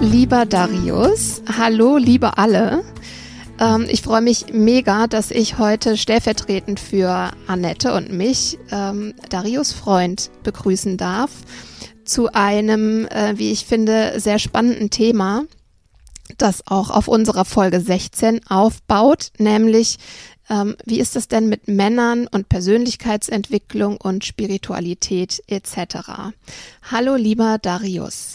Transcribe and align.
lieber 0.00 0.46
Darius. 0.46 1.42
Hallo, 1.58 1.98
liebe 1.98 2.38
alle. 2.38 2.82
Ähm, 3.58 3.86
ich 3.88 4.02
freue 4.02 4.22
mich 4.22 4.46
mega, 4.52 5.06
dass 5.06 5.30
ich 5.30 5.58
heute 5.58 5.96
stellvertretend 5.96 6.80
für 6.80 7.30
Annette 7.46 7.92
und 7.92 8.12
mich 8.12 8.58
ähm, 8.70 9.14
Darius 9.28 9.72
Freund 9.72 10.30
begrüßen 10.42 10.96
darf 10.96 11.30
zu 12.04 12.32
einem, 12.32 13.06
äh, 13.06 13.34
wie 13.36 13.52
ich 13.52 13.66
finde, 13.66 14.18
sehr 14.18 14.38
spannenden 14.38 14.90
Thema, 14.90 15.44
das 16.38 16.66
auch 16.66 16.90
auf 16.90 17.06
unserer 17.06 17.44
Folge 17.44 17.80
16 17.80 18.46
aufbaut, 18.46 19.32
nämlich 19.38 19.98
ähm, 20.48 20.76
wie 20.84 20.98
ist 20.98 21.14
es 21.14 21.28
denn 21.28 21.48
mit 21.48 21.68
Männern 21.68 22.26
und 22.26 22.48
Persönlichkeitsentwicklung 22.48 23.98
und 23.98 24.24
Spiritualität 24.24 25.42
etc. 25.46 26.32
Hallo, 26.90 27.16
lieber 27.16 27.58
Darius. 27.58 28.34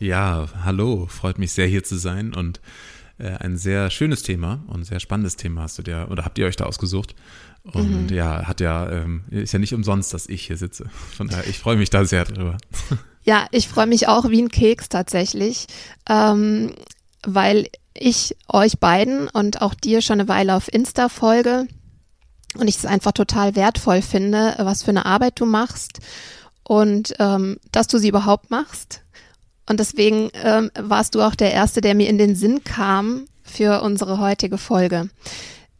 Ja, 0.00 0.46
hallo, 0.64 1.06
freut 1.08 1.38
mich 1.38 1.52
sehr 1.52 1.66
hier 1.66 1.82
zu 1.82 1.96
sein 1.96 2.32
und 2.32 2.60
äh, 3.18 3.30
ein 3.30 3.56
sehr 3.56 3.90
schönes 3.90 4.22
Thema 4.22 4.62
und 4.68 4.84
sehr 4.84 5.00
spannendes 5.00 5.36
Thema 5.36 5.62
hast 5.62 5.78
du 5.78 5.82
dir 5.82 6.06
oder 6.10 6.24
habt 6.24 6.38
ihr 6.38 6.46
euch 6.46 6.56
da 6.56 6.66
ausgesucht. 6.66 7.16
Und 7.64 8.10
mhm. 8.10 8.16
ja, 8.16 8.46
hat 8.46 8.60
ja, 8.60 8.88
ähm, 8.90 9.24
ist 9.30 9.52
ja 9.52 9.58
nicht 9.58 9.74
umsonst, 9.74 10.14
dass 10.14 10.28
ich 10.28 10.46
hier 10.46 10.56
sitze. 10.56 10.88
Von 11.16 11.28
daher, 11.28 11.46
ich 11.48 11.58
freue 11.58 11.76
mich 11.76 11.90
da 11.90 12.04
sehr 12.04 12.24
drüber. 12.24 12.56
Ja, 13.24 13.46
ich 13.50 13.68
freue 13.68 13.86
mich 13.86 14.08
auch 14.08 14.30
wie 14.30 14.40
ein 14.40 14.48
Keks 14.48 14.88
tatsächlich, 14.88 15.66
ähm, 16.08 16.72
weil 17.22 17.68
ich 17.92 18.36
euch 18.48 18.78
beiden 18.78 19.28
und 19.28 19.60
auch 19.60 19.74
dir 19.74 20.00
schon 20.00 20.18
eine 20.18 20.30
Weile 20.30 20.54
auf 20.54 20.72
Insta 20.72 21.10
folge 21.10 21.66
und 22.56 22.68
ich 22.68 22.78
es 22.78 22.86
einfach 22.86 23.12
total 23.12 23.54
wertvoll 23.54 24.00
finde, 24.00 24.54
was 24.60 24.82
für 24.82 24.92
eine 24.92 25.04
Arbeit 25.04 25.38
du 25.40 25.44
machst 25.44 25.98
und 26.62 27.16
ähm, 27.18 27.58
dass 27.70 27.88
du 27.88 27.98
sie 27.98 28.08
überhaupt 28.08 28.50
machst 28.50 29.02
und 29.68 29.80
deswegen 29.80 30.30
ähm, 30.34 30.70
warst 30.78 31.14
du 31.14 31.22
auch 31.22 31.34
der 31.34 31.52
Erste, 31.52 31.80
der 31.80 31.94
mir 31.94 32.08
in 32.08 32.18
den 32.18 32.34
Sinn 32.34 32.64
kam 32.64 33.26
für 33.42 33.82
unsere 33.82 34.18
heutige 34.18 34.58
Folge. 34.58 35.10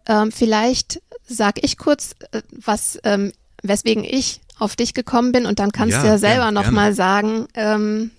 Ähm, 0.07 0.33
vielleicht 0.33 1.01
sag 1.27 1.63
ich 1.63 1.79
kurz, 1.79 2.15
äh, 2.33 2.43
was, 2.51 2.99
ähm, 3.05 3.33
weswegen 3.63 4.05
ich 4.05 4.41
auf 4.59 4.77
dich 4.77 4.95
gekommen 4.95 5.33
bin 5.33 5.47
und 5.47 5.59
dann 5.59 5.73
kannst 5.73 5.93
ja, 5.93 6.03
du 6.03 6.09
ja 6.09 6.19
selber 6.19 6.51
nochmal 6.51 6.95
sagen, 6.95 7.47
ähm, 7.55 8.11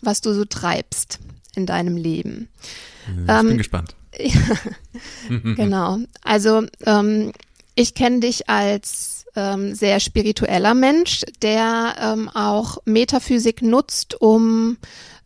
was 0.00 0.20
du 0.20 0.32
so 0.34 0.44
treibst 0.44 1.18
in 1.54 1.66
deinem 1.66 1.96
Leben. 1.96 2.48
Ich 3.06 3.28
ähm, 3.28 3.48
bin 3.48 3.58
gespannt. 3.58 3.94
genau. 5.28 5.98
Also 6.22 6.66
ähm, 6.84 7.32
ich 7.74 7.94
kenne 7.94 8.20
dich 8.20 8.48
als 8.48 9.15
ähm, 9.36 9.74
sehr 9.74 10.00
spiritueller 10.00 10.74
Mensch, 10.74 11.22
der 11.42 11.94
ähm, 12.00 12.28
auch 12.28 12.78
Metaphysik 12.84 13.62
nutzt, 13.62 14.20
um 14.20 14.78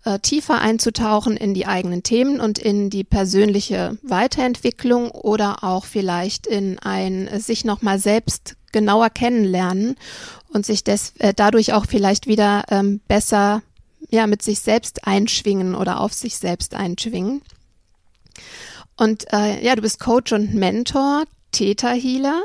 äh, 0.04 0.18
tiefer 0.18 0.60
einzutauchen 0.60 1.36
in 1.36 1.54
die 1.54 1.66
eigenen 1.66 2.02
Themen 2.02 2.40
und 2.40 2.58
in 2.58 2.90
die 2.90 3.04
persönliche 3.04 3.98
Weiterentwicklung 4.02 5.10
oder 5.10 5.62
auch 5.62 5.84
vielleicht 5.84 6.46
in 6.46 6.78
ein 6.78 7.28
sich 7.40 7.64
nochmal 7.64 7.98
selbst 7.98 8.56
genauer 8.72 9.10
kennenlernen 9.10 9.96
und 10.48 10.66
sich 10.66 10.84
des, 10.84 11.14
äh, 11.18 11.34
dadurch 11.34 11.72
auch 11.72 11.86
vielleicht 11.86 12.26
wieder 12.26 12.64
ähm, 12.70 13.00
besser 13.08 13.62
ja 14.10 14.26
mit 14.26 14.42
sich 14.42 14.60
selbst 14.60 15.06
einschwingen 15.06 15.74
oder 15.74 16.00
auf 16.00 16.12
sich 16.12 16.36
selbst 16.36 16.74
einschwingen. 16.74 17.42
Und 18.96 19.32
äh, 19.32 19.64
ja, 19.64 19.76
du 19.76 19.82
bist 19.82 20.00
Coach 20.00 20.32
und 20.32 20.54
Mentor, 20.54 21.24
Theta 21.52 21.90
Healer. 21.90 22.42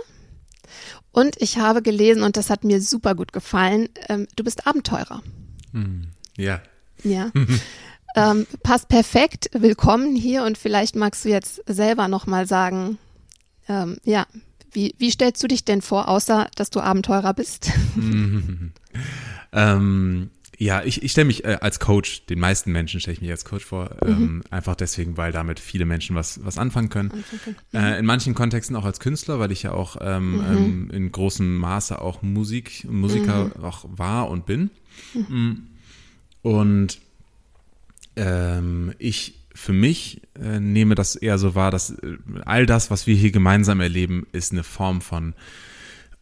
Und 1.15 1.41
ich 1.41 1.57
habe 1.57 1.81
gelesen, 1.81 2.23
und 2.23 2.35
das 2.35 2.49
hat 2.49 2.65
mir 2.65 2.81
super 2.81 3.15
gut 3.15 3.31
gefallen, 3.31 3.87
ähm, 4.09 4.27
du 4.35 4.43
bist 4.43 4.67
Abenteurer. 4.67 5.23
Hm, 5.71 6.09
ja. 6.35 6.61
Ja. 7.05 7.31
ähm, 8.17 8.45
passt 8.63 8.89
perfekt. 8.89 9.49
Willkommen 9.53 10.17
hier 10.17 10.43
und 10.43 10.57
vielleicht 10.57 10.97
magst 10.97 11.23
du 11.23 11.29
jetzt 11.29 11.63
selber 11.67 12.09
nochmal 12.09 12.47
sagen, 12.47 12.97
ähm, 13.69 13.95
ja, 14.03 14.27
wie, 14.73 14.93
wie 14.97 15.09
stellst 15.09 15.41
du 15.41 15.47
dich 15.47 15.63
denn 15.63 15.81
vor, 15.81 16.09
außer 16.09 16.49
dass 16.57 16.69
du 16.69 16.81
Abenteurer 16.81 17.33
bist? 17.33 17.71
ähm, 19.53 20.31
ja, 20.57 20.83
ich, 20.83 21.03
ich 21.03 21.11
stelle 21.11 21.25
mich 21.25 21.43
äh, 21.43 21.57
als 21.61 21.79
Coach, 21.79 22.25
den 22.27 22.39
meisten 22.39 22.71
Menschen 22.71 22.99
stelle 22.99 23.13
ich 23.13 23.21
mich 23.21 23.31
als 23.31 23.45
Coach 23.45 23.65
vor, 23.65 23.97
mhm. 24.03 24.09
ähm, 24.09 24.43
einfach 24.49 24.75
deswegen, 24.75 25.17
weil 25.17 25.31
damit 25.31 25.59
viele 25.59 25.85
Menschen 25.85 26.15
was, 26.15 26.43
was 26.45 26.57
anfangen 26.57 26.89
können. 26.89 27.11
Anfangen. 27.11 27.55
Mhm. 27.71 27.79
Äh, 27.79 27.99
in 27.99 28.05
manchen 28.05 28.35
Kontexten 28.35 28.75
auch 28.75 28.85
als 28.85 28.99
Künstler, 28.99 29.39
weil 29.39 29.51
ich 29.51 29.63
ja 29.63 29.71
auch 29.71 29.97
ähm, 30.01 30.33
mhm. 30.33 30.43
ähm, 30.45 30.89
in 30.91 31.11
großem 31.11 31.57
Maße 31.57 32.01
auch 32.01 32.21
Musik, 32.21 32.85
Musiker 32.89 33.45
mhm. 33.45 33.63
auch 33.63 33.85
war 33.87 34.29
und 34.29 34.45
bin. 34.45 34.69
Mhm. 35.13 35.21
Mm. 35.21 35.67
Und 36.41 36.99
ähm, 38.15 38.93
ich 38.99 39.45
für 39.53 39.73
mich 39.73 40.21
äh, 40.39 40.59
nehme 40.59 40.95
das 40.95 41.15
eher 41.15 41.37
so 41.37 41.55
wahr, 41.55 41.71
dass 41.71 41.91
äh, 41.91 42.17
all 42.43 42.65
das, 42.65 42.91
was 42.91 43.07
wir 43.07 43.15
hier 43.15 43.31
gemeinsam 43.31 43.79
erleben, 43.79 44.27
ist 44.31 44.51
eine 44.51 44.63
Form 44.63 45.01
von 45.01 45.33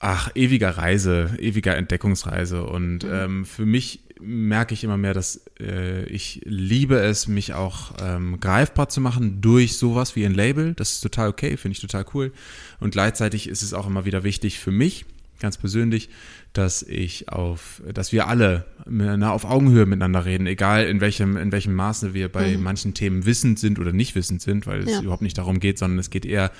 ach, 0.03 0.29
ewiger 0.35 0.71
Reise, 0.71 1.31
ewiger 1.39 1.77
Entdeckungsreise. 1.77 2.65
Und 2.65 3.05
ähm, 3.09 3.45
für 3.45 3.65
mich 3.65 4.01
merke 4.19 4.73
ich 4.73 4.83
immer 4.83 4.97
mehr, 4.97 5.13
dass 5.13 5.45
äh, 5.61 6.03
ich 6.05 6.41
liebe 6.43 6.97
es, 6.97 7.29
mich 7.29 7.53
auch 7.53 7.93
ähm, 8.01 8.39
greifbar 8.41 8.89
zu 8.89 8.99
machen 8.99 9.39
durch 9.39 9.77
sowas 9.77 10.17
wie 10.17 10.25
ein 10.25 10.33
Label. 10.33 10.73
Das 10.73 10.91
ist 10.91 11.01
total 11.01 11.29
okay, 11.29 11.55
finde 11.55 11.77
ich 11.77 11.81
total 11.81 12.05
cool. 12.13 12.33
Und 12.81 12.91
gleichzeitig 12.91 13.47
ist 13.47 13.63
es 13.63 13.73
auch 13.73 13.87
immer 13.87 14.03
wieder 14.03 14.25
wichtig 14.25 14.59
für 14.59 14.71
mich, 14.71 15.05
ganz 15.39 15.57
persönlich, 15.57 16.09
dass 16.51 16.83
ich 16.83 17.29
auf, 17.29 17.81
dass 17.93 18.11
wir 18.11 18.27
alle 18.27 18.65
na, 18.85 19.31
auf 19.31 19.45
Augenhöhe 19.45 19.85
miteinander 19.85 20.25
reden, 20.25 20.47
egal 20.47 20.85
in 20.85 20.99
welchem, 20.99 21.37
in 21.37 21.53
welchem 21.53 21.75
Maße 21.75 22.13
wir 22.13 22.29
bei 22.29 22.57
mhm. 22.57 22.63
manchen 22.63 22.93
Themen 22.93 23.25
wissend 23.25 23.57
sind 23.57 23.79
oder 23.79 23.93
nicht 23.93 24.15
wissend 24.15 24.41
sind, 24.41 24.67
weil 24.67 24.83
es 24.83 24.91
ja. 24.91 25.01
überhaupt 25.01 25.21
nicht 25.21 25.37
darum 25.37 25.61
geht, 25.61 25.79
sondern 25.79 25.99
es 25.99 26.09
geht 26.09 26.25
eher 26.25 26.51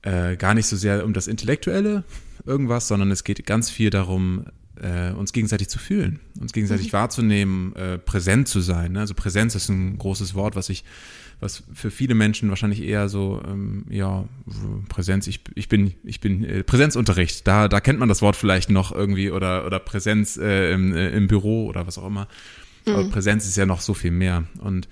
äh, 0.00 0.36
gar 0.36 0.54
nicht 0.54 0.66
so 0.66 0.76
sehr 0.76 1.04
um 1.04 1.12
das 1.12 1.26
Intellektuelle, 1.26 2.04
irgendwas, 2.46 2.88
sondern 2.88 3.10
es 3.10 3.24
geht 3.24 3.44
ganz 3.46 3.70
viel 3.70 3.90
darum, 3.90 4.44
äh, 4.80 5.12
uns 5.12 5.32
gegenseitig 5.32 5.68
zu 5.68 5.78
fühlen, 5.78 6.20
uns 6.40 6.52
gegenseitig 6.52 6.88
mhm. 6.88 6.92
wahrzunehmen, 6.94 7.76
äh, 7.76 7.98
präsent 7.98 8.48
zu 8.48 8.60
sein. 8.60 8.92
Ne? 8.92 9.00
Also 9.00 9.14
Präsenz 9.14 9.54
ist 9.54 9.68
ein 9.68 9.98
großes 9.98 10.34
Wort, 10.34 10.56
was 10.56 10.68
ich, 10.68 10.84
was 11.40 11.62
für 11.72 11.90
viele 11.90 12.14
Menschen 12.14 12.48
wahrscheinlich 12.48 12.82
eher 12.82 13.08
so, 13.08 13.40
ähm, 13.46 13.86
ja, 13.88 14.24
Präsenz, 14.88 15.26
ich, 15.26 15.40
ich 15.54 15.68
bin, 15.68 15.94
ich 16.02 16.20
bin, 16.20 16.44
äh, 16.44 16.64
Präsenzunterricht, 16.64 17.46
da, 17.46 17.68
da 17.68 17.80
kennt 17.80 17.98
man 17.98 18.08
das 18.08 18.22
Wort 18.22 18.36
vielleicht 18.36 18.70
noch 18.70 18.92
irgendwie 18.92 19.30
oder, 19.30 19.64
oder 19.66 19.78
Präsenz 19.78 20.36
äh, 20.36 20.72
im, 20.72 20.94
äh, 20.94 21.10
im 21.10 21.28
Büro 21.28 21.66
oder 21.66 21.86
was 21.86 21.98
auch 21.98 22.06
immer. 22.06 22.26
Mhm. 22.86 22.92
Aber 22.92 23.08
Präsenz 23.10 23.46
ist 23.46 23.56
ja 23.56 23.66
noch 23.66 23.80
so 23.80 23.94
viel 23.94 24.10
mehr. 24.10 24.44
Und 24.58 24.88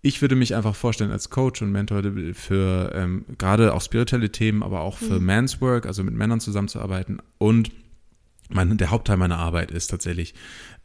ich 0.00 0.22
würde 0.22 0.36
mich 0.36 0.54
einfach 0.54 0.76
vorstellen 0.76 1.10
als 1.10 1.30
Coach 1.30 1.60
und 1.62 1.72
Mentor 1.72 2.02
für 2.34 2.92
ähm, 2.94 3.24
gerade 3.36 3.74
auch 3.74 3.82
spirituelle 3.82 4.30
Themen, 4.30 4.62
aber 4.62 4.80
auch 4.80 4.98
für 4.98 5.18
mhm. 5.18 5.26
Man's 5.26 5.60
Work, 5.60 5.86
also 5.86 6.04
mit 6.04 6.14
Männern 6.14 6.40
zusammenzuarbeiten. 6.40 7.20
Und 7.38 7.72
mein, 8.48 8.76
der 8.78 8.90
Hauptteil 8.90 9.16
meiner 9.16 9.38
Arbeit 9.38 9.70
ist 9.70 9.88
tatsächlich 9.88 10.34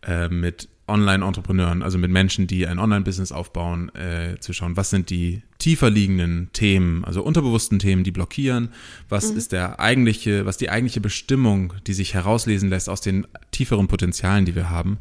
äh, 0.01 0.30
mit 0.30 0.68
Online-Entrepreneuren, 0.86 1.81
also 1.81 1.98
mit 1.98 2.12
Menschen, 2.12 2.45
die 2.45 2.68
ein 2.68 2.77
Online-Business 2.77 3.31
aufbauen, 3.31 3.94
äh, 3.95 4.38
zu 4.39 4.51
schauen, 4.51 4.75
was 4.75 4.89
sind 4.89 5.10
die 5.10 5.42
tiefer 5.59 5.89
liegenden 5.89 6.50
Themen, 6.51 7.06
also 7.06 7.24
unterbewussten 7.24 7.80
Themen, 7.80 8.04
die 8.04 8.12
blockieren, 8.12 8.69
was 9.07 9.31
mhm. 9.31 9.38
ist 9.38 9.54
der 9.54 9.80
eigentliche, 9.80 10.45
was 10.45 10.57
die 10.57 10.69
eigentliche 10.69 11.00
Bestimmung, 11.00 11.74
die 11.88 11.94
sich 11.94 12.13
herauslesen 12.13 12.69
lässt 12.69 12.89
aus 12.89 13.00
den 13.00 13.25
tieferen 13.51 13.88
Potenzialen, 13.88 14.44
die 14.44 14.56
wir 14.56 14.69
haben 14.69 14.98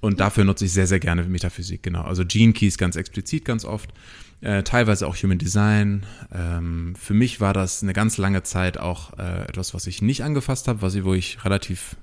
und 0.00 0.20
dafür 0.20 0.44
nutze 0.44 0.64
ich 0.64 0.72
sehr, 0.72 0.86
sehr 0.86 1.00
gerne 1.00 1.24
Metaphysik, 1.24 1.82
genau. 1.82 2.02
Also 2.02 2.24
Gene 2.24 2.52
Keys 2.52 2.78
ganz 2.78 2.96
explizit, 2.96 3.44
ganz 3.44 3.64
oft. 3.64 3.92
Äh, 4.40 4.62
teilweise 4.62 5.08
auch 5.08 5.16
Human 5.16 5.38
Design. 5.38 6.06
Ähm, 6.32 6.94
für 6.96 7.14
mich 7.14 7.40
war 7.40 7.52
das 7.52 7.82
eine 7.82 7.92
ganz 7.92 8.18
lange 8.18 8.44
Zeit 8.44 8.78
auch 8.78 9.18
äh, 9.18 9.42
etwas, 9.48 9.74
was 9.74 9.88
ich 9.88 10.00
nicht 10.00 10.22
angefasst 10.22 10.68
habe, 10.68 10.80
was 10.82 10.94
ich, 10.94 11.02
wo 11.02 11.14
ich 11.14 11.44
relativ 11.44 11.96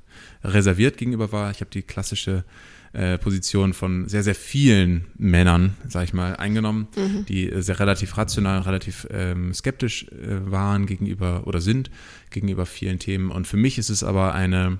reserviert 0.44 0.97
gegenüber 0.97 1.31
war. 1.31 1.51
Ich 1.51 1.62
habe 1.62 1.71
die 1.71 1.81
klassische 1.81 2.44
äh, 2.92 3.18
Position 3.18 3.74
von 3.74 4.09
sehr, 4.09 4.24
sehr 4.24 4.36
vielen 4.36 5.06
Männern, 5.18 5.77
sag 5.88 6.03
ich 6.03 6.13
mal, 6.13 6.36
eingenommen, 6.36 6.88
mhm. 6.98 7.25
die 7.25 7.50
sehr 7.56 7.80
relativ 7.80 8.18
rational, 8.18 8.62
relativ 8.62 9.07
ähm, 9.12 9.53
skeptisch 9.53 10.07
äh, 10.09 10.51
waren 10.51 10.88
gegenüber 10.88 11.48
oder 11.48 11.62
sind 11.62 11.89
gegenüber 12.31 12.65
vielen 12.65 13.00
Themen. 13.00 13.31
Und 13.31 13.48
für 13.48 13.57
mich 13.57 13.77
ist 13.77 13.89
es 13.89 14.03
aber 14.03 14.33
eine, 14.33 14.80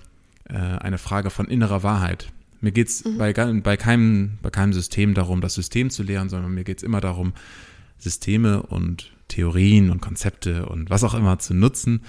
äh, 0.50 0.56
eine 0.56 0.98
Frage 0.98 1.30
von 1.30 1.48
innerer 1.48 1.84
Wahrheit 1.84 2.34
Mir 2.66 2.72
geht's 2.72 3.06
mhm. 3.06 3.20
bei, 3.20 3.32
bei, 3.32 3.78
keinem, 3.78 4.40
bei 4.42 4.50
keinem 4.50 4.74
System 4.74 5.14
darum, 5.14 5.40
das 5.40 5.54
System 5.54 5.92
zu 5.92 6.02
lehren, 6.02 6.30
sondern 6.30 6.52
mir 6.52 6.64
geht's 6.64 6.82
immer 6.82 7.00
darum, 7.00 7.34
Systeme 8.00 8.64
und 8.64 9.14
Theorien 9.28 9.92
und 9.92 10.02
Konzepte 10.02 10.66
und 10.66 10.90
was 10.90 11.04
auch 11.04 11.14
immer 11.14 11.38
zu 11.38 11.54
nutzen, 11.54 12.02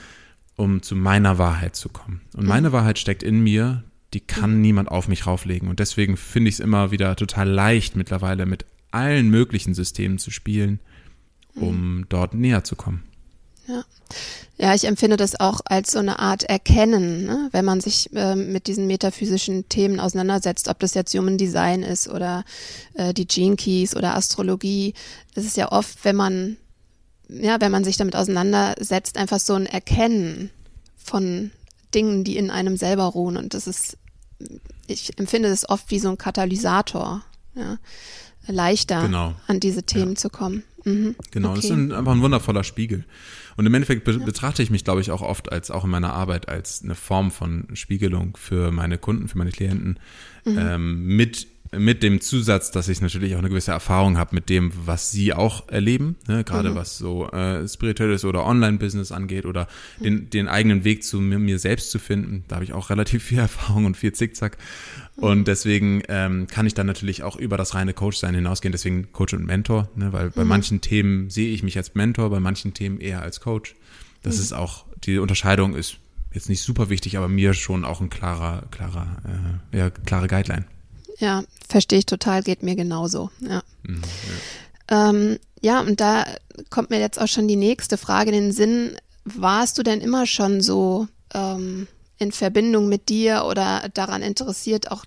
um 0.56 0.80
zu 0.80 0.96
meiner 0.96 1.36
Wahrheit 1.36 1.76
zu 1.76 1.90
kommen. 1.90 2.22
Und 2.32 2.44
mhm. 2.44 2.48
meine 2.48 2.72
Wahrheit 2.72 2.98
steckt 2.98 3.22
in 3.22 3.42
mir, 3.42 3.84
die 4.14 4.20
kann 4.20 4.54
mhm. 4.54 4.60
niemand 4.62 4.90
auf 4.90 5.08
mich 5.08 5.26
rauflegen. 5.26 5.68
Und 5.68 5.78
deswegen 5.78 6.16
finde 6.16 6.48
ich 6.48 6.54
es 6.54 6.60
immer 6.60 6.90
wieder 6.90 7.16
total 7.16 7.50
leicht, 7.50 7.94
mittlerweile 7.94 8.46
mit 8.46 8.64
allen 8.92 9.28
möglichen 9.28 9.74
Systemen 9.74 10.16
zu 10.16 10.30
spielen, 10.30 10.80
um 11.54 11.98
mhm. 11.98 12.06
dort 12.08 12.32
näher 12.32 12.64
zu 12.64 12.76
kommen. 12.76 13.02
Ja. 13.68 13.84
Ja, 14.58 14.74
ich 14.74 14.84
empfinde 14.84 15.18
das 15.18 15.38
auch 15.38 15.60
als 15.66 15.90
so 15.90 15.98
eine 15.98 16.18
Art 16.18 16.44
Erkennen, 16.44 17.26
ne? 17.26 17.48
wenn 17.52 17.64
man 17.64 17.82
sich 17.82 18.10
äh, 18.14 18.34
mit 18.34 18.68
diesen 18.68 18.86
metaphysischen 18.86 19.68
Themen 19.68 20.00
auseinandersetzt, 20.00 20.68
ob 20.68 20.78
das 20.78 20.94
jetzt 20.94 21.14
Human 21.14 21.36
Design 21.36 21.82
ist 21.82 22.08
oder 22.08 22.42
äh, 22.94 23.12
die 23.12 23.26
Gene 23.26 23.56
Keys 23.56 23.94
oder 23.94 24.16
Astrologie. 24.16 24.94
Das 25.34 25.44
ist 25.44 25.58
ja 25.58 25.72
oft, 25.72 26.04
wenn 26.04 26.16
man, 26.16 26.56
ja, 27.28 27.60
wenn 27.60 27.70
man 27.70 27.84
sich 27.84 27.98
damit 27.98 28.16
auseinandersetzt, 28.16 29.18
einfach 29.18 29.40
so 29.40 29.54
ein 29.54 29.66
Erkennen 29.66 30.50
von 30.96 31.50
Dingen, 31.94 32.24
die 32.24 32.38
in 32.38 32.50
einem 32.50 32.78
selber 32.78 33.04
ruhen. 33.04 33.36
Und 33.36 33.52
das 33.52 33.66
ist, 33.66 33.98
ich 34.86 35.18
empfinde 35.18 35.50
das 35.50 35.68
oft 35.68 35.90
wie 35.90 35.98
so 35.98 36.08
ein 36.08 36.18
Katalysator, 36.18 37.22
ja? 37.54 37.76
leichter 38.46 39.02
genau. 39.02 39.34
an 39.48 39.60
diese 39.60 39.82
Themen 39.82 40.12
ja. 40.12 40.16
zu 40.16 40.30
kommen. 40.30 40.62
Mhm. 40.84 41.16
Genau, 41.30 41.50
okay. 41.50 41.56
das 41.56 41.64
ist 41.66 41.70
ein, 41.72 41.92
einfach 41.92 42.12
ein 42.12 42.22
wundervoller 42.22 42.64
Spiegel. 42.64 43.04
Und 43.56 43.66
im 43.66 43.74
Endeffekt 43.74 44.04
be 44.04 44.18
betrachte 44.18 44.62
ich 44.62 44.70
mich, 44.70 44.84
glaube 44.84 45.00
ich, 45.00 45.10
auch 45.10 45.22
oft 45.22 45.50
als 45.50 45.70
auch 45.70 45.84
in 45.84 45.90
meiner 45.90 46.12
Arbeit 46.12 46.48
als 46.48 46.82
eine 46.82 46.94
Form 46.94 47.30
von 47.30 47.68
Spiegelung 47.74 48.36
für 48.36 48.70
meine 48.70 48.98
Kunden, 48.98 49.28
für 49.28 49.38
meine 49.38 49.50
Klienten, 49.50 49.98
mhm. 50.44 50.58
ähm, 50.58 51.06
mit 51.16 51.46
mit 51.72 52.02
dem 52.02 52.20
Zusatz, 52.20 52.70
dass 52.70 52.88
ich 52.88 53.00
natürlich 53.00 53.34
auch 53.34 53.40
eine 53.40 53.48
gewisse 53.48 53.72
Erfahrung 53.72 54.18
habe 54.18 54.34
mit 54.34 54.48
dem, 54.48 54.72
was 54.84 55.10
sie 55.10 55.32
auch 55.32 55.68
erleben, 55.68 56.16
ne? 56.28 56.44
gerade 56.44 56.70
mhm. 56.70 56.74
was 56.74 56.98
so 56.98 57.28
äh, 57.30 57.66
spirituelles 57.66 58.24
oder 58.24 58.44
Online-Business 58.44 59.12
angeht 59.12 59.46
oder 59.46 59.66
mhm. 59.98 60.04
den, 60.04 60.30
den 60.30 60.48
eigenen 60.48 60.84
Weg 60.84 61.04
zu 61.04 61.20
mir, 61.20 61.38
mir, 61.38 61.58
selbst 61.58 61.90
zu 61.90 61.98
finden. 61.98 62.44
Da 62.48 62.56
habe 62.56 62.64
ich 62.64 62.72
auch 62.72 62.90
relativ 62.90 63.24
viel 63.24 63.38
Erfahrung 63.46 63.84
und 63.84 63.96
viel 63.96 64.12
Zickzack. 64.12 64.58
Mhm. 65.16 65.22
Und 65.22 65.48
deswegen 65.48 66.02
ähm, 66.08 66.46
kann 66.46 66.66
ich 66.66 66.74
dann 66.74 66.86
natürlich 66.86 67.22
auch 67.22 67.36
über 67.36 67.56
das 67.56 67.74
reine 67.74 67.94
Coach-Sein 67.94 68.34
hinausgehen. 68.34 68.72
Deswegen 68.72 69.12
Coach 69.12 69.34
und 69.34 69.44
Mentor, 69.44 69.88
ne? 69.96 70.12
weil 70.12 70.30
bei 70.30 70.44
mhm. 70.44 70.48
manchen 70.48 70.80
Themen 70.80 71.30
sehe 71.30 71.52
ich 71.52 71.62
mich 71.62 71.76
als 71.76 71.94
Mentor, 71.94 72.30
bei 72.30 72.40
manchen 72.40 72.74
Themen 72.74 73.00
eher 73.00 73.22
als 73.22 73.40
Coach. 73.40 73.74
Das 74.22 74.36
mhm. 74.36 74.42
ist 74.42 74.52
auch, 74.52 74.84
die 75.04 75.18
Unterscheidung 75.18 75.74
ist 75.74 75.98
jetzt 76.32 76.48
nicht 76.48 76.62
super 76.62 76.90
wichtig, 76.90 77.16
aber 77.16 77.28
mir 77.28 77.54
schon 77.54 77.84
auch 77.84 78.00
ein 78.00 78.10
klarer, 78.10 78.64
klarer, 78.70 79.22
äh, 79.72 79.78
ja, 79.78 79.90
klare 79.90 80.28
Guideline 80.28 80.66
ja, 81.18 81.44
verstehe 81.68 82.00
ich 82.00 82.06
total, 82.06 82.42
geht 82.42 82.62
mir 82.62 82.76
genauso. 82.76 83.30
Ja. 83.40 83.62
Mhm, 83.82 84.02
ja. 84.88 85.10
Ähm, 85.10 85.38
ja, 85.60 85.80
und 85.80 86.00
da 86.00 86.26
kommt 86.70 86.90
mir 86.90 87.00
jetzt 87.00 87.20
auch 87.20 87.28
schon 87.28 87.48
die 87.48 87.56
nächste 87.56 87.96
Frage 87.96 88.30
in 88.30 88.36
den 88.36 88.52
Sinn. 88.52 88.96
Warst 89.24 89.78
du 89.78 89.82
denn 89.82 90.00
immer 90.00 90.26
schon 90.26 90.60
so 90.60 91.08
ähm, 91.34 91.88
in 92.18 92.32
Verbindung 92.32 92.88
mit 92.88 93.08
dir 93.08 93.44
oder 93.48 93.88
daran 93.92 94.22
interessiert, 94.22 94.90
auch 94.90 95.04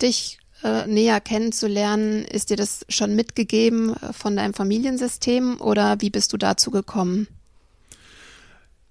dich 0.00 0.38
äh, 0.62 0.86
näher 0.86 1.20
kennenzulernen? 1.20 2.24
Ist 2.24 2.50
dir 2.50 2.56
das 2.56 2.86
schon 2.88 3.14
mitgegeben 3.16 3.94
äh, 3.96 4.12
von 4.12 4.36
deinem 4.36 4.54
Familiensystem 4.54 5.60
oder 5.60 6.00
wie 6.00 6.10
bist 6.10 6.32
du 6.32 6.36
dazu 6.36 6.70
gekommen? 6.70 7.26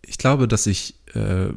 Ich 0.02 0.18
glaube, 0.18 0.48
dass 0.48 0.68
ich 0.68 0.96
äh, 1.16 1.48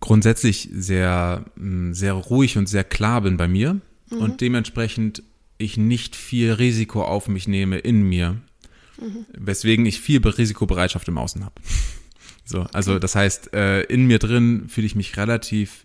grundsätzlich 0.00 0.68
sehr, 0.72 1.44
sehr 1.92 2.12
ruhig 2.14 2.56
und 2.56 2.68
sehr 2.68 2.82
klar 2.82 3.20
bin 3.20 3.36
bei 3.36 3.46
mir 3.46 3.80
mhm. 4.12 4.18
und 4.18 4.40
dementsprechend 4.40 5.22
ich 5.58 5.76
nicht 5.76 6.16
viel 6.16 6.52
Risiko 6.52 7.04
auf 7.04 7.28
mich 7.28 7.48
nehme 7.48 7.78
in 7.78 8.02
mir, 8.02 8.36
mhm. 9.00 9.26
weswegen 9.32 9.86
ich 9.86 10.00
viel 10.00 10.26
Risikobereitschaft 10.26 11.08
im 11.08 11.18
Außen 11.18 11.44
habe. 11.44 11.54
So, 12.44 12.66
also 12.72 12.98
das 12.98 13.14
heißt, 13.14 13.54
äh, 13.54 13.82
in 13.82 14.06
mir 14.06 14.18
drin 14.18 14.68
fühle 14.68 14.86
ich 14.86 14.96
mich 14.96 15.16
relativ 15.16 15.84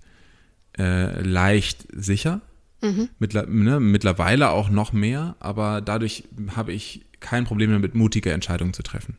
äh, 0.78 1.22
leicht 1.22 1.86
sicher. 1.94 2.42
Mhm. 2.82 3.10
Mittler, 3.20 3.46
ne, 3.46 3.80
mittlerweile 3.80 4.50
auch 4.50 4.70
noch 4.70 4.92
mehr, 4.92 5.36
aber 5.40 5.82
dadurch 5.82 6.24
habe 6.56 6.74
ich 6.74 7.06
kein 7.20 7.46
Problem 7.46 7.72
damit, 7.72 7.96
mutige 7.96 8.32
Entscheidungen 8.32 8.74
zu 8.74 8.84
treffen. 8.84 9.18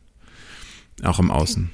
Auch 1.03 1.19
im 1.19 1.31
Außen. 1.31 1.71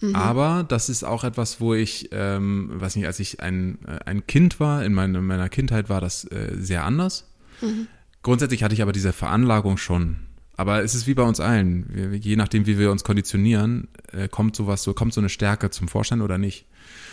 Mhm. 0.00 0.14
Aber 0.14 0.64
das 0.68 0.88
ist 0.88 1.04
auch 1.04 1.24
etwas, 1.24 1.60
wo 1.60 1.74
ich, 1.74 2.10
ähm, 2.12 2.70
weiß 2.74 2.96
nicht, 2.96 3.06
als 3.06 3.18
ich 3.20 3.40
ein, 3.40 3.78
äh, 3.86 3.98
ein 4.04 4.26
Kind 4.26 4.60
war, 4.60 4.84
in, 4.84 4.92
meine, 4.92 5.18
in 5.18 5.26
meiner 5.26 5.48
Kindheit 5.48 5.88
war 5.88 6.00
das 6.00 6.24
äh, 6.24 6.54
sehr 6.56 6.84
anders. 6.84 7.32
Mhm. 7.62 7.86
Grundsätzlich 8.22 8.62
hatte 8.62 8.74
ich 8.74 8.82
aber 8.82 8.92
diese 8.92 9.12
Veranlagung 9.12 9.76
schon. 9.76 10.16
Aber 10.56 10.82
es 10.82 10.94
ist 10.94 11.06
wie 11.06 11.14
bei 11.14 11.22
uns 11.22 11.38
allen. 11.38 11.86
Wir, 11.88 12.16
je 12.16 12.36
nachdem, 12.36 12.66
wie 12.66 12.78
wir 12.78 12.90
uns 12.90 13.04
konditionieren, 13.04 13.88
äh, 14.12 14.28
kommt 14.28 14.56
sowas, 14.56 14.82
so 14.82 14.94
kommt 14.94 15.12
so 15.14 15.20
eine 15.20 15.28
Stärke 15.28 15.70
zum 15.70 15.88
Vorschein 15.88 16.22
oder 16.22 16.38
nicht. 16.38 16.66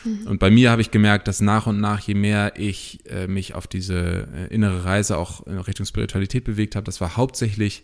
Mhm. 0.06 0.28
Und 0.28 0.40
bei 0.40 0.50
mir 0.50 0.72
habe 0.72 0.82
ich 0.82 0.92
gemerkt, 0.92 1.28
dass 1.28 1.42
nach 1.42 1.68
und 1.68 1.80
nach, 1.80 2.00
je 2.00 2.16
mehr 2.16 2.54
ich 2.58 3.00
äh, 3.10 3.28
mich 3.28 3.54
auf 3.54 3.68
diese 3.68 4.28
äh, 4.34 4.54
innere 4.54 4.86
Reise 4.86 5.18
auch 5.18 5.46
in 5.46 5.58
Richtung 5.58 5.86
Spiritualität 5.86 6.44
bewegt 6.44 6.76
habe, 6.76 6.86
das 6.86 7.02
war 7.02 7.18
hauptsächlich 7.18 7.84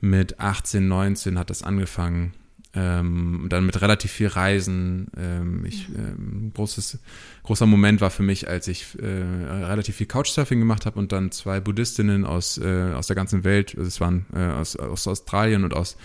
mit 0.00 0.40
18, 0.40 0.86
19 0.86 1.38
hat 1.38 1.50
das 1.50 1.62
angefangen, 1.62 2.32
ähm, 2.74 3.46
dann 3.48 3.66
mit 3.66 3.80
relativ 3.80 4.12
viel 4.12 4.28
Reisen. 4.28 5.08
Ähm, 5.16 5.64
ich, 5.64 5.88
ähm, 5.88 6.52
großes, 6.54 6.98
großer 7.42 7.66
Moment 7.66 8.00
war 8.00 8.10
für 8.10 8.22
mich, 8.22 8.48
als 8.48 8.68
ich 8.68 8.96
äh, 9.00 9.06
relativ 9.06 9.96
viel 9.96 10.06
Couchsurfing 10.06 10.60
gemacht 10.60 10.86
habe 10.86 10.98
und 10.98 11.10
dann 11.12 11.32
zwei 11.32 11.60
Buddhistinnen 11.60 12.24
aus, 12.24 12.58
äh, 12.58 12.92
aus 12.94 13.08
der 13.08 13.16
ganzen 13.16 13.42
Welt, 13.42 13.74
also 13.76 13.88
es 13.88 14.00
waren 14.00 14.26
äh, 14.34 14.52
aus, 14.52 14.76
aus 14.76 15.08
Australien 15.08 15.64
und 15.64 15.74
aus 15.74 15.96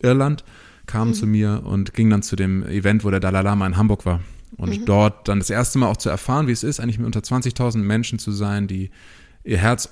Irland, 0.00 0.44
kamen 0.86 1.10
mhm. 1.10 1.14
zu 1.14 1.26
mir 1.26 1.62
und 1.64 1.94
gingen 1.94 2.10
dann 2.10 2.22
zu 2.22 2.36
dem 2.36 2.64
Event, 2.66 3.04
wo 3.04 3.10
der 3.10 3.20
Dalai 3.20 3.42
Lama 3.42 3.66
in 3.66 3.76
Hamburg 3.76 4.06
war. 4.06 4.20
Und 4.56 4.80
mhm. 4.80 4.84
dort 4.84 5.28
dann 5.28 5.38
das 5.38 5.50
erste 5.50 5.78
Mal 5.78 5.88
auch 5.88 5.96
zu 5.96 6.10
erfahren, 6.10 6.46
wie 6.46 6.52
es 6.52 6.62
ist, 6.62 6.78
eigentlich 6.78 6.98
mit 6.98 7.06
unter 7.06 7.20
20.000 7.20 7.78
Menschen 7.78 8.18
zu 8.18 8.30
sein, 8.32 8.68
die 8.68 8.90
ihr 9.44 9.58
Herz 9.58 9.88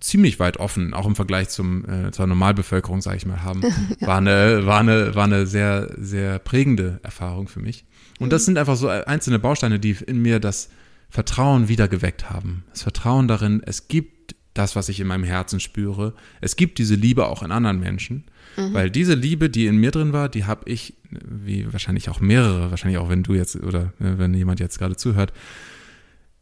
ziemlich 0.00 0.38
weit 0.40 0.58
offen, 0.58 0.94
auch 0.94 1.06
im 1.06 1.16
Vergleich 1.16 1.48
zum, 1.48 1.84
äh, 1.88 2.10
zur 2.12 2.26
Normalbevölkerung, 2.26 3.02
sage 3.02 3.18
ich 3.18 3.26
mal, 3.26 3.42
haben, 3.42 3.62
ja. 4.00 4.06
war, 4.06 4.18
eine, 4.18 4.66
war, 4.66 4.80
eine, 4.80 5.14
war 5.14 5.24
eine 5.24 5.46
sehr, 5.46 5.92
sehr 5.98 6.38
prägende 6.38 7.00
Erfahrung 7.02 7.48
für 7.48 7.60
mich. 7.60 7.84
Und 8.18 8.32
das 8.32 8.42
mhm. 8.42 8.46
sind 8.46 8.58
einfach 8.58 8.76
so 8.76 8.88
einzelne 8.88 9.38
Bausteine, 9.38 9.78
die 9.78 9.96
in 10.06 10.22
mir 10.22 10.40
das 10.40 10.70
Vertrauen 11.10 11.68
wieder 11.68 11.88
geweckt 11.88 12.30
haben. 12.30 12.64
Das 12.70 12.82
Vertrauen 12.82 13.28
darin, 13.28 13.62
es 13.64 13.88
gibt 13.88 14.34
das, 14.54 14.74
was 14.74 14.88
ich 14.88 15.00
in 15.00 15.06
meinem 15.06 15.24
Herzen 15.24 15.60
spüre. 15.60 16.14
Es 16.40 16.56
gibt 16.56 16.78
diese 16.78 16.94
Liebe 16.94 17.26
auch 17.26 17.42
in 17.42 17.52
anderen 17.52 17.78
Menschen. 17.78 18.24
Mhm. 18.56 18.74
Weil 18.74 18.90
diese 18.90 19.14
Liebe, 19.14 19.50
die 19.50 19.66
in 19.66 19.76
mir 19.76 19.90
drin 19.90 20.12
war, 20.12 20.28
die 20.28 20.44
habe 20.44 20.68
ich, 20.70 20.94
wie 21.10 21.70
wahrscheinlich 21.72 22.08
auch 22.08 22.20
mehrere, 22.20 22.70
wahrscheinlich 22.70 22.98
auch 22.98 23.08
wenn 23.08 23.22
du 23.22 23.34
jetzt 23.34 23.56
oder 23.56 23.92
äh, 24.00 24.18
wenn 24.18 24.34
jemand 24.34 24.60
jetzt 24.60 24.78
gerade 24.78 24.96
zuhört, 24.96 25.32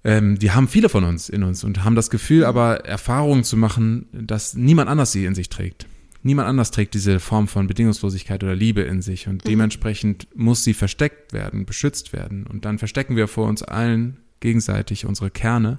ähm, 0.05 0.39
die 0.39 0.53
haben 0.53 0.69
viele 0.69 0.89
von 0.89 1.05
uns 1.05 1.29
in 1.29 1.43
uns 1.43 1.65
und 1.65 1.83
haben 1.83 1.97
das 1.97 2.11
Gefühl, 2.11 2.45
aber 2.45 2.85
Erfahrungen 2.85 3.43
zu 3.43 3.57
machen, 3.57 4.07
dass 4.13 4.55
niemand 4.55 4.91
anders 4.91 5.13
sie 5.13 5.25
in 5.25 5.35
sich 5.35 5.49
trägt. 5.49 5.87
Niemand 6.23 6.49
anders 6.49 6.71
trägt 6.71 6.95
diese 6.95 7.21
Form 7.21 7.49
von 7.49 7.67
Bedingungslosigkeit 7.67 8.43
oder 8.43 8.55
Liebe 8.55 8.83
in 8.83 9.03
sich 9.03 9.29
und 9.29 9.45
mhm. 9.45 9.49
dementsprechend 9.49 10.29
muss 10.35 10.65
sie 10.65 10.75
versteckt 10.75 11.33
werden, 11.33 11.67
beschützt 11.67 12.13
werden. 12.13 12.47
Und 12.47 12.65
dann 12.65 12.79
verstecken 12.79 13.17
wir 13.17 13.29
vor 13.29 13.47
uns 13.49 13.63
allen 13.63 14.19
gegenseitig 14.41 15.07
unsere 15.07 15.31
Kerne, 15.31 15.79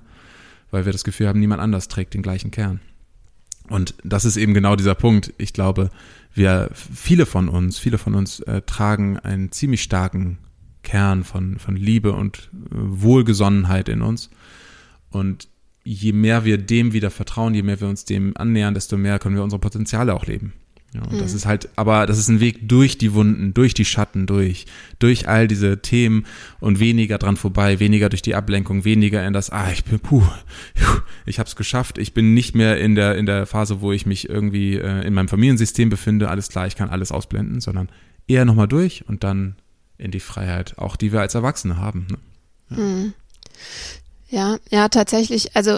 weil 0.72 0.86
wir 0.86 0.91
das 0.91 1.03
Gefühl 1.03 1.27
haben, 1.27 1.39
niemand 1.39 1.62
anders 1.62 1.88
trägt 1.88 2.13
den 2.13 2.22
gleichen 2.22 2.51
Kern. 2.51 2.79
Und 3.70 3.96
das 4.03 4.25
ist 4.25 4.38
eben 4.38 4.53
genau 4.53 4.75
dieser 4.75 4.96
Punkt. 4.96 5.34
Ich 5.38 5.53
glaube, 5.53 5.89
wir, 6.34 6.70
viele 6.74 7.25
von 7.25 7.50
uns, 7.50 7.79
viele 7.79 7.98
von 7.98 8.13
uns 8.13 8.39
äh, 8.41 8.62
tragen 8.62 9.17
einen 9.20 9.51
ziemlich 9.51 9.82
starken 9.82 10.38
Kern 10.86 11.25
von, 11.25 11.60
von 11.60 11.75
Liebe 11.75 12.13
und 12.13 12.50
äh, 12.54 12.68
Wohlgesonnenheit 12.72 13.89
in 13.89 14.01
uns. 14.01 14.30
Und 15.10 15.50
je 15.84 16.13
mehr 16.13 16.46
wir 16.46 16.58
dem 16.58 16.94
wieder 16.94 17.12
vertrauen, 17.12 17.54
je 17.54 17.63
mehr 17.63 17.82
wir 17.82 17.89
uns 17.89 18.06
dem 18.06 18.38
annähern, 18.38 18.74
desto 18.74 18.96
mehr 18.98 19.20
können 19.20 19.36
wir 19.36 19.44
unsere 19.44 19.60
Potenziale 19.60 20.13
auch 20.13 20.25
leben. 20.25 20.54
Ja, 20.96 21.01
und 21.01 21.13
mhm. 21.13 21.20
das 21.20 21.34
ist 21.34 21.46
halt, 21.46 21.70
aber 21.75 22.06
das 22.06 22.18
ist 22.18 22.30
ein 22.30 22.39
Weg 22.39 22.70
durch 22.70 22.98
die 22.98 23.13
Wunden, 23.13 23.54
durch 23.54 23.74
die 23.74 23.84
Schatten, 23.84 24.27
durch, 24.27 24.65
durch 24.98 25.27
all 25.27 25.48
diese 25.48 25.82
Themen 25.82 26.25
und 26.62 26.80
weniger 26.80 27.18
dran 27.18 27.36
vorbei, 27.36 27.80
weniger 27.82 28.08
durch 28.08 28.22
die 28.22 28.34
Ablenkung, 28.34 28.86
weniger 28.86 29.25
in 29.27 29.34
das, 29.34 29.50
ah, 29.50 29.70
ich 29.72 29.84
bin, 29.84 30.00
puh, 30.00 30.24
ich 31.25 31.38
hab's 31.38 31.58
geschafft, 31.58 31.98
ich 31.98 32.13
bin 32.13 32.34
nicht 32.34 32.56
mehr 32.56 32.80
in 32.80 32.96
der, 32.96 33.18
in 33.18 33.25
der 33.25 33.46
Phase, 33.46 33.82
wo 33.82 33.92
ich 33.92 34.06
mich 34.06 34.30
irgendwie 34.30 34.75
äh, 34.75 35.06
in 35.06 35.13
meinem 35.13 35.27
Familiensystem 35.27 35.89
befinde, 35.89 36.30
alles 36.30 36.48
klar, 36.48 36.65
ich 36.65 36.77
kann 36.77 36.89
alles 36.89 37.12
ausblenden, 37.12 37.60
sondern 37.60 37.89
eher 38.27 38.46
nochmal 38.46 38.68
durch 38.68 39.04
und 39.08 39.24
dann 39.25 39.56
in 39.98 40.12
die 40.12 40.20
Freiheit, 40.20 40.78
auch 40.78 40.96
die 40.96 41.12
wir 41.12 41.22
als 41.22 41.36
Erwachsene 41.36 41.78
haben. 41.78 42.08
Ne? 42.70 43.14
Ja. 44.30 44.36
Ja, 44.36 44.58
ja, 44.70 44.90
tatsächlich. 44.90 45.56
Also 45.56 45.78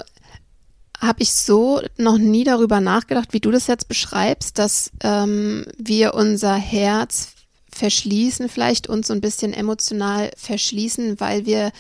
habe 1.00 1.22
ich 1.22 1.34
so 1.34 1.82
noch 1.98 2.18
nie 2.18 2.44
darüber 2.44 2.82
nachgedacht, 2.82 3.34
wie 3.34 3.40
du 3.40 3.52
das 3.52 3.68
jetzt 3.68 3.88
beschreibst, 3.88 4.58
dass 4.58 4.92
ähm, 5.04 5.66
wir 5.78 6.16
unser 6.16 6.56
Herz 6.56 7.34
verschließen, 7.72 8.50
vielleicht 8.50 8.88
uns 8.88 9.08
so 9.08 9.14
ein 9.14 9.22
bisschen 9.22 9.54
emotional 9.54 10.32
verschließen, 10.36 11.20
weil 11.20 11.46
wir 11.46 11.72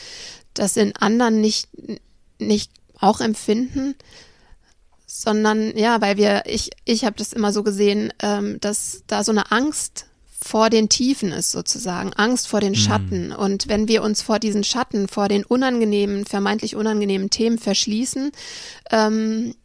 das 0.53 0.77
in 0.77 0.95
anderen 0.95 1.41
nicht, 1.41 1.69
nicht 2.37 2.71
auch 2.99 3.21
empfinden. 3.21 3.95
sondern 5.07 5.75
ja, 5.75 6.01
weil 6.01 6.17
wir, 6.17 6.43
ich, 6.45 6.69
ich 6.85 7.05
habe 7.05 7.15
das 7.17 7.33
immer 7.33 7.51
so 7.51 7.63
gesehen, 7.63 8.13
ähm, 8.19 8.59
dass 8.59 9.03
da 9.07 9.23
so 9.23 9.31
eine 9.31 9.51
Angst 9.51 10.05
vor 10.39 10.69
den 10.69 10.89
Tiefen 10.89 11.31
ist 11.31 11.51
sozusagen, 11.51 12.13
Angst 12.13 12.47
vor 12.47 12.59
den 12.59 12.73
mhm. 12.73 12.75
Schatten. 12.75 13.27
Mhm. 13.27 13.35
Und 13.35 13.67
wenn 13.67 13.87
wir 13.87 14.03
uns 14.03 14.21
vor 14.21 14.39
diesen 14.39 14.63
Schatten, 14.63 15.07
vor 15.07 15.27
den 15.27 15.43
unangenehmen, 15.43 16.25
vermeintlich 16.25 16.75
unangenehmen 16.75 17.29
Themen 17.29 17.57
verschließen, 17.57 18.31
ähm, 18.91 19.55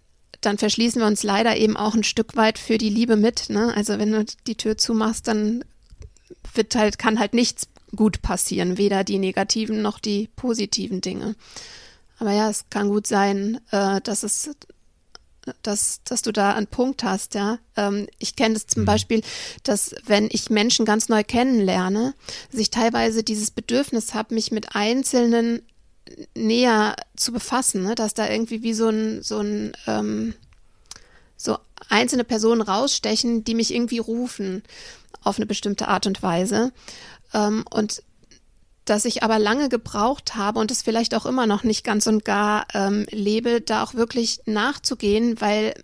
dann 0.41 0.59
verschließen 0.59 1.01
wir 1.01 1.07
uns 1.07 1.23
leider 1.23 1.57
eben 1.57 1.77
auch 1.77 1.95
ein 1.95 2.05
Stück 2.05 2.37
weit 2.37 2.59
für 2.59 2.79
die 2.79 2.89
Liebe 2.89 3.17
mit. 3.17 3.49
Ne? 3.49 3.73
Also 3.75 3.99
wenn 3.99 4.13
du 4.13 4.25
die 4.47 4.57
Tür 4.57 4.77
zumachst, 4.77 5.29
dann 5.29 5.65
wird 6.55 6.75
halt, 6.75 6.99
kann 6.99 7.19
halt 7.19 7.33
nichts 7.33 7.69
gut 7.95 8.23
passieren, 8.23 8.79
weder 8.79 9.05
die 9.05 9.19
negativen 9.19 9.83
noch 9.83 10.01
die 10.01 10.29
positiven 10.35 11.01
Dinge. 11.01 11.37
Aber 12.19 12.33
ja, 12.33 12.49
es 12.51 12.65
kann 12.71 12.89
gut 12.89 13.07
sein, 13.07 13.61
äh, 13.71 14.01
dass 14.01 14.23
es 14.23 14.51
dass, 15.63 16.01
dass 16.05 16.23
du 16.23 16.33
da 16.33 16.55
einen 16.55 16.67
Punkt 16.67 17.05
hast, 17.05 17.35
ja. 17.35 17.59
Ähm, 17.77 18.07
ich 18.19 18.37
kenne 18.37 18.55
es 18.55 18.67
zum 18.67 18.83
mhm. 18.83 18.87
Beispiel, 18.87 19.23
dass 19.63 19.95
wenn 20.07 20.29
ich 20.31 20.51
Menschen 20.51 20.85
ganz 20.85 21.09
neu 21.09 21.25
kennenlerne, 21.25 22.15
sich 22.51 22.71
teilweise 22.71 23.23
dieses 23.23 23.51
Bedürfnis 23.51 24.15
habe, 24.15 24.35
mich 24.35 24.53
mit 24.53 24.75
einzelnen 24.75 25.63
näher 26.35 26.97
zu 27.17 27.33
befassen, 27.33 27.83
ne? 27.83 27.95
dass 27.95 28.15
da 28.15 28.29
irgendwie 28.29 28.63
wie 28.63 28.75
so 28.75 28.89
ein, 28.89 29.23
so 29.23 29.39
ein, 29.39 29.73
ähm, 29.87 30.35
so 31.37 31.59
einzelne 31.89 32.25
Personen 32.25 32.61
rausstechen, 32.61 33.45
die 33.45 33.55
mich 33.55 33.75
irgendwie 33.75 33.99
rufen 33.99 34.63
auf 35.23 35.37
eine 35.37 35.47
bestimmte 35.47 35.89
Art 35.89 36.07
und 36.07 36.23
Weise. 36.23 36.73
Ähm, 37.35 37.65
und 37.71 38.03
dass 38.85 39.05
ich 39.05 39.23
aber 39.23 39.39
lange 39.39 39.69
gebraucht 39.69 40.35
habe 40.35 40.59
und 40.59 40.71
es 40.71 40.83
vielleicht 40.83 41.15
auch 41.15 41.27
immer 41.27 41.47
noch 41.47 41.63
nicht 41.63 41.85
ganz 41.85 42.07
und 42.07 42.25
gar 42.25 42.67
ähm, 42.75 43.07
lebe, 43.11 43.61
da 43.61 43.83
auch 43.83 43.95
wirklich 43.95 44.41
nachzugehen, 44.47 45.41
weil, 45.41 45.75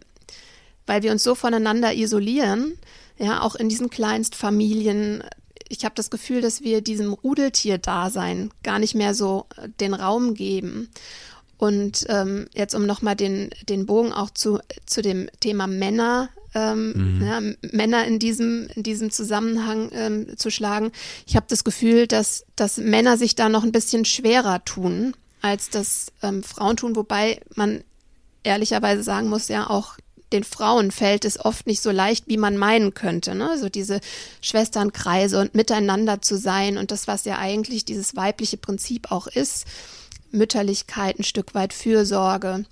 weil 0.87 1.03
wir 1.03 1.13
uns 1.13 1.23
so 1.23 1.35
voneinander 1.35 1.95
isolieren, 1.95 2.77
ja, 3.19 3.43
auch 3.43 3.55
in 3.55 3.69
diesen 3.69 3.91
Kleinstfamilien. 3.91 5.23
Ich 5.69 5.85
habe 5.85 5.95
das 5.95 6.11
Gefühl, 6.11 6.41
dass 6.41 6.63
wir 6.63 6.81
diesem 6.81 7.13
Rudeltier-Dasein 7.13 8.51
gar 8.63 8.79
nicht 8.79 8.95
mehr 8.95 9.15
so 9.15 9.47
äh, 9.57 9.69
den 9.81 9.95
Raum 9.95 10.35
geben. 10.35 10.89
Und 11.57 12.05
ähm, 12.09 12.47
jetzt, 12.55 12.75
um 12.75 12.87
nochmal 12.87 13.17
den, 13.17 13.51
den 13.69 13.87
Bogen 13.87 14.13
auch 14.13 14.31
zu, 14.31 14.61
zu 14.87 15.03
dem 15.03 15.29
Thema 15.41 15.67
Männer 15.67 16.31
ähm, 16.55 17.19
mhm. 17.19 17.27
ja, 17.27 17.41
Männer 17.73 18.05
in 18.07 18.19
diesem, 18.19 18.69
in 18.75 18.83
diesem 18.83 19.11
Zusammenhang 19.11 19.91
ähm, 19.93 20.37
zu 20.37 20.51
schlagen. 20.51 20.93
Ich 21.27 21.37
habe 21.37 21.47
das 21.49 21.65
Gefühl, 21.65 22.07
dass, 22.07 22.45
dass 22.57 22.79
Männer 22.79 23.17
sich 23.17 23.35
da 23.35 23.49
noch 23.49 23.65
ein 23.65 23.73
bisschen 23.73 24.05
schwerer 24.05 24.65
tun, 24.65 25.15
als 25.43 25.71
das 25.71 26.13
ähm, 26.23 26.43
Frauen 26.43 26.77
tun, 26.77 26.97
wobei 26.97 27.41
man 27.55 27.83
ehrlicherweise 28.43 29.03
sagen 29.03 29.29
muss, 29.29 29.49
ja 29.49 29.69
auch 29.69 29.97
den 30.33 30.45
Frauen 30.45 30.91
fällt 30.91 31.25
es 31.25 31.43
oft 31.43 31.67
nicht 31.67 31.83
so 31.83 31.91
leicht, 31.91 32.29
wie 32.29 32.37
man 32.37 32.57
meinen 32.57 32.93
könnte. 32.93 33.35
Ne? 33.35 33.57
So 33.59 33.69
diese 33.69 34.01
Schwesternkreise 34.43 35.41
und 35.41 35.55
miteinander 35.55 36.21
zu 36.21 36.37
sein 36.37 36.77
und 36.77 36.91
das, 36.91 37.09
was 37.09 37.25
ja 37.25 37.39
eigentlich 37.39 37.85
dieses 37.85 38.15
weibliche 38.15 38.59
Prinzip 38.59 39.11
auch 39.11 39.27
ist, 39.27 39.65
Mütterlichkeit, 40.31 41.19
ein 41.19 41.25
Stück 41.25 41.55
weit 41.55 41.73
Fürsorge 41.73 42.67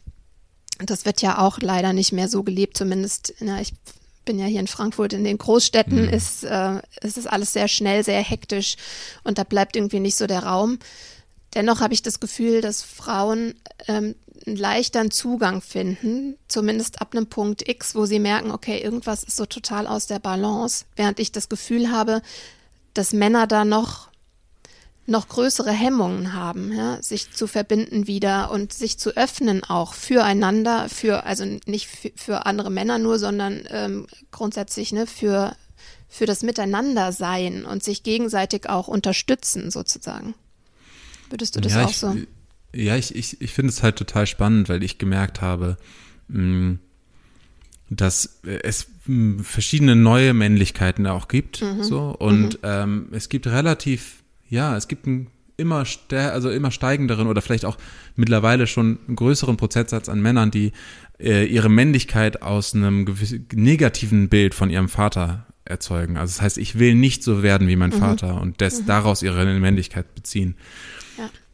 das 0.84 1.04
wird 1.04 1.22
ja 1.22 1.38
auch 1.38 1.58
leider 1.60 1.92
nicht 1.92 2.12
mehr 2.12 2.28
so 2.28 2.42
gelebt, 2.42 2.76
zumindest, 2.76 3.34
na, 3.40 3.60
ich 3.60 3.72
bin 4.24 4.38
ja 4.38 4.46
hier 4.46 4.60
in 4.60 4.66
Frankfurt, 4.66 5.12
in 5.12 5.24
den 5.24 5.38
Großstädten 5.38 6.06
mhm. 6.06 6.08
ist, 6.08 6.44
äh, 6.44 6.80
ist 7.00 7.16
es 7.16 7.26
alles 7.26 7.52
sehr 7.52 7.68
schnell, 7.68 8.04
sehr 8.04 8.22
hektisch 8.22 8.76
und 9.24 9.38
da 9.38 9.44
bleibt 9.44 9.76
irgendwie 9.76 10.00
nicht 10.00 10.16
so 10.16 10.26
der 10.26 10.42
Raum. 10.42 10.78
Dennoch 11.54 11.80
habe 11.80 11.94
ich 11.94 12.02
das 12.02 12.20
Gefühl, 12.20 12.60
dass 12.60 12.82
Frauen 12.82 13.54
ähm, 13.88 14.14
einen 14.46 14.56
leichteren 14.56 15.10
Zugang 15.10 15.62
finden, 15.62 16.36
zumindest 16.48 17.00
ab 17.00 17.14
einem 17.14 17.28
Punkt 17.28 17.68
X, 17.68 17.94
wo 17.94 18.04
sie 18.04 18.18
merken, 18.18 18.50
okay, 18.50 18.78
irgendwas 18.78 19.24
ist 19.24 19.36
so 19.36 19.46
total 19.46 19.86
aus 19.86 20.06
der 20.06 20.18
Balance, 20.18 20.84
während 20.96 21.18
ich 21.18 21.32
das 21.32 21.48
Gefühl 21.48 21.90
habe, 21.90 22.20
dass 22.94 23.12
Männer 23.12 23.46
da 23.46 23.64
noch 23.64 24.10
noch 25.06 25.28
größere 25.28 25.70
Hemmungen 25.70 26.32
haben, 26.32 26.72
ja, 26.72 27.00
sich 27.00 27.30
zu 27.30 27.46
verbinden 27.46 28.06
wieder 28.06 28.50
und 28.50 28.72
sich 28.72 28.98
zu 28.98 29.16
öffnen 29.16 29.62
auch 29.62 29.94
füreinander, 29.94 30.88
für 30.88 31.24
also 31.24 31.44
nicht 31.66 31.86
für, 31.86 32.10
für 32.16 32.46
andere 32.46 32.70
Männer 32.70 32.98
nur, 32.98 33.18
sondern 33.18 33.62
ähm, 33.70 34.06
grundsätzlich 34.30 34.92
ne, 34.92 35.06
für 35.06 35.56
für 36.08 36.26
das 36.26 36.42
Miteinander-Sein 36.42 37.64
und 37.64 37.82
sich 37.82 38.02
gegenseitig 38.02 38.68
auch 38.68 38.88
unterstützen 38.88 39.70
sozusagen. 39.70 40.34
Würdest 41.30 41.56
du 41.56 41.60
das 41.60 41.74
ja, 41.74 41.84
auch 41.84 41.90
ich, 41.90 41.98
so? 41.98 42.16
Ja, 42.74 42.96
ich, 42.96 43.14
ich, 43.14 43.40
ich 43.40 43.52
finde 43.52 43.70
es 43.70 43.82
halt 43.82 43.96
total 43.96 44.26
spannend, 44.26 44.68
weil 44.68 44.82
ich 44.82 44.98
gemerkt 44.98 45.40
habe, 45.40 45.76
mm, 46.28 46.74
dass 47.90 48.40
es 48.42 48.86
mh, 49.06 49.42
verschiedene 49.42 49.96
neue 49.96 50.32
Männlichkeiten 50.34 51.06
auch 51.06 51.28
gibt, 51.28 51.62
mhm. 51.62 51.82
so 51.82 52.16
und 52.16 52.54
mhm. 52.54 52.58
ähm, 52.62 53.08
es 53.12 53.28
gibt 53.28 53.46
relativ 53.46 54.22
ja, 54.48 54.76
es 54.76 54.88
gibt 54.88 55.06
einen 55.06 55.28
immer, 55.56 55.84
also 56.10 56.50
immer 56.50 56.70
steigenderen 56.70 57.28
oder 57.28 57.40
vielleicht 57.40 57.64
auch 57.64 57.78
mittlerweile 58.14 58.66
schon 58.66 58.98
einen 59.06 59.16
größeren 59.16 59.56
Prozentsatz 59.56 60.08
an 60.08 60.20
Männern, 60.20 60.50
die 60.50 60.72
äh, 61.18 61.46
ihre 61.46 61.68
Männlichkeit 61.68 62.42
aus 62.42 62.74
einem 62.74 63.06
negativen 63.52 64.28
Bild 64.28 64.54
von 64.54 64.70
ihrem 64.70 64.88
Vater 64.88 65.46
erzeugen. 65.64 66.16
Also 66.16 66.32
das 66.32 66.42
heißt, 66.42 66.58
ich 66.58 66.78
will 66.78 66.94
nicht 66.94 67.22
so 67.22 67.42
werden 67.42 67.68
wie 67.68 67.76
mein 67.76 67.90
mhm. 67.90 67.98
Vater 67.98 68.40
und 68.40 68.60
des, 68.60 68.82
mhm. 68.82 68.86
daraus 68.86 69.22
ihre 69.22 69.44
Männlichkeit 69.58 70.14
beziehen 70.14 70.56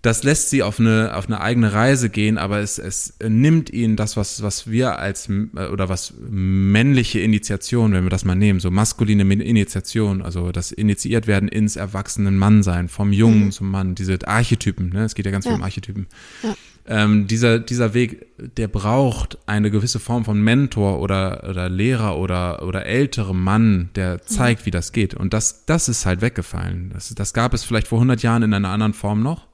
das 0.03 0.25
lässt 0.25 0.51
sie 0.51 0.65
auf 0.65 0.81
eine, 0.81 1.15
auf 1.15 1.27
eine 1.27 1.41
eigene 1.41 1.73
Reise 1.73 2.11
gehen, 2.11 2.37
aber 2.37 2.59
es, 2.59 2.79
es 2.79 3.15
nimmt 3.25 3.71
ihnen 3.71 3.95
das, 3.95 4.17
was, 4.17 4.43
was 4.43 4.69
wir 4.69 4.99
als, 4.99 5.29
oder 5.31 5.89
was 5.89 6.15
männliche 6.29 7.21
Initiation, 7.21 7.93
wenn 7.93 8.03
wir 8.03 8.11
das 8.11 8.25
mal 8.25 8.35
nehmen, 8.35 8.59
so 8.59 8.73
maskuline 8.73 9.23
Initiation, 9.23 10.21
also 10.21 10.51
das 10.51 10.73
initiiert 10.73 11.29
werden 11.29 11.49
ins 11.49 11.77
erwachsenen 11.77 12.37
Mannsein, 12.37 12.89
vom 12.89 13.13
Jungen 13.13 13.47
mhm. 13.47 13.53
zum 13.53 13.71
Mann, 13.71 13.95
diese 13.95 14.19
Archetypen, 14.27 14.89
ne? 14.89 15.05
es 15.05 15.15
geht 15.15 15.25
ja 15.25 15.31
ganz 15.31 15.45
ja. 15.45 15.53
viel 15.53 15.59
um 15.59 15.63
Archetypen. 15.63 16.07
Ja. 16.43 16.55
Ähm, 16.85 17.29
dieser, 17.29 17.61
dieser 17.61 17.95
Weg, 17.95 18.27
der 18.57 18.67
braucht 18.67 19.39
eine 19.47 19.71
gewisse 19.71 20.01
Form 20.01 20.25
von 20.25 20.43
Mentor 20.43 20.99
oder, 20.99 21.49
oder 21.49 21.69
Lehrer 21.69 22.19
oder, 22.19 22.67
oder 22.67 22.87
älterem 22.87 23.41
Mann, 23.41 23.91
der 23.95 24.23
zeigt, 24.23 24.63
mhm. 24.63 24.67
wie 24.67 24.71
das 24.73 24.91
geht. 24.91 25.15
Und 25.15 25.33
das, 25.33 25.65
das 25.65 25.89
ist 25.89 26.07
halt 26.07 26.23
weggefallen. 26.23 26.91
Das, 26.93 27.15
das 27.15 27.35
gab 27.35 27.55
es 27.55 27.63
vielleicht 27.63 27.87
vor 27.87 27.99
100 27.99 28.23
Jahren 28.25 28.43
in 28.43 28.53
einer 28.53 28.71
anderen 28.71 28.95
Form 28.95 29.23
noch. 29.23 29.47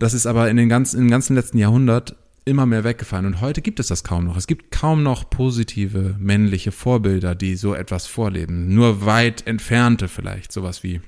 Das 0.00 0.14
ist 0.14 0.26
aber 0.26 0.48
in 0.48 0.56
den 0.56 0.70
ganzen, 0.70 0.98
im 0.98 1.10
ganzen 1.10 1.36
letzten 1.36 1.58
Jahrhundert 1.58 2.16
immer 2.46 2.64
mehr 2.64 2.84
weggefallen. 2.84 3.26
Und 3.26 3.42
heute 3.42 3.60
gibt 3.60 3.80
es 3.80 3.88
das 3.88 4.02
kaum 4.02 4.24
noch. 4.24 4.36
Es 4.38 4.46
gibt 4.46 4.70
kaum 4.70 5.02
noch 5.02 5.28
positive 5.28 6.16
männliche 6.18 6.72
Vorbilder, 6.72 7.34
die 7.34 7.54
so 7.54 7.74
etwas 7.74 8.06
vorleben. 8.06 8.74
Nur 8.74 9.04
weit 9.04 9.46
entfernte 9.46 10.08
vielleicht, 10.08 10.52
sowas 10.52 10.82
wie 10.82 11.02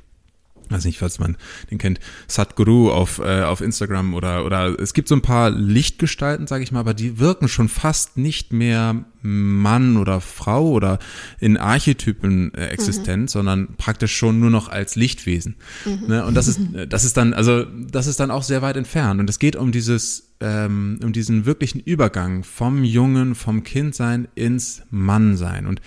weiß 0.72 0.84
nicht, 0.84 0.98
falls 0.98 1.18
man 1.18 1.36
den 1.70 1.78
kennt, 1.78 2.00
Sadhguru 2.26 2.90
auf, 2.90 3.18
äh, 3.18 3.42
auf 3.42 3.60
Instagram 3.60 4.14
oder, 4.14 4.44
oder 4.44 4.78
es 4.80 4.94
gibt 4.94 5.08
so 5.08 5.14
ein 5.14 5.22
paar 5.22 5.50
Lichtgestalten, 5.50 6.46
sage 6.46 6.64
ich 6.64 6.72
mal, 6.72 6.80
aber 6.80 6.94
die 6.94 7.18
wirken 7.18 7.48
schon 7.48 7.68
fast 7.68 8.16
nicht 8.16 8.52
mehr 8.52 9.04
Mann 9.22 9.96
oder 9.96 10.20
Frau 10.20 10.70
oder 10.70 10.98
in 11.38 11.56
Archetypen 11.56 12.52
äh, 12.54 12.66
existent, 12.68 13.22
mhm. 13.22 13.28
sondern 13.28 13.68
praktisch 13.76 14.16
schon 14.16 14.40
nur 14.40 14.50
noch 14.50 14.68
als 14.68 14.96
Lichtwesen. 14.96 15.56
Mhm. 15.84 16.08
Ne? 16.08 16.24
Und 16.26 16.34
das 16.34 16.48
ist, 16.48 16.60
das 16.88 17.04
ist 17.04 17.16
dann, 17.16 17.32
also 17.32 17.64
das 17.64 18.06
ist 18.06 18.18
dann 18.18 18.30
auch 18.30 18.42
sehr 18.42 18.62
weit 18.62 18.76
entfernt. 18.76 19.20
Und 19.20 19.30
es 19.30 19.38
geht 19.38 19.54
um 19.54 19.70
dieses, 19.70 20.32
ähm, 20.40 20.98
um 21.02 21.12
diesen 21.12 21.46
wirklichen 21.46 21.80
Übergang 21.80 22.42
vom 22.42 22.82
Jungen, 22.82 23.34
vom 23.34 23.62
Kindsein 23.62 24.26
ins 24.34 24.82
Mannsein. 24.90 25.66
Und 25.66 25.80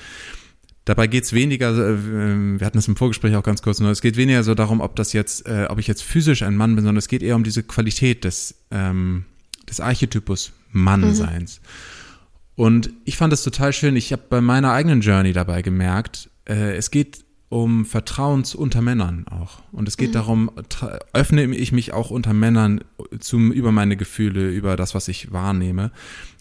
Dabei 0.86 1.08
geht's 1.08 1.34
weniger, 1.34 1.72
äh, 1.72 2.60
wir 2.60 2.66
hatten 2.66 2.78
es 2.78 2.88
im 2.88 2.96
Vorgespräch 2.96 3.36
auch 3.36 3.44
ganz 3.44 3.64
kurz, 3.64 3.80
nur 3.80 3.90
es 3.90 4.02
geht 4.02 4.18
weniger 4.18 4.44
so 4.44 4.54
darum, 4.54 4.82
ob 4.82 4.96
das 4.96 5.14
jetzt, 5.14 5.48
äh, 5.48 5.66
ob 5.70 5.80
ich 5.80 5.88
jetzt 5.88 6.04
physisch 6.04 6.44
ein 6.44 6.56
Mann 6.56 6.76
bin, 6.76 6.86
sondern 6.86 6.98
es 6.98 7.08
geht 7.08 7.24
eher 7.24 7.36
um 7.36 7.44
diese 7.44 7.64
Qualität 7.64 8.24
des, 8.24 8.56
ähm, 8.70 9.26
des 9.68 9.80
Archetypus 9.80 10.54
Mannseins. 10.72 11.60
Mhm. 11.60 12.64
Und 12.64 12.90
ich 13.04 13.18
fand 13.18 13.34
das 13.34 13.44
total 13.44 13.74
schön. 13.74 13.96
Ich 13.96 14.12
habe 14.12 14.24
bei 14.30 14.42
meiner 14.42 14.72
eigenen 14.72 15.02
Journey 15.02 15.34
dabei 15.34 15.62
gemerkt, 15.62 16.30
äh, 16.48 16.76
es 16.76 16.92
geht 16.92 17.26
um 17.50 17.86
Vertrauens 17.86 18.56
unter 18.56 18.82
Männern 18.82 19.28
auch. 19.28 19.62
Und 19.72 19.88
es 19.88 19.98
geht 19.98 20.10
mhm. 20.10 20.14
darum, 20.14 20.52
öffne 21.14 21.46
ich 21.46 21.72
mich 21.72 21.94
auch 21.94 22.12
unter 22.12 22.34
Männern 22.34 22.82
zum, 23.20 23.52
über 23.52 23.72
meine 23.72 23.98
Gefühle, 23.98 24.50
über 24.50 24.76
das, 24.76 24.96
was 24.96 25.08
ich 25.08 25.32
wahrnehme. 25.32 25.92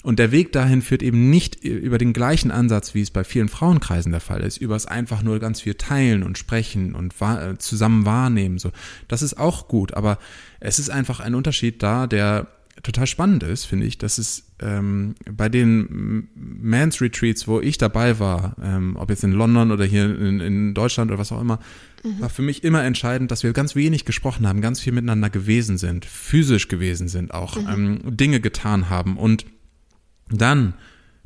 Und 0.05 0.19
der 0.19 0.33
Weg 0.33 0.53
dahin 0.53 0.83
führt 0.83 1.03
eben 1.03 1.31
nicht 1.31 1.65
über 1.65 1.97
den 1.97 2.13
gleichen 2.13 2.51
Ansatz, 2.51 2.95
wie 2.95 3.01
es 3.01 3.11
bei 3.11 3.25
vielen 3.25 3.49
Frauenkreisen 3.49 4.13
der 4.13 4.21
Fall 4.21 4.43
ist, 4.43 4.59
über 4.59 4.77
es 4.77 4.85
einfach 4.85 5.23
nur 5.23 5.39
ganz 5.39 5.63
viel 5.63 5.77
teilen 5.77 6.23
und 6.23 6.37
sprechen 6.37 6.95
und 6.95 7.19
wahr, 7.23 7.59
zusammen 7.59 8.05
wahrnehmen. 8.05 8.59
So, 8.59 8.71
das 9.09 9.23
ist 9.23 9.39
auch 9.39 9.67
gut, 9.67 9.95
aber 9.95 10.19
es 10.61 10.79
ist 10.79 10.91
einfach 10.91 11.21
ein 11.21 11.35
Unterschied 11.35 11.83
da, 11.83 12.07
der 12.07 12.49
total 12.83 13.07
spannend 13.07 13.45
ist, 13.45 13.65
finde 13.65 13.87
ich, 13.87 13.97
dass 13.97 14.19
es 14.19 14.53
ähm, 14.61 15.15
bei 15.31 15.49
den 15.49 16.29
Mans 16.35 17.01
Retreats, 17.01 17.49
wo 17.49 17.63
ich 17.63 17.79
dabei 17.79 18.19
war, 18.19 18.57
ähm, 18.63 18.97
ob 18.97 19.09
jetzt 19.09 19.25
in 19.25 19.33
London 19.33 19.73
oder 19.73 19.87
hier 19.87 20.05
in, 20.05 20.41
in 20.41 20.75
Deutschland 20.75 21.11
oder 21.11 21.19
was 21.19 21.33
auch 21.33 21.41
immer, 21.41 21.61
mhm. 22.03 22.21
war 22.21 22.29
für 22.29 22.43
mich 22.43 22.63
immer 22.63 22.85
entscheidend, 22.85 23.31
dass 23.31 23.43
wir 23.43 23.55
ganz 23.55 23.75
wenig 23.75 24.05
gesprochen 24.05 24.47
haben, 24.47 24.61
ganz 24.61 24.81
viel 24.81 24.93
miteinander 24.93 25.31
gewesen 25.31 25.79
sind, 25.79 26.05
physisch 26.05 26.69
gewesen 26.69 27.09
sind, 27.09 27.33
auch 27.33 27.57
mhm. 27.57 27.69
ähm, 27.69 28.17
Dinge 28.17 28.41
getan 28.41 28.91
haben 28.91 29.17
und 29.17 29.47
dann 30.28 30.75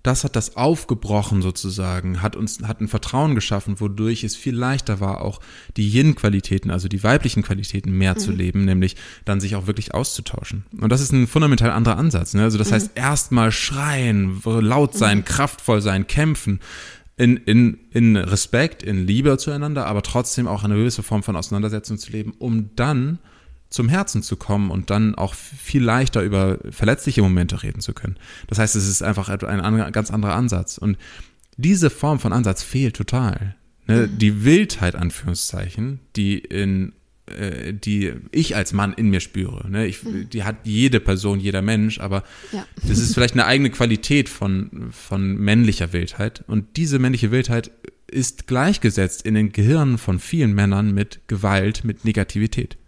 das 0.02 0.24
hat 0.24 0.36
das 0.36 0.56
aufgebrochen 0.56 1.42
sozusagen, 1.42 2.22
hat 2.22 2.36
uns, 2.36 2.62
hat 2.62 2.80
ein 2.80 2.88
Vertrauen 2.88 3.34
geschaffen, 3.34 3.80
wodurch 3.80 4.24
es 4.24 4.36
viel 4.36 4.54
leichter 4.54 5.00
war, 5.00 5.20
auch 5.22 5.40
die 5.76 5.88
Yin-Qualitäten, 5.88 6.70
also 6.70 6.88
die 6.88 7.02
weiblichen 7.02 7.42
Qualitäten 7.42 7.90
mehr 7.92 8.14
mhm. 8.14 8.18
zu 8.18 8.30
leben, 8.30 8.64
nämlich 8.64 8.96
dann 9.24 9.40
sich 9.40 9.56
auch 9.56 9.66
wirklich 9.66 9.94
auszutauschen. 9.94 10.64
Und 10.80 10.90
das 10.90 11.00
ist 11.00 11.12
ein 11.12 11.26
fundamental 11.26 11.70
anderer 11.70 11.98
Ansatz. 11.98 12.32
Ne? 12.34 12.42
Also 12.42 12.58
das 12.58 12.70
mhm. 12.70 12.74
heißt, 12.74 12.90
erstmal 12.94 13.50
schreien, 13.50 14.40
laut 14.44 14.94
sein, 14.94 15.18
mhm. 15.18 15.24
kraftvoll 15.24 15.82
sein, 15.82 16.06
kämpfen, 16.06 16.60
in, 17.16 17.36
in, 17.36 17.78
in 17.90 18.16
Respekt, 18.16 18.84
in 18.84 19.04
Liebe 19.04 19.36
zueinander, 19.38 19.86
aber 19.86 20.02
trotzdem 20.02 20.46
auch 20.46 20.62
eine 20.62 20.76
gewisse 20.76 21.02
Form 21.02 21.24
von 21.24 21.34
Auseinandersetzung 21.34 21.98
zu 21.98 22.12
leben, 22.12 22.32
um 22.38 22.70
dann 22.76 23.18
zum 23.70 23.88
Herzen 23.88 24.22
zu 24.22 24.36
kommen 24.36 24.70
und 24.70 24.90
dann 24.90 25.14
auch 25.14 25.34
viel 25.34 25.82
leichter 25.82 26.22
über 26.22 26.58
verletzliche 26.70 27.22
Momente 27.22 27.62
reden 27.62 27.80
zu 27.80 27.92
können. 27.92 28.16
Das 28.46 28.58
heißt, 28.58 28.76
es 28.76 28.88
ist 28.88 29.02
einfach 29.02 29.28
ein 29.28 29.92
ganz 29.92 30.10
anderer 30.10 30.34
Ansatz. 30.34 30.78
Und 30.78 30.96
diese 31.56 31.90
Form 31.90 32.18
von 32.18 32.32
Ansatz 32.32 32.62
fehlt 32.62 32.96
total. 32.96 33.56
Ne? 33.86 34.06
Mhm. 34.06 34.18
Die 34.18 34.44
Wildheit, 34.44 34.94
Anführungszeichen, 34.94 36.00
die 36.16 36.38
in 36.38 36.92
äh, 37.26 37.74
die 37.74 38.12
ich 38.32 38.56
als 38.56 38.72
Mann 38.72 38.94
in 38.94 39.10
mir 39.10 39.20
spüre. 39.20 39.68
Ne? 39.70 39.86
Ich, 39.86 40.02
mhm. 40.02 40.30
Die 40.30 40.44
hat 40.44 40.56
jede 40.64 41.00
Person, 41.00 41.40
jeder 41.40 41.62
Mensch, 41.62 42.00
aber 42.00 42.24
ja. 42.52 42.64
das 42.86 42.98
ist 42.98 43.14
vielleicht 43.14 43.34
eine 43.34 43.44
eigene 43.44 43.70
Qualität 43.70 44.28
von, 44.28 44.88
von 44.92 45.36
männlicher 45.36 45.92
Wildheit. 45.92 46.44
Und 46.46 46.76
diese 46.76 46.98
männliche 46.98 47.30
Wildheit 47.30 47.70
ist 48.10 48.46
gleichgesetzt 48.46 49.22
in 49.22 49.34
den 49.34 49.52
Gehirnen 49.52 49.98
von 49.98 50.18
vielen 50.18 50.54
Männern 50.54 50.94
mit 50.94 51.20
Gewalt, 51.26 51.84
mit 51.84 52.04
Negativität. 52.04 52.78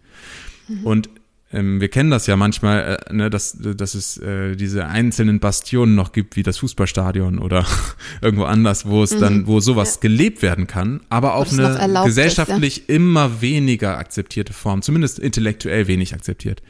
Mhm. 0.79 0.85
Und 0.85 1.09
ähm, 1.53 1.81
wir 1.81 1.89
kennen 1.89 2.11
das 2.11 2.27
ja 2.27 2.37
manchmal, 2.37 2.99
äh, 3.09 3.13
ne, 3.13 3.29
dass, 3.29 3.57
dass 3.59 3.93
es 3.93 4.17
äh, 4.17 4.55
diese 4.55 4.85
einzelnen 4.85 5.39
Bastionen 5.39 5.95
noch 5.95 6.13
gibt, 6.13 6.35
wie 6.35 6.43
das 6.43 6.59
Fußballstadion 6.59 7.39
oder 7.39 7.65
irgendwo 8.21 8.45
anders, 8.45 8.85
wo 8.85 9.03
es 9.03 9.13
mhm. 9.15 9.19
dann, 9.19 9.47
wo 9.47 9.59
sowas 9.59 9.95
ja. 9.95 10.01
gelebt 10.01 10.41
werden 10.41 10.67
kann, 10.67 11.01
aber 11.09 11.35
auf 11.35 11.51
eine 11.51 12.03
gesellschaftlich 12.05 12.81
ist, 12.81 12.89
ja. 12.89 12.95
immer 12.95 13.41
weniger 13.41 13.97
akzeptierte 13.97 14.53
Form, 14.53 14.81
zumindest 14.81 15.19
intellektuell 15.19 15.87
wenig 15.87 16.13
akzeptiert. 16.13 16.61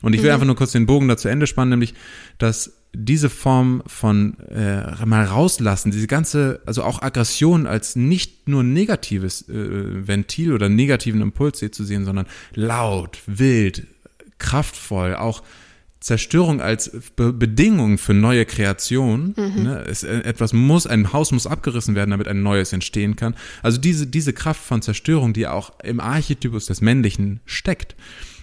Und 0.00 0.14
ich 0.14 0.22
will 0.22 0.30
mhm. 0.30 0.34
einfach 0.34 0.46
nur 0.46 0.56
kurz 0.56 0.72
den 0.72 0.86
Bogen 0.86 1.08
dazu 1.08 1.28
Ende 1.28 1.46
spannen, 1.46 1.70
nämlich, 1.70 1.94
dass 2.38 2.79
diese 2.92 3.30
Form 3.30 3.82
von 3.86 4.38
äh, 4.48 5.06
mal 5.06 5.24
rauslassen, 5.24 5.90
diese 5.90 6.06
ganze, 6.06 6.60
also 6.66 6.82
auch 6.82 7.02
Aggression 7.02 7.66
als 7.66 7.94
nicht 7.96 8.48
nur 8.48 8.62
negatives 8.62 9.48
äh, 9.48 10.08
Ventil 10.08 10.52
oder 10.52 10.68
negativen 10.68 11.20
Impuls 11.20 11.58
zu 11.58 11.84
sehen, 11.84 12.04
sondern 12.04 12.26
laut, 12.54 13.18
wild, 13.26 13.86
kraftvoll, 14.38 15.14
auch 15.14 15.42
Zerstörung 16.00 16.62
als 16.62 16.90
Be 17.14 17.32
Bedingung 17.32 17.98
für 17.98 18.14
neue 18.14 18.46
Kreation. 18.46 19.34
Mhm. 19.36 19.62
Ne? 19.62 19.84
Es, 19.86 20.02
äh, 20.02 20.20
etwas 20.20 20.52
muss, 20.52 20.86
ein 20.86 21.12
Haus 21.12 21.30
muss 21.30 21.46
abgerissen 21.46 21.94
werden, 21.94 22.10
damit 22.10 22.26
ein 22.26 22.42
neues 22.42 22.72
entstehen 22.72 23.16
kann. 23.16 23.34
Also 23.62 23.78
diese, 23.78 24.06
diese 24.06 24.32
Kraft 24.32 24.62
von 24.62 24.80
Zerstörung, 24.80 25.34
die 25.34 25.46
auch 25.46 25.78
im 25.84 26.00
Archetypus 26.00 26.66
des 26.66 26.80
Männlichen 26.80 27.40
steckt, 27.44 27.96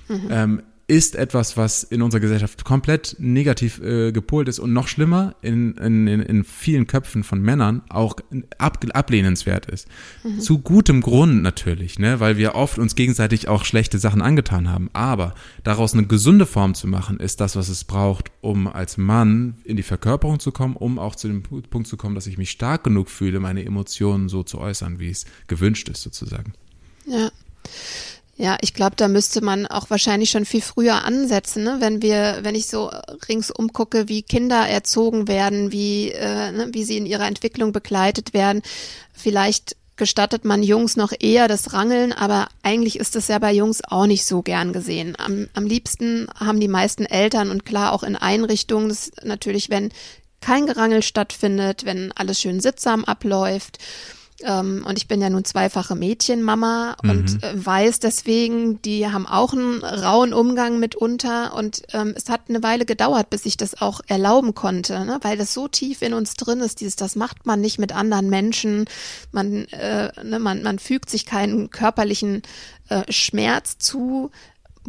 mhm. 0.08 0.28
ähm, 0.30 0.64
ist 0.88 1.18
etwas, 1.18 1.58
was 1.58 1.84
in 1.84 2.02
unserer 2.02 2.22
Gesellschaft 2.22 2.64
komplett 2.64 3.18
negativ 3.20 3.82
äh, 3.82 4.14
gepolt 4.14 4.48
ist 4.48 4.60
und 4.60 4.72
noch 4.72 4.88
schlimmer 4.88 5.36
in, 5.42 5.76
in, 5.76 6.08
in 6.08 6.44
vielen 6.46 6.88
Köpfen 6.88 7.26
von 7.26 7.42
Männern 7.42 7.82
auch 7.90 8.16
ab, 8.58 8.86
ablehnenswert 8.94 9.66
ist. 9.66 9.90
Mhm. 10.24 10.40
Zu 10.40 10.60
gutem 10.60 11.02
Grund 11.02 11.44
natürlich, 11.44 12.00
ne, 12.00 12.22
weil 12.22 12.38
wir 12.38 12.56
oft 12.56 12.80
uns 12.80 12.96
gegenseitig 12.96 13.50
auch 13.50 13.66
schlechte 13.66 14.00
Sachen 14.00 14.22
angetan 14.22 14.70
haben. 14.70 14.90
Aber 14.94 15.36
daraus 15.66 15.94
eine 15.94 16.08
gesunde 16.08 16.46
Form 16.46 16.74
zu 16.74 16.88
machen, 16.88 17.20
ist 17.20 17.42
das, 17.42 17.58
was 17.58 17.68
es 17.68 17.84
braucht, 17.84 18.32
um 18.40 18.68
als 18.68 18.96
Mann 18.96 19.56
in 19.66 19.76
die 19.76 19.84
Verkörperung 19.84 20.40
zu 20.40 20.54
kommen, 20.54 20.78
um 20.78 21.00
auch 21.00 21.18
zu 21.18 21.28
dem 21.28 21.44
Punkt 21.44 21.88
zu 21.90 21.98
kommen, 21.98 22.16
dass 22.16 22.28
ich 22.28 22.38
mich 22.38 22.52
stark 22.52 22.86
genug 22.86 23.10
fühle, 23.10 23.42
meine 23.42 23.66
Emotionen 23.66 24.30
so 24.30 24.44
zu 24.44 24.58
äußern, 24.60 25.00
wie 25.00 25.10
es 25.10 25.26
gewünscht 25.48 25.90
ist, 25.90 26.02
sozusagen. 26.02 26.54
Ja. 27.06 27.30
Ja, 28.40 28.56
ich 28.62 28.76
glaube, 28.76 28.96
da 28.96 29.08
müsste 29.08 29.42
man 29.42 29.66
auch 29.66 29.90
wahrscheinlich 29.90 30.30
schon 30.30 30.46
viel 30.46 30.62
früher 30.62 31.04
ansetzen, 31.04 31.64
ne? 31.64 31.78
wenn 31.80 32.04
wir, 32.04 32.40
wenn 32.44 32.54
ich 32.54 32.68
so 32.68 32.92
ringsum 33.28 33.74
gucke, 33.74 34.08
wie 34.10 34.22
Kinder 34.22 34.68
erzogen 34.68 35.28
werden, 35.28 35.72
wie, 35.72 36.12
äh, 36.12 36.52
ne, 36.52 36.70
wie 36.72 36.84
sie 36.84 36.98
in 36.98 37.08
ihrer 37.08 37.26
Entwicklung 37.26 37.72
begleitet 37.72 38.36
werden. 38.36 38.62
Vielleicht 39.12 39.76
gestattet 39.96 40.46
man 40.46 40.62
Jungs 40.62 40.96
noch 40.98 41.14
eher 41.20 41.48
das 41.48 41.74
Rangeln, 41.74 42.14
aber 42.14 42.48
eigentlich 42.62 43.00
ist 43.00 43.16
das 43.16 43.28
ja 43.28 43.40
bei 43.40 43.52
Jungs 43.52 43.82
auch 43.84 44.06
nicht 44.06 44.24
so 44.24 44.44
gern 44.44 44.72
gesehen. 44.72 45.16
Am, 45.18 45.50
am 45.56 45.66
liebsten 45.66 46.28
haben 46.40 46.60
die 46.60 46.68
meisten 46.68 47.06
Eltern 47.06 47.50
und 47.50 47.66
klar 47.66 47.92
auch 47.92 48.04
in 48.04 48.16
Einrichtungen, 48.16 48.90
das 48.90 49.12
natürlich, 49.24 49.72
wenn 49.72 49.92
kein 50.42 50.68
Gerangel 50.68 51.02
stattfindet, 51.02 51.86
wenn 51.86 52.12
alles 52.12 52.40
schön 52.40 52.60
sittsam 52.60 53.04
abläuft 53.04 53.80
ähm, 54.44 54.86
und 54.88 54.98
ich 54.98 55.08
bin 55.08 55.20
ja 55.20 55.30
nun 55.30 55.44
zweifache 55.46 55.96
Mädchenmama 55.96 56.96
mhm. 57.02 57.10
und 57.10 57.44
äh, 57.44 57.66
weiß 57.66 58.00
deswegen, 58.00 58.82
die 58.84 59.08
haben 59.08 59.26
auch 59.26 59.54
einen 59.54 59.84
rauen 59.84 60.34
Umgang 60.34 60.80
mitunter. 60.80 61.56
Und 61.56 61.82
ähm, 61.94 62.14
es 62.16 62.30
hat 62.30 62.42
eine 62.48 62.62
Weile 62.62 62.86
gedauert, 62.86 63.32
bis 63.32 63.46
ich 63.46 63.58
das 63.58 63.82
auch 63.82 64.02
erlauben 64.08 64.54
konnte, 64.54 65.06
ne? 65.06 65.18
weil 65.24 65.38
das 65.38 65.54
so 65.54 65.68
tief 65.68 66.04
in 66.04 66.14
uns 66.14 66.36
drin 66.36 66.60
ist. 66.60 66.82
Dieses, 66.82 66.96
das 66.96 67.16
macht 67.16 67.48
man 67.48 67.62
nicht 67.62 67.80
mit 67.80 67.94
anderen 67.94 68.30
Menschen. 68.30 68.86
Man, 69.32 69.66
äh, 69.70 70.12
ne, 70.24 70.38
man, 70.38 70.62
man 70.62 70.78
fügt 70.78 71.10
sich 71.10 71.26
keinen 71.26 71.72
körperlichen 71.72 72.44
äh, 72.90 73.12
Schmerz 73.12 73.80
zu. 73.80 74.32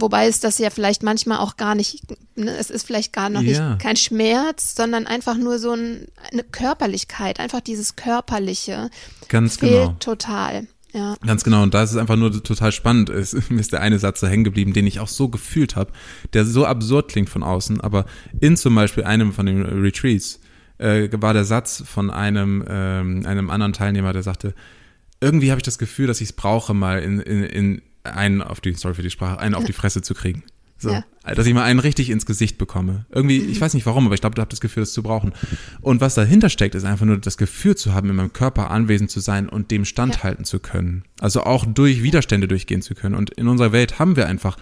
Wobei 0.00 0.28
es 0.28 0.38
das 0.38 0.58
ja 0.58 0.70
vielleicht 0.70 1.02
manchmal 1.02 1.38
auch 1.38 1.56
gar 1.56 1.74
nicht, 1.74 2.04
ne, 2.36 2.56
es 2.56 2.70
ist 2.70 2.86
vielleicht 2.86 3.12
gar 3.12 3.30
noch 3.30 3.42
ja. 3.42 3.70
nicht 3.70 3.82
kein 3.82 3.96
Schmerz, 3.96 4.76
sondern 4.76 5.06
einfach 5.06 5.36
nur 5.36 5.58
so 5.58 5.72
ein, 5.72 6.06
eine 6.32 6.44
Körperlichkeit, 6.44 7.40
einfach 7.40 7.60
dieses 7.60 7.96
Körperliche. 7.96 8.90
Ganz 9.28 9.56
fehlt 9.56 9.72
genau. 9.72 9.96
total. 9.98 10.68
Ja. 10.92 11.16
Ganz 11.26 11.44
genau, 11.44 11.64
und 11.64 11.74
da 11.74 11.82
ist 11.82 11.90
es 11.90 11.96
einfach 11.96 12.16
nur 12.16 12.32
total 12.42 12.70
spannend. 12.70 13.10
Es, 13.10 13.32
mir 13.50 13.60
ist 13.60 13.72
der 13.72 13.82
eine 13.82 13.98
Satz 13.98 14.20
da 14.20 14.28
hängen 14.28 14.44
geblieben, 14.44 14.72
den 14.72 14.86
ich 14.86 15.00
auch 15.00 15.08
so 15.08 15.28
gefühlt 15.28 15.74
habe, 15.74 15.92
der 16.32 16.44
so 16.44 16.64
absurd 16.64 17.08
klingt 17.08 17.28
von 17.28 17.42
außen, 17.42 17.80
aber 17.80 18.06
in 18.40 18.56
zum 18.56 18.74
Beispiel 18.74 19.04
einem 19.04 19.32
von 19.32 19.46
den 19.46 19.62
Retreats 19.62 20.38
äh, 20.78 21.08
war 21.12 21.34
der 21.34 21.44
Satz 21.44 21.82
von 21.84 22.10
einem, 22.10 22.64
ähm, 22.68 23.26
einem 23.26 23.50
anderen 23.50 23.72
Teilnehmer, 23.72 24.12
der 24.12 24.22
sagte, 24.22 24.54
irgendwie 25.20 25.50
habe 25.50 25.58
ich 25.58 25.64
das 25.64 25.78
Gefühl, 25.78 26.06
dass 26.06 26.20
ich 26.20 26.28
es 26.28 26.32
brauche, 26.32 26.74
mal 26.74 27.02
in, 27.02 27.18
in, 27.18 27.42
in 27.42 27.82
einen 28.14 28.42
auf 28.42 28.60
die, 28.60 28.74
sorry 28.74 28.94
für 28.94 29.02
die 29.02 29.10
Sprache, 29.10 29.38
einen 29.38 29.54
auf 29.54 29.64
die 29.64 29.72
Fresse 29.74 30.02
zu 30.02 30.14
kriegen. 30.14 30.44
So, 30.80 30.90
ja. 30.90 31.04
dass 31.24 31.44
ich 31.44 31.54
mal 31.54 31.64
einen 31.64 31.80
richtig 31.80 32.08
ins 32.08 32.24
Gesicht 32.24 32.56
bekomme. 32.56 33.04
Irgendwie, 33.10 33.38
ich 33.38 33.60
weiß 33.60 33.74
nicht 33.74 33.84
warum, 33.84 34.06
aber 34.06 34.14
ich 34.14 34.20
glaube, 34.20 34.36
du 34.36 34.42
hast 34.42 34.52
das 34.52 34.60
Gefühl, 34.60 34.84
das 34.84 34.92
zu 34.92 35.02
brauchen. 35.02 35.32
Und 35.80 36.00
was 36.00 36.14
dahinter 36.14 36.50
steckt, 36.50 36.76
ist 36.76 36.84
einfach 36.84 37.04
nur 37.04 37.18
das 37.18 37.36
Gefühl 37.36 37.76
zu 37.76 37.94
haben, 37.94 38.08
in 38.10 38.14
meinem 38.14 38.32
Körper 38.32 38.70
anwesend 38.70 39.10
zu 39.10 39.18
sein 39.18 39.48
und 39.48 39.72
dem 39.72 39.84
standhalten 39.84 40.44
ja. 40.44 40.48
zu 40.48 40.60
können. 40.60 41.02
Also 41.18 41.42
auch 41.42 41.66
durch 41.66 42.04
Widerstände 42.04 42.46
durchgehen 42.46 42.80
zu 42.80 42.94
können. 42.94 43.16
Und 43.16 43.30
in 43.30 43.48
unserer 43.48 43.72
Welt 43.72 43.98
haben 43.98 44.14
wir 44.14 44.28
einfach 44.28 44.56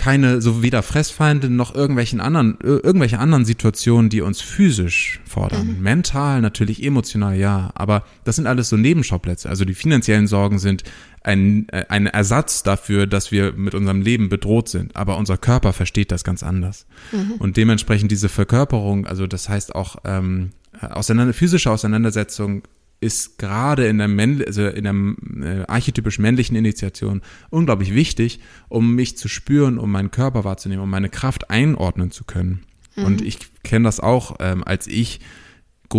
keine, 0.00 0.40
so 0.40 0.62
weder 0.62 0.82
Fressfeinde 0.82 1.50
noch 1.50 1.74
irgendwelchen 1.74 2.22
anderen, 2.22 2.56
irgendwelche 2.62 3.18
anderen 3.18 3.44
Situationen, 3.44 4.08
die 4.08 4.22
uns 4.22 4.40
physisch 4.40 5.20
fordern. 5.26 5.76
Mhm. 5.76 5.82
Mental, 5.82 6.40
natürlich 6.40 6.82
emotional, 6.82 7.36
ja. 7.36 7.70
Aber 7.74 8.04
das 8.24 8.36
sind 8.36 8.46
alles 8.46 8.70
so 8.70 8.78
Nebenschauplätze. 8.78 9.50
Also 9.50 9.66
die 9.66 9.74
finanziellen 9.74 10.26
Sorgen 10.26 10.58
sind 10.58 10.84
ein, 11.22 11.68
äh, 11.68 11.84
ein 11.90 12.06
Ersatz 12.06 12.62
dafür, 12.62 13.06
dass 13.06 13.30
wir 13.30 13.52
mit 13.52 13.74
unserem 13.74 14.00
Leben 14.00 14.30
bedroht 14.30 14.70
sind. 14.70 14.96
Aber 14.96 15.18
unser 15.18 15.36
Körper 15.36 15.74
versteht 15.74 16.12
das 16.12 16.24
ganz 16.24 16.42
anders. 16.42 16.86
Mhm. 17.12 17.32
Und 17.32 17.58
dementsprechend 17.58 18.10
diese 18.10 18.30
Verkörperung, 18.30 19.06
also 19.06 19.26
das 19.26 19.50
heißt 19.50 19.74
auch 19.74 19.96
ähm, 20.06 20.52
auseinander, 20.80 21.34
physische 21.34 21.70
Auseinandersetzung 21.70 22.62
ist 23.00 23.38
gerade 23.38 23.86
in 23.86 23.98
der, 23.98 24.08
Männ 24.08 24.42
also 24.46 24.66
in 24.66 24.84
der 24.84 25.48
äh, 25.48 25.64
archetypisch 25.66 26.18
männlichen 26.18 26.56
Initiation 26.56 27.22
unglaublich 27.48 27.94
wichtig, 27.94 28.40
um 28.68 28.94
mich 28.94 29.16
zu 29.16 29.28
spüren, 29.28 29.78
um 29.78 29.90
meinen 29.90 30.10
Körper 30.10 30.44
wahrzunehmen, 30.44 30.84
um 30.84 30.90
meine 30.90 31.08
Kraft 31.08 31.50
einordnen 31.50 32.10
zu 32.10 32.24
können. 32.24 32.60
Mhm. 32.96 33.04
Und 33.04 33.22
ich 33.22 33.38
kenne 33.62 33.84
das 33.84 34.00
auch, 34.00 34.36
ähm, 34.40 34.62
als 34.64 34.86
ich 34.86 35.20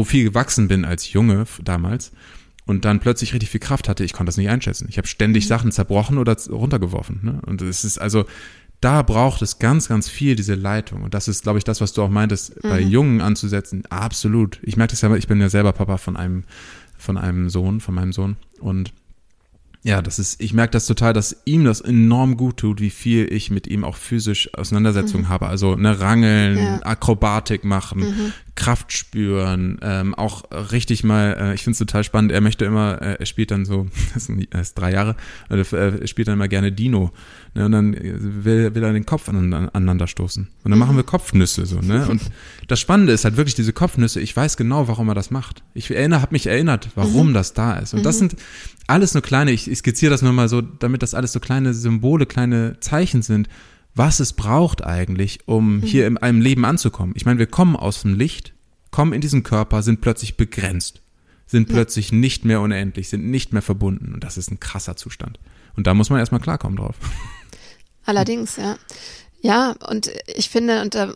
viel 0.06 0.24
gewachsen 0.24 0.68
bin 0.68 0.86
als 0.86 1.12
Junge 1.12 1.46
damals 1.62 2.12
und 2.66 2.86
dann 2.86 3.00
plötzlich 3.00 3.34
richtig 3.34 3.50
viel 3.50 3.60
Kraft 3.60 3.90
hatte, 3.90 4.04
ich 4.04 4.14
konnte 4.14 4.30
das 4.30 4.38
nicht 4.38 4.50
einschätzen. 4.50 4.88
Ich 4.90 4.98
habe 4.98 5.08
ständig 5.08 5.46
mhm. 5.46 5.50
Sachen 5.50 5.72
zerbrochen 5.72 6.18
oder 6.18 6.38
runtergeworfen. 6.50 7.20
Ne? 7.24 7.42
Und 7.46 7.62
es 7.62 7.84
ist 7.84 7.98
also, 7.98 8.26
da 8.80 9.04
braucht 9.04 9.42
es 9.42 9.60
ganz, 9.60 9.90
ganz 9.90 10.10
viel 10.10 10.36
diese 10.36 10.56
Leitung. 10.56 11.04
Und 11.04 11.14
das 11.14 11.28
ist, 11.28 11.44
glaube 11.44 11.60
ich, 11.60 11.64
das, 11.64 11.82
was 11.82 11.94
du 11.94 12.02
auch 12.02 12.10
meintest, 12.10 12.64
mhm. 12.64 12.70
bei 12.70 12.80
Jungen 12.80 13.22
anzusetzen. 13.22 13.84
Absolut. 13.90 14.60
Ich 14.64 14.78
merke 14.78 14.92
das 14.92 15.02
ja, 15.02 15.14
ich 15.16 15.28
bin 15.28 15.40
ja 15.42 15.50
selber 15.50 15.74
Papa 15.74 15.98
von 15.98 16.18
einem 16.18 16.44
von 17.02 17.18
einem 17.18 17.50
Sohn, 17.50 17.82
von 17.82 17.96
meinem 17.96 18.14
Sohn. 18.14 18.38
Und 18.60 18.94
ja, 19.84 20.02
das 20.04 20.20
ist, 20.20 20.40
ich 20.40 20.54
merke 20.54 20.72
das 20.72 20.86
total, 20.86 21.12
dass 21.14 21.42
ihm 21.46 21.66
das 21.66 21.82
enorm 21.82 22.38
gut 22.38 22.58
tut, 22.58 22.80
wie 22.80 22.92
viel 22.92 23.32
ich 23.34 23.50
mit 23.50 23.66
ihm 23.66 23.84
auch 23.84 23.96
physisch 23.96 24.54
Auseinandersetzungen 24.54 25.26
mhm. 25.26 25.30
habe. 25.30 25.48
Also 25.48 25.76
ne, 25.76 26.00
Rangeln, 26.00 26.58
ja. 26.58 26.80
Akrobatik 26.84 27.64
machen, 27.64 28.02
mhm. 28.02 28.34
Kraft 28.56 28.92
spüren, 28.92 29.80
ähm, 29.82 30.14
auch 30.14 30.44
richtig 30.72 31.04
mal, 31.04 31.38
äh, 31.40 31.54
ich 31.54 31.64
finde 31.64 31.74
es 31.74 31.78
total 31.80 32.04
spannend, 32.04 32.32
er 32.32 32.42
möchte 32.42 32.66
immer, 32.66 33.02
äh, 33.02 33.16
er 33.20 33.26
spielt 33.26 33.52
dann 33.52 33.66
so, 33.66 33.88
er 34.52 34.62
ist 34.62 34.78
drei 34.78 34.92
Jahre, 34.92 35.16
äh, 35.50 35.64
er 35.72 36.08
spielt 36.08 36.28
dann 36.28 36.36
immer 36.36 36.48
gerne 36.48 36.72
Dino. 36.72 37.12
Ne, 37.54 37.66
und 37.66 37.72
dann 37.74 37.94
will, 37.94 38.74
will 38.76 38.84
er 38.84 38.94
den 38.94 39.06
Kopf 39.06 39.28
aneinander 39.28 40.08
stoßen. 40.08 40.48
Und 40.64 40.72
dann 40.72 40.80
machen 40.80 40.96
wir 40.96 41.04
Kopfnüsse 41.04 41.66
so, 41.66 41.80
ne? 41.80 42.08
Und 42.08 42.22
das 42.68 42.80
Spannende 42.80 43.12
ist 43.12 43.26
halt 43.26 43.36
wirklich 43.36 43.56
diese 43.56 43.74
Kopfnüsse, 43.74 44.22
ich 44.22 44.36
weiß 44.36 44.56
genau, 44.56 44.88
warum 44.88 45.10
er 45.10 45.16
das 45.16 45.32
macht. 45.32 45.62
Ich 45.74 45.92
erinnere, 45.92 46.22
habe 46.22 46.34
mich 46.34 46.48
erinnert, 46.48 46.90
warum 46.96 47.30
mhm. 47.30 47.34
das 47.34 47.54
da 47.54 47.74
ist. 47.74 47.94
Und 47.94 48.00
mhm. 48.00 48.04
das 48.04 48.20
sind 48.20 48.36
alles 48.88 49.14
nur 49.14 49.24
kleine, 49.24 49.52
ich, 49.52 49.70
ich 49.70 49.80
skizziere 49.80 50.12
das 50.12 50.22
nur 50.22 50.32
mal 50.32 50.48
so, 50.48 50.62
damit 50.62 51.04
das 51.04 51.14
alles 51.14 51.34
so 51.34 51.40
kleine 51.40 51.74
Symbole, 51.74 52.26
kleine 52.26 52.78
Zeichen 52.80 53.22
sind, 53.22 53.50
was 53.95 54.19
es 54.19 54.34
braucht 54.34 54.84
eigentlich, 54.84 55.47
um 55.47 55.77
mhm. 55.77 55.82
hier 55.82 56.08
in 56.08 56.17
einem 56.17 56.41
Leben 56.41 56.65
anzukommen. 56.65 57.13
Ich 57.15 57.25
meine, 57.25 57.39
wir 57.39 57.47
kommen 57.47 57.75
aus 57.75 58.01
dem 58.01 58.13
Licht, 58.13 58.54
kommen 58.89 59.13
in 59.13 59.21
diesen 59.21 59.43
Körper, 59.43 59.84
sind 59.84 60.01
plötzlich 60.01 60.38
begrenzt, 60.38 61.01
sind 61.45 61.69
ja. 61.69 61.75
plötzlich 61.75 62.12
nicht 62.12 62.45
mehr 62.45 62.62
unendlich, 62.62 63.10
sind 63.10 63.25
nicht 63.25 63.54
mehr 63.54 63.62
verbunden. 63.62 64.13
Und 64.13 64.23
das 64.23 64.38
ist 64.38 64.51
ein 64.51 64.60
krasser 64.60 64.95
Zustand. 64.95 65.39
Und 65.75 65.88
da 65.88 65.93
muss 65.93 66.10
man 66.10 66.19
erstmal 66.19 66.41
klarkommen 66.41 66.77
drauf. 66.77 66.95
Allerdings, 68.06 68.58
ja. 68.58 68.77
Ja, 69.41 69.75
und 69.89 70.12
ich 70.27 70.49
finde, 70.49 70.82
und 70.82 70.95
da 70.95 71.13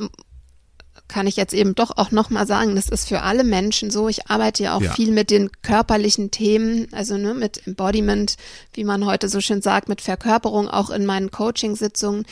kann 1.08 1.28
ich 1.28 1.36
jetzt 1.36 1.54
eben 1.54 1.76
doch 1.76 1.98
auch 1.98 2.12
nochmal 2.12 2.48
sagen, 2.48 2.76
das 2.76 2.90
ist 2.90 3.08
für 3.08 3.22
alle 3.22 3.44
Menschen 3.44 3.92
so. 3.92 4.10
Ich 4.10 4.28
arbeite 4.28 4.64
ja 4.64 4.76
auch 4.76 4.82
ja. 4.82 4.94
viel 4.94 5.12
mit 5.12 5.30
den 5.30 5.52
körperlichen 5.62 6.32
Themen, 6.32 6.88
also 6.92 7.18
ne, 7.18 7.34
mit 7.34 7.66
Embodiment, 7.68 8.38
wie 8.74 8.84
man 8.84 9.06
heute 9.06 9.30
so 9.30 9.40
schön 9.40 9.62
sagt, 9.62 9.88
mit 9.88 10.02
Verkörperung 10.02 10.68
auch 10.68 10.90
in 10.90 11.06
meinen 11.06 11.32
Coaching-Sitzungen. 11.32 12.26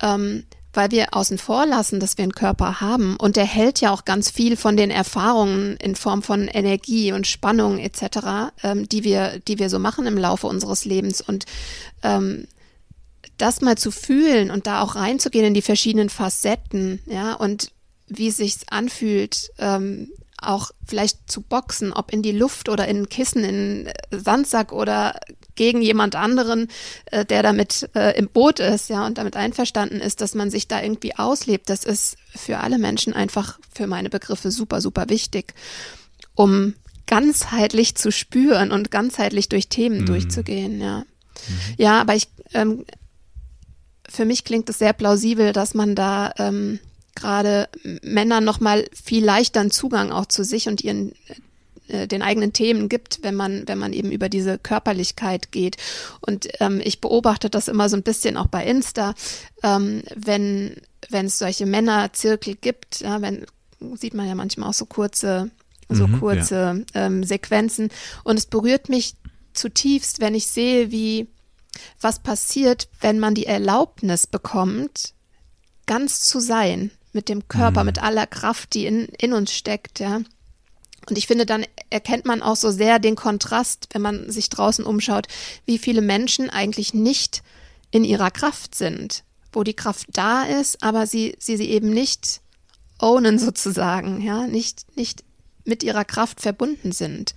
Ähm, 0.00 0.44
weil 0.72 0.92
wir 0.92 1.14
außen 1.14 1.38
vor 1.38 1.66
lassen, 1.66 1.98
dass 1.98 2.16
wir 2.16 2.22
einen 2.22 2.32
Körper 2.32 2.80
haben. 2.80 3.16
Und 3.16 3.36
der 3.36 3.44
hält 3.44 3.80
ja 3.80 3.90
auch 3.90 4.04
ganz 4.04 4.30
viel 4.30 4.56
von 4.56 4.76
den 4.76 4.92
Erfahrungen 4.92 5.76
in 5.78 5.96
Form 5.96 6.22
von 6.22 6.46
Energie 6.46 7.12
und 7.12 7.26
Spannung 7.26 7.78
etc., 7.78 8.52
ähm, 8.62 8.88
die 8.88 9.02
wir, 9.02 9.40
die 9.40 9.58
wir 9.58 9.68
so 9.68 9.78
machen 9.78 10.06
im 10.06 10.16
Laufe 10.16 10.46
unseres 10.46 10.84
Lebens. 10.84 11.20
Und 11.20 11.44
ähm, 12.04 12.46
das 13.36 13.60
mal 13.60 13.76
zu 13.76 13.90
fühlen 13.90 14.50
und 14.50 14.66
da 14.66 14.82
auch 14.82 14.94
reinzugehen 14.94 15.46
in 15.46 15.54
die 15.54 15.62
verschiedenen 15.62 16.08
Facetten, 16.08 17.00
ja, 17.06 17.34
und 17.34 17.72
wie 18.10 18.28
es 18.28 18.36
sich 18.36 18.56
anfühlt, 18.68 19.50
ähm, 19.58 20.12
auch 20.42 20.70
vielleicht 20.84 21.30
zu 21.30 21.42
boxen, 21.42 21.92
ob 21.92 22.12
in 22.12 22.22
die 22.22 22.32
Luft 22.32 22.68
oder 22.68 22.88
in 22.88 23.08
Kissen, 23.08 23.44
in 23.44 23.90
Sandsack 24.10 24.72
oder 24.72 25.18
gegen 25.54 25.82
jemand 25.82 26.16
anderen, 26.16 26.68
äh, 27.06 27.24
der 27.24 27.42
damit 27.42 27.90
äh, 27.94 28.16
im 28.18 28.28
Boot 28.28 28.60
ist, 28.60 28.88
ja, 28.88 29.06
und 29.06 29.18
damit 29.18 29.36
einverstanden 29.36 30.00
ist, 30.00 30.20
dass 30.20 30.34
man 30.34 30.50
sich 30.50 30.68
da 30.68 30.82
irgendwie 30.82 31.16
auslebt. 31.16 31.68
Das 31.68 31.84
ist 31.84 32.16
für 32.34 32.58
alle 32.58 32.78
Menschen 32.78 33.12
einfach 33.12 33.58
für 33.72 33.86
meine 33.86 34.08
Begriffe 34.08 34.50
super, 34.50 34.80
super 34.80 35.08
wichtig, 35.08 35.54
um 36.34 36.74
ganzheitlich 37.06 37.96
zu 37.96 38.10
spüren 38.10 38.72
und 38.72 38.90
ganzheitlich 38.90 39.48
durch 39.48 39.68
Themen 39.68 40.02
mhm. 40.02 40.06
durchzugehen, 40.06 40.80
ja. 40.80 41.00
Mhm. 41.00 41.04
Ja, 41.76 42.00
aber 42.00 42.14
ich, 42.14 42.28
ähm, 42.54 42.84
für 44.08 44.24
mich 44.24 44.44
klingt 44.44 44.68
es 44.70 44.78
sehr 44.78 44.92
plausibel, 44.92 45.52
dass 45.52 45.74
man 45.74 45.94
da 45.94 46.32
ähm, 46.38 46.78
gerade 47.14 47.68
Männern 48.02 48.44
nochmal 48.44 48.86
viel 48.92 49.24
leichter 49.24 49.60
einen 49.60 49.70
Zugang 49.70 50.12
auch 50.12 50.26
zu 50.26 50.44
sich 50.44 50.68
und 50.68 50.82
ihren 50.82 51.12
äh, 51.90 52.06
den 52.06 52.22
eigenen 52.22 52.52
Themen 52.52 52.88
gibt, 52.88 53.22
wenn 53.22 53.34
man, 53.34 53.66
wenn 53.66 53.78
man 53.78 53.92
eben 53.92 54.12
über 54.12 54.28
diese 54.28 54.58
Körperlichkeit 54.58 55.50
geht. 55.50 55.76
Und 56.20 56.48
ähm, 56.60 56.80
ich 56.82 57.00
beobachte 57.00 57.50
das 57.50 57.68
immer 57.68 57.88
so 57.88 57.96
ein 57.96 58.02
bisschen 58.02 58.36
auch 58.36 58.46
bei 58.46 58.64
Insta, 58.64 59.14
ähm, 59.62 60.02
wenn, 60.14 60.76
wenn 61.08 61.26
es 61.26 61.38
solche 61.38 61.66
Männerzirkel 61.66 62.54
gibt, 62.54 63.00
ja, 63.00 63.20
wenn, 63.22 63.44
sieht 63.94 64.14
man 64.14 64.28
ja 64.28 64.34
manchmal 64.34 64.70
auch 64.70 64.74
so 64.74 64.86
kurze, 64.86 65.50
so 65.88 66.06
mhm, 66.06 66.20
kurze 66.20 66.84
ja. 66.94 67.06
ähm, 67.06 67.24
Sequenzen. 67.24 67.90
Und 68.22 68.38
es 68.38 68.46
berührt 68.46 68.88
mich 68.88 69.14
zutiefst, 69.52 70.20
wenn 70.20 70.34
ich 70.34 70.46
sehe, 70.46 70.90
wie 70.90 71.28
was 72.00 72.20
passiert, 72.20 72.88
wenn 73.00 73.18
man 73.18 73.34
die 73.34 73.46
Erlaubnis 73.46 74.26
bekommt, 74.26 75.14
ganz 75.86 76.20
zu 76.20 76.38
sein 76.40 76.90
mit 77.12 77.28
dem 77.28 77.48
Körper, 77.48 77.80
mhm. 77.80 77.86
mit 77.86 78.02
aller 78.02 78.26
Kraft, 78.26 78.74
die 78.74 78.86
in, 78.86 79.06
in 79.18 79.32
uns 79.32 79.52
steckt, 79.52 80.00
ja. 80.00 80.20
Und 81.08 81.16
ich 81.16 81.26
finde, 81.26 81.46
dann 81.46 81.64
erkennt 81.88 82.26
man 82.26 82.42
auch 82.42 82.56
so 82.56 82.70
sehr 82.70 82.98
den 82.98 83.16
Kontrast, 83.16 83.88
wenn 83.92 84.02
man 84.02 84.30
sich 84.30 84.48
draußen 84.48 84.84
umschaut, 84.84 85.26
wie 85.64 85.78
viele 85.78 86.02
Menschen 86.02 86.50
eigentlich 86.50 86.94
nicht 86.94 87.42
in 87.90 88.04
ihrer 88.04 88.30
Kraft 88.30 88.74
sind, 88.74 89.24
wo 89.52 89.62
die 89.62 89.74
Kraft 89.74 90.06
da 90.12 90.44
ist, 90.44 90.82
aber 90.82 91.06
sie, 91.06 91.34
sie, 91.38 91.56
sie 91.56 91.70
eben 91.70 91.90
nicht 91.90 92.42
ownen 92.98 93.38
sozusagen, 93.38 94.20
ja, 94.20 94.46
nicht, 94.46 94.96
nicht 94.96 95.24
mit 95.64 95.82
ihrer 95.82 96.04
Kraft 96.04 96.40
verbunden 96.40 96.92
sind. 96.92 97.34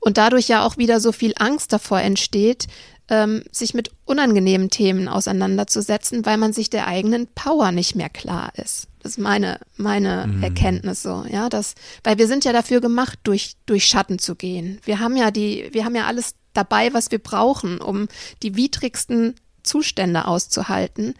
Und 0.00 0.18
dadurch 0.18 0.48
ja 0.48 0.64
auch 0.64 0.76
wieder 0.76 1.00
so 1.00 1.12
viel 1.12 1.34
Angst 1.38 1.72
davor 1.72 2.00
entsteht, 2.00 2.66
ähm, 3.08 3.44
sich 3.52 3.74
mit 3.74 3.90
unangenehmen 4.04 4.70
Themen 4.70 5.08
auseinanderzusetzen, 5.08 6.24
weil 6.24 6.38
man 6.38 6.52
sich 6.52 6.70
der 6.70 6.86
eigenen 6.86 7.26
Power 7.28 7.72
nicht 7.72 7.94
mehr 7.94 8.08
klar 8.08 8.52
ist. 8.56 8.88
Das 9.04 9.12
ist 9.12 9.18
meine, 9.18 9.60
meine 9.76 10.26
mhm. 10.26 10.42
Erkenntnis 10.42 11.02
so, 11.02 11.26
ja, 11.30 11.50
das, 11.50 11.74
weil 12.04 12.16
wir 12.16 12.26
sind 12.26 12.46
ja 12.46 12.54
dafür 12.54 12.80
gemacht, 12.80 13.18
durch, 13.24 13.52
durch 13.66 13.84
Schatten 13.84 14.18
zu 14.18 14.34
gehen. 14.34 14.80
Wir 14.82 14.98
haben 14.98 15.14
ja 15.14 15.30
die, 15.30 15.68
wir 15.72 15.84
haben 15.84 15.94
ja 15.94 16.06
alles 16.06 16.36
dabei, 16.54 16.94
was 16.94 17.10
wir 17.10 17.18
brauchen, 17.18 17.82
um 17.82 18.08
die 18.42 18.56
widrigsten 18.56 19.34
Zustände 19.62 20.26
auszuhalten. 20.26 21.16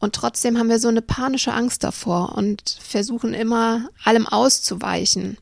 Und 0.00 0.14
trotzdem 0.14 0.58
haben 0.58 0.68
wir 0.68 0.78
so 0.78 0.88
eine 0.88 1.00
panische 1.00 1.54
Angst 1.54 1.82
davor 1.82 2.36
und 2.36 2.76
versuchen 2.78 3.32
immer 3.32 3.88
allem 4.04 4.26
auszuweichen. 4.26 5.38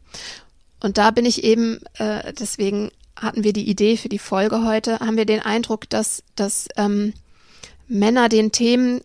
Und 0.79 0.99
da 0.99 1.11
bin 1.11 1.27
ich 1.27 1.43
eben, 1.43 1.81
äh, 1.95 2.33
deswegen 2.33 2.93
hatten 3.17 3.43
wir 3.43 3.53
die 3.53 3.69
Idee 3.69 3.97
für 3.97 4.09
die 4.09 4.21
Folge 4.21 4.65
heute, 4.65 5.01
haben 5.01 5.17
wir 5.17 5.27
den 5.27 5.41
Eindruck, 5.41 5.91
dass, 5.91 6.23
dass 6.37 6.69
ähm, 6.77 7.13
Männer 7.89 8.29
den 8.29 8.53
Themen 8.53 9.01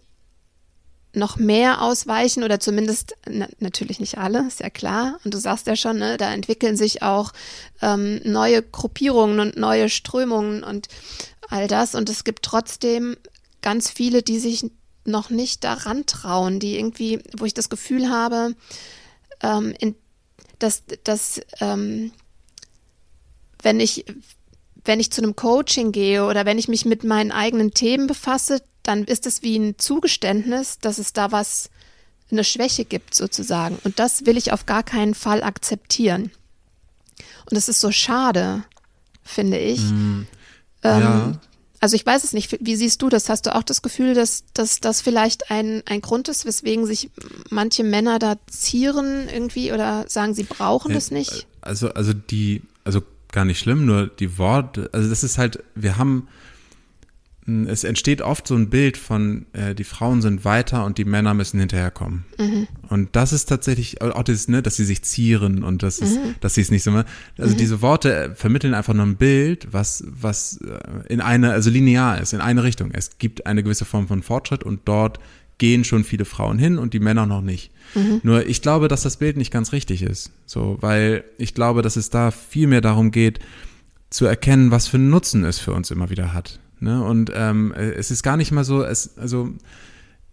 noch 1.17 1.37
mehr 1.37 1.81
ausweichen 1.81 2.43
oder 2.43 2.59
zumindest 2.59 3.15
na, 3.27 3.47
natürlich 3.59 3.99
nicht 3.99 4.17
alle, 4.17 4.47
ist 4.47 4.59
ja 4.59 4.69
klar. 4.69 5.19
Und 5.23 5.33
du 5.33 5.37
sagst 5.37 5.67
ja 5.67 5.75
schon, 5.75 5.97
ne, 5.97 6.17
da 6.17 6.33
entwickeln 6.33 6.77
sich 6.77 7.01
auch 7.03 7.33
ähm, 7.81 8.21
neue 8.23 8.61
Gruppierungen 8.61 9.39
und 9.39 9.57
neue 9.57 9.89
Strömungen 9.89 10.63
und 10.63 10.87
all 11.49 11.67
das. 11.67 11.95
Und 11.95 12.09
es 12.09 12.23
gibt 12.23 12.43
trotzdem 12.43 13.17
ganz 13.61 13.89
viele, 13.89 14.23
die 14.23 14.39
sich 14.39 14.71
noch 15.05 15.29
nicht 15.29 15.63
daran 15.63 16.05
trauen, 16.05 16.59
die 16.59 16.77
irgendwie, 16.77 17.19
wo 17.37 17.45
ich 17.45 17.53
das 17.53 17.69
Gefühl 17.69 18.09
habe, 18.09 18.55
ähm, 19.41 19.73
in, 19.79 19.95
dass, 20.59 20.83
dass 21.03 21.41
ähm, 21.59 22.11
wenn 23.61 23.79
ich, 23.79 24.05
wenn 24.83 24.99
ich 24.99 25.11
zu 25.11 25.21
einem 25.21 25.35
Coaching 25.35 25.91
gehe 25.91 26.25
oder 26.25 26.45
wenn 26.45 26.59
ich 26.59 26.67
mich 26.67 26.85
mit 26.85 27.03
meinen 27.03 27.31
eigenen 27.31 27.73
Themen 27.73 28.07
befasse, 28.07 28.61
dann 28.87 29.03
ist 29.03 29.25
es 29.25 29.43
wie 29.43 29.57
ein 29.57 29.77
Zugeständnis, 29.77 30.79
dass 30.79 30.97
es 30.97 31.13
da 31.13 31.31
was, 31.31 31.69
eine 32.31 32.43
Schwäche 32.43 32.85
gibt 32.85 33.15
sozusagen. 33.15 33.77
Und 33.83 33.99
das 33.99 34.25
will 34.25 34.37
ich 34.37 34.51
auf 34.51 34.65
gar 34.65 34.83
keinen 34.83 35.13
Fall 35.13 35.43
akzeptieren. 35.43 36.31
Und 37.45 37.55
das 37.55 37.69
ist 37.69 37.79
so 37.79 37.91
schade, 37.91 38.63
finde 39.23 39.57
ich. 39.57 39.81
Mm, 39.81 40.21
ja. 40.83 41.25
Ähm, 41.25 41.39
also 41.79 41.95
ich 41.95 42.05
weiß 42.05 42.23
es 42.23 42.33
nicht, 42.33 42.57
wie 42.59 42.75
siehst 42.75 43.01
du 43.01 43.09
das? 43.09 43.29
Hast 43.29 43.45
du 43.45 43.55
auch 43.55 43.63
das 43.63 43.81
Gefühl, 43.81 44.13
dass, 44.13 44.43
dass 44.53 44.79
das 44.79 45.01
vielleicht 45.01 45.51
ein, 45.51 45.83
ein 45.85 46.01
Grund 46.01 46.27
ist, 46.27 46.45
weswegen 46.45 46.85
sich 46.85 47.11
manche 47.49 47.83
Männer 47.83 48.19
da 48.19 48.35
zieren 48.47 49.29
irgendwie 49.29 49.71
oder 49.71 50.05
sagen, 50.07 50.33
sie 50.33 50.43
brauchen 50.43 50.93
das 50.93 51.11
nicht? 51.11 51.45
Also, 51.61 51.89
also 51.93 52.13
die, 52.13 52.63
also 52.83 53.01
gar 53.31 53.45
nicht 53.45 53.59
schlimm, 53.59 53.85
nur 53.85 54.07
die 54.07 54.37
Worte, 54.37 54.89
also 54.91 55.09
das 55.09 55.23
ist 55.23 55.37
halt, 55.37 55.63
wir 55.75 55.97
haben, 55.97 56.27
es 57.47 57.85
entsteht 57.85 58.21
oft 58.21 58.45
so 58.45 58.55
ein 58.55 58.69
Bild 58.69 58.97
von, 58.97 59.45
äh, 59.53 59.73
die 59.73 59.85
Frauen 59.85 60.21
sind 60.21 60.43
weiter 60.43 60.83
und 60.83 60.97
die 60.97 61.05
Männer 61.05 61.33
müssen 61.33 61.59
hinterherkommen. 61.59 62.25
Mhm. 62.37 62.67
Und 62.89 63.15
das 63.15 63.31
ist 63.31 63.45
tatsächlich 63.45 64.01
auch 64.01 64.23
das, 64.23 64.49
ne, 64.49 64.61
dass 64.61 64.75
sie 64.75 64.83
sich 64.83 65.01
zieren 65.03 65.63
und 65.63 65.81
das 65.81 65.99
ist, 65.99 66.15
mhm. 66.15 66.35
dass 66.41 66.55
sie 66.55 66.61
es 66.61 66.71
nicht 66.71 66.83
so, 66.83 66.91
also 66.91 67.53
mhm. 67.53 67.57
diese 67.57 67.81
Worte 67.81 68.13
äh, 68.13 68.35
vermitteln 68.35 68.73
einfach 68.73 68.93
nur 68.93 69.05
ein 69.05 69.15
Bild, 69.15 69.69
was, 69.71 70.03
was 70.07 70.57
äh, 70.57 71.07
in 71.07 71.21
eine, 71.21 71.53
also 71.53 71.69
linear 71.69 72.19
ist, 72.19 72.33
in 72.33 72.41
eine 72.41 72.63
Richtung. 72.63 72.91
Es 72.91 73.17
gibt 73.17 73.45
eine 73.45 73.63
gewisse 73.63 73.85
Form 73.85 74.09
von 74.09 74.23
Fortschritt 74.23 74.63
und 74.63 74.81
dort 74.83 75.19
gehen 75.57 75.85
schon 75.85 76.03
viele 76.03 76.25
Frauen 76.25 76.59
hin 76.59 76.77
und 76.77 76.93
die 76.93 76.99
Männer 76.99 77.25
noch 77.25 77.41
nicht. 77.41 77.71
Mhm. 77.95 78.19
Nur 78.23 78.45
ich 78.45 78.61
glaube, 78.61 78.89
dass 78.89 79.03
das 79.03 79.17
Bild 79.17 79.37
nicht 79.37 79.51
ganz 79.51 79.71
richtig 79.71 80.01
ist. 80.01 80.31
So, 80.45 80.77
weil 80.81 81.23
ich 81.37 81.53
glaube, 81.53 81.81
dass 81.81 81.95
es 81.95 82.09
da 82.09 82.31
viel 82.31 82.67
mehr 82.67 82.81
darum 82.81 83.11
geht, 83.11 83.39
zu 84.09 84.25
erkennen, 84.25 84.71
was 84.71 84.87
für 84.87 84.97
einen 84.97 85.09
Nutzen 85.09 85.45
es 85.45 85.59
für 85.59 85.71
uns 85.71 85.91
immer 85.91 86.09
wieder 86.09 86.33
hat. 86.33 86.59
Ne? 86.79 87.03
Und 87.03 87.31
ähm, 87.33 87.73
es 87.73 88.11
ist 88.11 88.23
gar 88.23 88.37
nicht 88.37 88.51
mal 88.51 88.63
so, 88.63 88.83
es, 88.83 89.17
also 89.17 89.53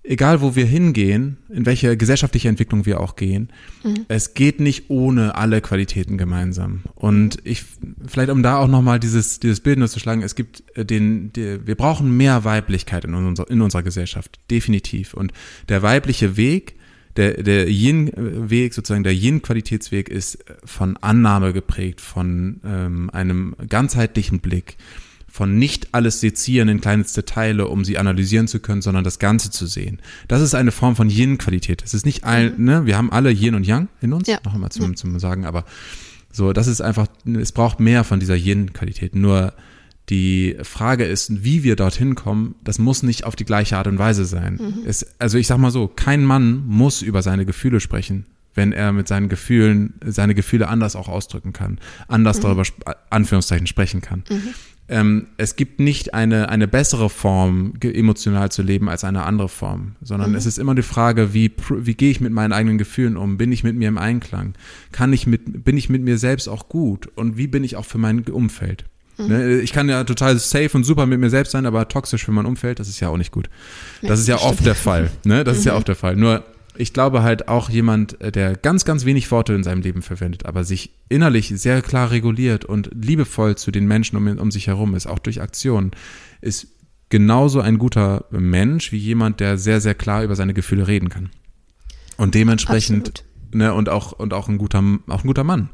egal 0.03 0.41
wo 0.41 0.55
wir 0.55 0.67
hingehen, 0.67 1.39
in 1.49 1.65
welche 1.65 1.97
gesellschaftliche 1.97 2.49
Entwicklung 2.49 2.85
wir 2.85 3.01
auch 3.01 3.17
gehen, 3.17 3.49
mhm. 3.83 4.05
es 4.09 4.35
geht 4.35 4.61
nicht 4.61 4.91
ohne 4.91 5.35
alle 5.35 5.61
Qualitäten 5.61 6.19
gemeinsam. 6.19 6.83
Und 6.95 7.39
ich, 7.45 7.65
vielleicht 8.07 8.31
um 8.31 8.43
da 8.43 8.59
auch 8.59 8.69
nochmal 8.69 9.01
dieses, 9.01 9.41
dieses 9.41 9.61
Bild 9.61 9.79
nur 9.79 9.89
zu 9.89 9.99
schlagen, 9.99 10.23
es 10.23 10.35
gibt 10.35 10.63
äh, 10.77 10.85
den, 10.85 11.33
die, 11.33 11.67
wir 11.67 11.75
brauchen 11.75 12.17
mehr 12.17 12.45
Weiblichkeit 12.45 13.05
in, 13.05 13.15
unser, 13.15 13.51
in 13.51 13.63
unserer 13.63 13.83
Gesellschaft, 13.83 14.39
definitiv. 14.51 15.15
Und 15.15 15.33
der 15.69 15.83
weibliche 15.83 16.37
Weg, 16.37 16.77
Der, 17.17 17.45
der 17.45 17.69
Yin-Weg, 17.69 18.75
sozusagen 18.75 19.05
der 19.05 19.15
Yin-Qualitätsweg 19.15 20.09
ist 20.09 20.45
von 20.65 20.97
Annahme 20.97 21.53
geprägt, 21.53 22.01
von 22.01 22.61
ähm, 22.65 23.09
einem 23.11 23.55
ganzheitlichen 23.69 24.41
Blick, 24.41 24.77
von 25.35 25.59
nicht 25.59 25.89
alles 25.91 26.21
sezieren 26.21 26.69
in 26.69 26.81
kleinste 26.81 27.25
Teile, 27.25 27.67
um 27.67 27.85
sie 27.85 27.99
analysieren 27.99 28.47
zu 28.47 28.61
können, 28.61 28.83
sondern 28.83 29.03
das 29.03 29.19
Ganze 29.19 29.51
zu 29.51 29.67
sehen. 29.67 29.99
Das 30.29 30.41
ist 30.41 30.55
eine 30.55 30.71
Form 30.71 30.95
von 30.95 31.11
Yin-Qualität. 31.11 31.83
Es 31.85 31.93
ist 31.93 32.07
nicht 32.07 32.23
ein, 32.23 32.55
mhm. 32.57 32.65
ne, 32.65 32.87
wir 32.87 32.97
haben 32.97 33.11
alle 33.11 33.33
Yin 33.33 33.57
und 33.57 33.67
Yang 33.67 33.89
in 34.01 34.13
uns, 34.13 34.29
ja. 34.29 34.39
noch 34.45 34.55
einmal 34.55 34.71
zum, 34.71 34.95
zum 34.95 35.19
Sagen, 35.19 35.45
aber 35.45 35.65
so, 36.31 36.53
das 36.53 36.69
ist 36.69 36.81
einfach, 36.81 37.09
es 37.27 37.51
braucht 37.51 37.81
mehr 37.81 38.05
von 38.05 38.21
dieser 38.21 38.37
Yin-Qualität. 38.37 39.17
Nur 39.17 39.55
die 40.09 40.57
Frage 40.63 41.05
ist, 41.05 41.43
wie 41.43 41.65
wir 41.65 41.75
dorthin 41.75 42.15
kommen, 42.15 42.55
das 42.63 42.79
muss 42.79 43.03
nicht 43.03 43.25
auf 43.25 43.35
die 43.35 43.45
gleiche 43.45 43.77
Art 43.77 43.89
und 43.89 43.99
Weise 43.99 44.27
sein. 44.27 44.61
Mhm. 44.63 44.87
Es, 44.87 45.05
also 45.19 45.37
ich 45.37 45.49
sag 45.49 45.59
mal 45.59 45.73
so, 45.73 45.89
kein 45.89 46.25
Mann 46.25 46.65
muss 46.69 47.03
über 47.03 47.23
seine 47.23 47.45
Gefühle 47.45 47.81
sprechen, 47.81 48.27
wenn 48.55 48.71
er 48.71 48.93
mit 48.93 49.09
seinen 49.09 49.29
Gefühlen, 49.29 49.95
seine 50.07 50.37
Gefühle 50.37 50.69
anders 50.69 50.95
auch 50.95 51.09
ausdrücken 51.09 51.53
kann, 51.53 51.81
anders 52.07 52.39
mhm. 52.39 52.43
darüber, 52.43 52.63
Anführungszeichen, 53.11 53.67
sprechen 53.67 54.01
kann. 54.01 54.23
Mhm. 54.31 54.55
Ähm, 54.87 55.29
es 55.39 55.57
gibt 55.57 55.81
nicht 55.81 56.13
eine, 56.13 56.51
eine 56.51 56.69
bessere 56.69 57.09
Form, 57.09 57.75
emotional 57.81 58.51
zu 58.51 58.63
leben 58.63 58.91
als 58.91 59.03
eine 59.03 59.23
andere 59.25 59.49
Form, 59.49 59.97
sondern 60.03 60.31
mhm. 60.31 60.37
es 60.37 60.45
ist 60.45 60.59
immer 60.59 60.75
die 60.75 60.83
Frage, 60.83 61.33
wie, 61.33 61.53
wie 61.71 61.95
gehe 61.95 62.11
ich 62.11 62.21
mit 62.21 62.33
meinen 62.33 62.53
eigenen 62.53 62.77
Gefühlen 62.77 63.17
um? 63.17 63.39
Bin 63.39 63.51
ich 63.51 63.65
mit 63.65 63.77
mir 63.77 63.89
im 63.89 63.97
Einklang? 63.97 64.55
Kann 64.93 65.13
ich 65.15 65.27
mit, 65.27 65.65
bin 65.65 65.79
ich 65.79 65.89
mit 65.89 66.03
mir 66.03 66.19
selbst 66.19 66.49
auch 66.49 66.69
gut? 66.69 67.09
Und 67.15 67.39
wie 67.39 67.47
bin 67.47 67.65
ich 67.65 67.77
auch 67.77 67.87
für 67.87 67.99
mein 67.99 68.25
Umfeld? 68.25 68.85
Mhm. 69.17 69.29
Ne, 69.29 69.61
ich 69.61 69.73
kann 69.73 69.89
ja 69.89 70.05
total 70.05 70.39
safe 70.39 70.71
und 70.75 70.85
super 70.85 71.07
mit 71.07 71.19
mir 71.19 71.31
selbst 71.31 71.53
sein, 71.53 71.65
aber 71.65 71.89
toxisch 71.89 72.25
für 72.25 72.33
mein 72.33 72.47
Umfeld, 72.47 72.79
das 72.79 72.89
ist 72.89 73.01
ja 73.01 73.09
auch 73.09 73.17
nicht 73.17 73.33
gut. 73.33 73.49
Das 74.03 74.21
ist 74.21 74.29
ja 74.29 74.37
oft 74.37 74.67
der 74.67 74.75
Fall. 74.75 75.11
Ne? 75.25 75.45
Das 75.45 75.57
ist 75.57 75.65
ja 75.65 75.73
mhm. 75.73 75.79
oft 75.79 75.89
der 75.89 75.97
Fall. 75.97 76.17
Nur 76.17 76.45
ich 76.77 76.93
glaube 76.93 77.23
halt 77.23 77.49
auch 77.49 77.71
jemand, 77.71 78.21
äh, 78.21 78.33
der 78.33 78.57
ganz, 78.57 78.85
ganz 78.85 79.05
wenig 79.05 79.31
Worte 79.31 79.55
in 79.55 79.65
seinem 79.65 79.83
Leben 79.83 80.03
verwendet, 80.03 80.47
aber 80.47 80.65
sich 80.65 80.91
innerlich 81.09 81.49
sehr 81.49 81.83
klar 81.83 82.11
reguliert 82.11 82.65
und 82.65 82.91
liebevoll 82.95 83.57
zu 83.57 83.71
den 83.71 83.87
Menschen 83.87 84.17
um, 84.17 84.27
um 84.39 84.51
sich 84.51 84.67
herum 84.67 84.95
ist, 84.95 85.07
auch 85.07 85.19
durch 85.19 85.41
Aktionen, 85.41 85.93
ist 86.41 86.69
genauso 87.09 87.61
ein 87.61 87.79
guter 87.79 88.25
Mensch 88.31 88.93
wie 88.93 88.99
jemand, 88.99 89.41
der 89.41 89.59
sehr, 89.59 89.81
sehr 89.81 89.95
klar 89.95 90.25
über 90.25 90.37
seine 90.37 90.55
Gefühle 90.55 90.89
reden 90.89 91.09
kann. 91.09 91.31
Und 92.17 92.35
dementsprechend, 92.35 93.25
ne, 93.53 93.75
und 93.75 93.89
auch, 93.89 94.13
und 94.13 94.33
auch 94.33 94.49
ein 94.49 94.59
guter, 94.59 94.83
auch 95.09 95.25
ein 95.25 95.27
guter 95.27 95.45
Mann. 95.45 95.71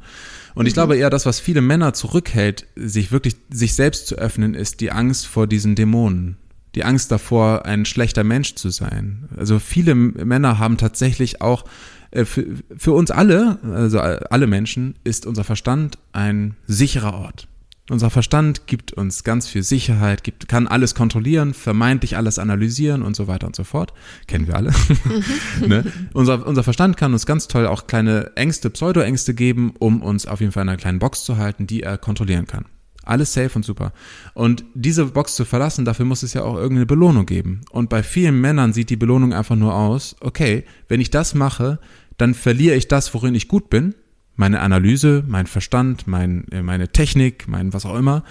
Und 0.54 0.66
ich 0.66 0.72
mhm. 0.72 0.74
glaube 0.74 0.96
eher, 0.96 1.10
das, 1.10 1.26
was 1.26 1.40
viele 1.40 1.60
Männer 1.60 1.92
zurückhält, 1.92 2.66
sich 2.76 3.12
wirklich 3.12 3.36
sich 3.50 3.74
selbst 3.74 4.06
zu 4.06 4.16
öffnen, 4.16 4.54
ist 4.54 4.80
die 4.80 4.90
Angst 4.90 5.26
vor 5.26 5.46
diesen 5.46 5.74
Dämonen. 5.74 6.36
Die 6.74 6.84
Angst 6.84 7.10
davor, 7.10 7.66
ein 7.66 7.84
schlechter 7.84 8.24
Mensch 8.24 8.54
zu 8.54 8.70
sein. 8.70 9.28
Also 9.36 9.58
viele 9.58 9.94
Männer 9.94 10.58
haben 10.58 10.76
tatsächlich 10.76 11.40
auch 11.40 11.64
äh, 12.10 12.24
für, 12.24 12.46
für 12.76 12.92
uns 12.92 13.10
alle, 13.10 13.58
also 13.62 14.00
alle 14.00 14.46
Menschen, 14.46 14.94
ist 15.04 15.26
unser 15.26 15.44
Verstand 15.44 15.98
ein 16.12 16.56
sicherer 16.66 17.14
Ort. 17.14 17.48
Unser 17.90 18.08
Verstand 18.08 18.68
gibt 18.68 18.92
uns 18.92 19.24
ganz 19.24 19.48
viel 19.48 19.64
Sicherheit, 19.64 20.22
gibt, 20.22 20.46
kann 20.46 20.68
alles 20.68 20.94
kontrollieren, 20.94 21.54
vermeintlich 21.54 22.16
alles 22.16 22.38
analysieren 22.38 23.02
und 23.02 23.16
so 23.16 23.26
weiter 23.26 23.48
und 23.48 23.56
so 23.56 23.64
fort. 23.64 23.92
Kennen 24.28 24.46
wir 24.46 24.54
alle. 24.54 24.72
ne? 25.66 25.84
unser, 26.12 26.46
unser 26.46 26.62
Verstand 26.62 26.96
kann 26.96 27.12
uns 27.12 27.26
ganz 27.26 27.48
toll 27.48 27.66
auch 27.66 27.88
kleine 27.88 28.36
Ängste, 28.36 28.70
Pseudoängste 28.70 29.34
geben, 29.34 29.74
um 29.76 30.02
uns 30.02 30.26
auf 30.26 30.40
jeden 30.40 30.52
Fall 30.52 30.62
in 30.62 30.68
einer 30.68 30.78
kleinen 30.78 31.00
Box 31.00 31.24
zu 31.24 31.36
halten, 31.36 31.66
die 31.66 31.82
er 31.82 31.98
kontrollieren 31.98 32.46
kann. 32.46 32.66
Alles 33.10 33.32
safe 33.32 33.50
und 33.56 33.64
super. 33.64 33.92
Und 34.34 34.64
diese 34.74 35.06
Box 35.06 35.34
zu 35.34 35.44
verlassen, 35.44 35.84
dafür 35.84 36.04
muss 36.04 36.22
es 36.22 36.32
ja 36.32 36.44
auch 36.44 36.54
irgendeine 36.54 36.86
Belohnung 36.86 37.26
geben. 37.26 37.62
Und 37.70 37.88
bei 37.90 38.04
vielen 38.04 38.40
Männern 38.40 38.72
sieht 38.72 38.88
die 38.88 38.96
Belohnung 38.96 39.32
einfach 39.32 39.56
nur 39.56 39.74
aus, 39.74 40.14
okay, 40.20 40.62
wenn 40.86 41.00
ich 41.00 41.10
das 41.10 41.34
mache, 41.34 41.80
dann 42.18 42.34
verliere 42.34 42.76
ich 42.76 42.86
das, 42.86 43.12
worin 43.12 43.34
ich 43.34 43.48
gut 43.48 43.68
bin, 43.68 43.96
meine 44.36 44.60
Analyse, 44.60 45.24
mein 45.26 45.48
Verstand, 45.48 46.06
mein, 46.06 46.46
äh, 46.52 46.62
meine 46.62 46.92
Technik, 46.92 47.48
mein 47.48 47.72
was 47.72 47.84
auch 47.84 47.96
immer. 47.96 48.22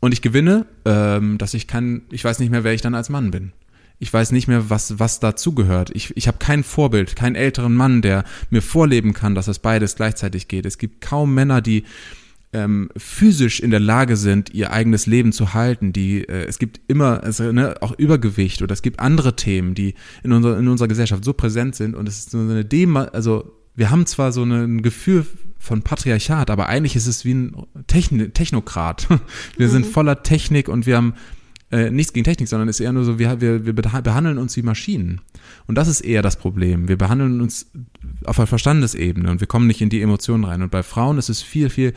Und 0.00 0.14
ich 0.14 0.22
gewinne, 0.22 0.64
ähm, 0.86 1.36
dass 1.36 1.52
ich 1.52 1.68
kann, 1.68 2.00
ich 2.10 2.24
weiß 2.24 2.38
nicht 2.38 2.50
mehr, 2.50 2.64
wer 2.64 2.72
ich 2.72 2.80
dann 2.80 2.94
als 2.94 3.10
Mann 3.10 3.30
bin. 3.32 3.52
Ich 3.98 4.10
weiß 4.10 4.32
nicht 4.32 4.48
mehr, 4.48 4.70
was, 4.70 4.98
was 4.98 5.20
dazugehört. 5.20 5.90
Ich, 5.92 6.16
ich 6.16 6.26
habe 6.26 6.38
kein 6.38 6.64
Vorbild, 6.64 7.16
keinen 7.16 7.36
älteren 7.36 7.74
Mann, 7.74 8.00
der 8.00 8.24
mir 8.48 8.62
vorleben 8.62 9.12
kann, 9.12 9.34
dass 9.34 9.46
es 9.46 9.58
beides 9.58 9.94
gleichzeitig 9.94 10.48
geht. 10.48 10.64
Es 10.64 10.78
gibt 10.78 11.02
kaum 11.02 11.34
Männer, 11.34 11.60
die 11.60 11.84
ähm, 12.52 12.90
physisch 12.96 13.60
in 13.60 13.70
der 13.70 13.80
Lage 13.80 14.16
sind, 14.16 14.52
ihr 14.52 14.72
eigenes 14.72 15.06
Leben 15.06 15.32
zu 15.32 15.54
halten. 15.54 15.92
Die, 15.92 16.28
äh, 16.28 16.46
es 16.46 16.58
gibt 16.58 16.80
immer 16.86 17.22
also, 17.22 17.50
ne, 17.50 17.76
auch 17.80 17.98
Übergewicht 17.98 18.62
oder 18.62 18.72
es 18.72 18.82
gibt 18.82 19.00
andere 19.00 19.36
Themen, 19.36 19.74
die 19.74 19.94
in 20.22 20.32
unserer, 20.32 20.58
in 20.58 20.68
unserer 20.68 20.88
Gesellschaft 20.88 21.24
so 21.24 21.32
präsent 21.32 21.74
sind 21.74 21.94
und 21.94 22.08
es 22.08 22.18
ist 22.18 22.30
so 22.30 22.38
eine 22.38 22.64
Dema 22.64 23.04
also 23.04 23.52
wir 23.74 23.90
haben 23.90 24.06
zwar 24.06 24.32
so 24.32 24.42
ein 24.44 24.82
Gefühl 24.82 25.26
von 25.58 25.82
Patriarchat, 25.82 26.50
aber 26.50 26.68
eigentlich 26.68 26.96
ist 26.96 27.06
es 27.06 27.24
wie 27.24 27.34
ein 27.34 27.56
Techn 27.86 28.34
Technokrat. 28.34 29.08
Wir 29.56 29.68
mhm. 29.68 29.70
sind 29.70 29.86
voller 29.86 30.22
Technik 30.22 30.68
und 30.68 30.86
wir 30.86 30.96
haben 30.96 31.14
äh, 31.70 31.90
nichts 31.90 32.12
gegen 32.12 32.24
Technik, 32.24 32.48
sondern 32.48 32.68
es 32.68 32.80
ist 32.80 32.84
eher 32.84 32.92
nur 32.92 33.04
so, 33.04 33.18
wir, 33.18 33.40
wir, 33.40 33.64
wir 33.64 33.72
behandeln 33.72 34.36
uns 34.38 34.56
wie 34.56 34.62
Maschinen. 34.62 35.20
Und 35.66 35.76
das 35.76 35.88
ist 35.88 36.02
eher 36.02 36.20
das 36.20 36.36
Problem. 36.36 36.88
Wir 36.88 36.98
behandeln 36.98 37.40
uns 37.40 37.70
auf 38.24 38.36
der 38.36 38.46
Verstandesebene 38.46 39.30
und 39.30 39.40
wir 39.40 39.46
kommen 39.46 39.66
nicht 39.66 39.80
in 39.80 39.88
die 39.88 40.02
Emotionen 40.02 40.44
rein. 40.44 40.62
Und 40.62 40.70
bei 40.70 40.82
Frauen 40.82 41.16
ist 41.16 41.30
es 41.30 41.40
viel, 41.40 41.70
viel 41.70 41.94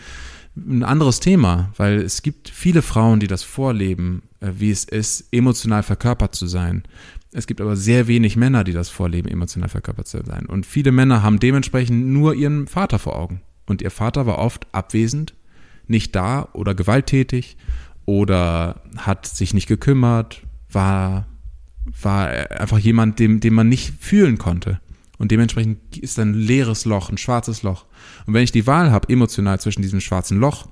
ein 0.56 0.84
anderes 0.84 1.20
Thema, 1.20 1.72
weil 1.78 2.00
es 2.00 2.22
gibt 2.22 2.50
viele 2.50 2.82
Frauen, 2.82 3.20
die 3.20 3.28
das 3.28 3.44
vorleben, 3.44 4.24
äh, 4.40 4.52
wie 4.58 4.72
es 4.72 4.84
ist, 4.86 5.28
emotional 5.32 5.84
verkörpert 5.84 6.36
zu 6.36 6.48
sein. 6.48 6.84
Es 7.32 7.48
gibt 7.48 7.60
aber 7.60 7.76
sehr 7.76 8.08
wenig 8.08 8.38
Männer, 8.38 8.64
die 8.64 8.72
das 8.72 8.90
vorleben, 8.90 9.28
emotional 9.28 9.68
verkörpert 9.68 10.08
zu 10.08 10.24
sein. 10.26 10.46
Und 10.46 10.66
viele 10.66 10.94
Männer 10.94 11.22
haben 11.22 11.40
dementsprechend 11.40 12.08
nur 12.08 12.34
ihren 12.34 12.68
Vater 12.68 12.98
vor 13.00 13.18
Augen. 13.18 13.42
Und 13.66 13.82
ihr 13.82 13.92
Vater 13.92 14.26
war 14.26 14.38
oft 14.38 14.68
abwesend, 14.72 15.34
nicht 15.88 16.16
da 16.16 16.48
oder 16.54 16.74
gewalttätig 16.74 17.58
oder 18.06 18.82
hat 18.96 19.26
sich 19.26 19.54
nicht 19.54 19.68
gekümmert, 19.68 20.44
war, 20.72 21.28
war 22.02 22.30
einfach 22.52 22.80
jemand, 22.80 23.20
dem, 23.20 23.40
dem 23.40 23.54
man 23.54 23.68
nicht 23.68 23.96
fühlen 24.00 24.38
konnte. 24.38 24.80
Und 25.18 25.32
dementsprechend 25.32 25.98
ist 25.98 26.20
ein 26.20 26.34
leeres 26.34 26.86
Loch, 26.86 27.10
ein 27.10 27.18
schwarzes 27.18 27.64
Loch. 27.64 27.86
Und 28.26 28.34
wenn 28.34 28.44
ich 28.44 28.52
die 28.52 28.68
Wahl 28.68 28.92
habe, 28.92 29.10
emotional 29.10 29.60
zwischen 29.60 29.82
diesem 29.82 30.02
schwarzen 30.02 30.40
Loch 30.40 30.68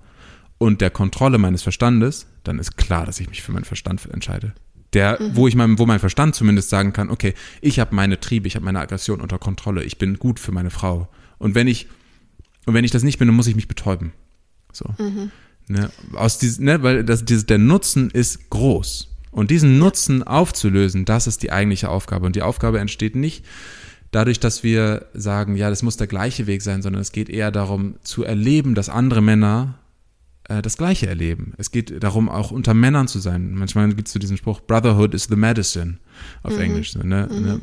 und 0.58 0.82
der 0.82 0.90
Kontrolle 0.90 1.38
meines 1.38 1.64
Verstandes, 1.64 2.28
dann 2.44 2.60
ist 2.60 2.78
klar, 2.78 3.06
dass 3.06 3.20
ich 3.20 3.30
mich 3.30 3.42
für 3.42 3.52
meinen 3.52 3.66
Verstand 3.66 4.06
entscheide 4.12 4.54
der, 4.94 5.22
mhm. 5.22 5.36
wo 5.36 5.48
ich 5.48 5.56
mein, 5.56 5.78
wo 5.80 5.86
mein 5.86 6.00
Verstand 6.00 6.36
zumindest 6.36 6.70
sagen 6.70 6.94
kann, 6.94 7.10
okay, 7.10 7.34
ich 7.62 7.80
habe 7.80 7.96
meine 7.96 8.20
Triebe, 8.20 8.48
ich 8.48 8.56
habe 8.56 8.66
meine 8.66 8.80
Aggression 8.80 9.22
unter 9.22 9.40
Kontrolle, 9.40 9.84
ich 9.84 9.98
bin 9.98 10.20
gut 10.20 10.40
für 10.40 10.52
meine 10.52 10.70
Frau. 10.70 11.10
Und 11.38 11.56
wenn 11.56 11.68
ich, 11.68 11.88
und 12.66 12.74
wenn 12.74 12.86
ich 12.86 12.92
das 12.92 13.04
nicht 13.04 13.20
bin, 13.20 13.28
dann 13.28 13.36
muss 13.36 13.48
ich 13.48 13.56
mich 13.56 13.68
betäuben. 13.68 14.14
So. 14.72 14.86
Mhm. 14.98 15.32
Ne, 15.68 15.90
aus 16.14 16.40
diesem, 16.40 16.66
ne, 16.66 16.84
weil 16.84 17.04
das, 17.04 17.26
dieses, 17.26 17.46
der 17.46 17.58
Nutzen 17.58 18.10
ist 18.10 18.50
groß. 18.50 19.10
Und 19.32 19.50
diesen 19.50 19.80
Nutzen 19.80 20.22
aufzulösen, 20.22 21.06
das 21.06 21.26
ist 21.26 21.42
die 21.42 21.52
eigentliche 21.52 21.90
Aufgabe. 21.90 22.26
Und 22.26 22.36
die 22.36 22.42
Aufgabe 22.44 22.80
entsteht 22.80 23.16
nicht 23.16 23.46
dadurch, 24.16 24.40
dass 24.40 24.64
wir 24.64 25.08
sagen, 25.14 25.56
ja, 25.56 25.70
das 25.70 25.84
muss 25.84 25.98
der 25.98 26.08
gleiche 26.08 26.48
Weg 26.48 26.62
sein, 26.62 26.82
sondern 26.82 27.02
es 27.02 27.12
geht 27.12 27.30
eher 27.30 27.52
darum, 27.52 27.96
zu 28.04 28.24
erleben, 28.24 28.76
dass 28.76 28.90
andere 28.90 29.22
Männer 29.22 29.76
äh, 30.46 30.62
das 30.62 30.78
Gleiche 30.78 31.08
erleben. 31.08 31.54
Es 31.58 31.72
geht 31.72 32.04
darum, 32.04 32.30
auch 32.30 32.52
unter 32.52 32.74
Männern 32.74 33.08
zu 33.08 33.20
sein. 33.20 33.54
Manchmal 33.54 33.90
gibt 33.90 34.08
es 34.08 34.14
so 34.14 34.20
diesen 34.20 34.38
Spruch, 34.38 34.62
Brotherhood 34.62 35.14
is 35.14 35.26
the 35.26 35.36
medicine 35.36 35.98
auf 36.44 36.56
mhm. 36.56 36.62
Englisch. 36.62 36.96
Ne? 36.96 37.04
Mhm. 37.04 37.42
Ne? 37.42 37.62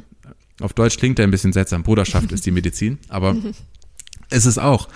Auf 0.60 0.74
Deutsch 0.74 0.98
klingt 0.98 1.18
der 1.18 1.26
ein 1.26 1.30
bisschen 1.30 1.52
seltsam, 1.52 1.82
Bruderschaft 1.82 2.32
ist 2.32 2.44
die 2.44 2.50
Medizin, 2.50 2.98
aber 3.08 3.34
es 4.28 4.44
ist 4.46 4.58
auch. 4.58 4.88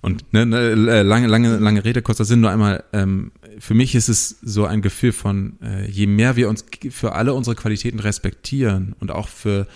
Und 0.00 0.32
ne, 0.32 0.46
ne, 0.46 0.58
äh, 0.58 1.02
lange, 1.02 1.26
lange, 1.26 1.56
lange 1.56 1.84
Rede, 1.84 2.02
kurzer 2.02 2.24
Sinn, 2.24 2.40
nur 2.40 2.50
einmal, 2.50 2.84
ähm, 2.92 3.32
für 3.58 3.74
mich 3.74 3.94
ist 3.94 4.08
es 4.08 4.36
so 4.42 4.64
ein 4.64 4.82
Gefühl 4.82 5.12
von, 5.12 5.58
äh, 5.62 5.88
je 5.90 6.06
mehr 6.06 6.36
wir 6.36 6.48
uns 6.48 6.64
für 6.90 7.14
alle 7.14 7.34
unsere 7.34 7.56
Qualitäten 7.56 7.98
respektieren 7.98 8.94
und 9.00 9.10
auch 9.10 9.28
für 9.28 9.66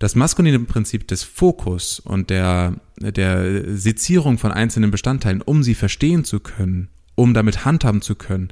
das 0.00 0.16
maskuline 0.16 0.58
Prinzip 0.60 1.06
des 1.06 1.22
Fokus 1.22 2.00
und 2.00 2.30
der, 2.30 2.74
der 2.96 3.76
Sezierung 3.76 4.38
von 4.38 4.50
einzelnen 4.50 4.90
Bestandteilen, 4.90 5.42
um 5.42 5.62
sie 5.62 5.74
verstehen 5.74 6.24
zu 6.24 6.40
können, 6.40 6.88
um 7.14 7.34
damit 7.34 7.66
handhaben 7.66 8.00
zu 8.00 8.14
können, 8.14 8.48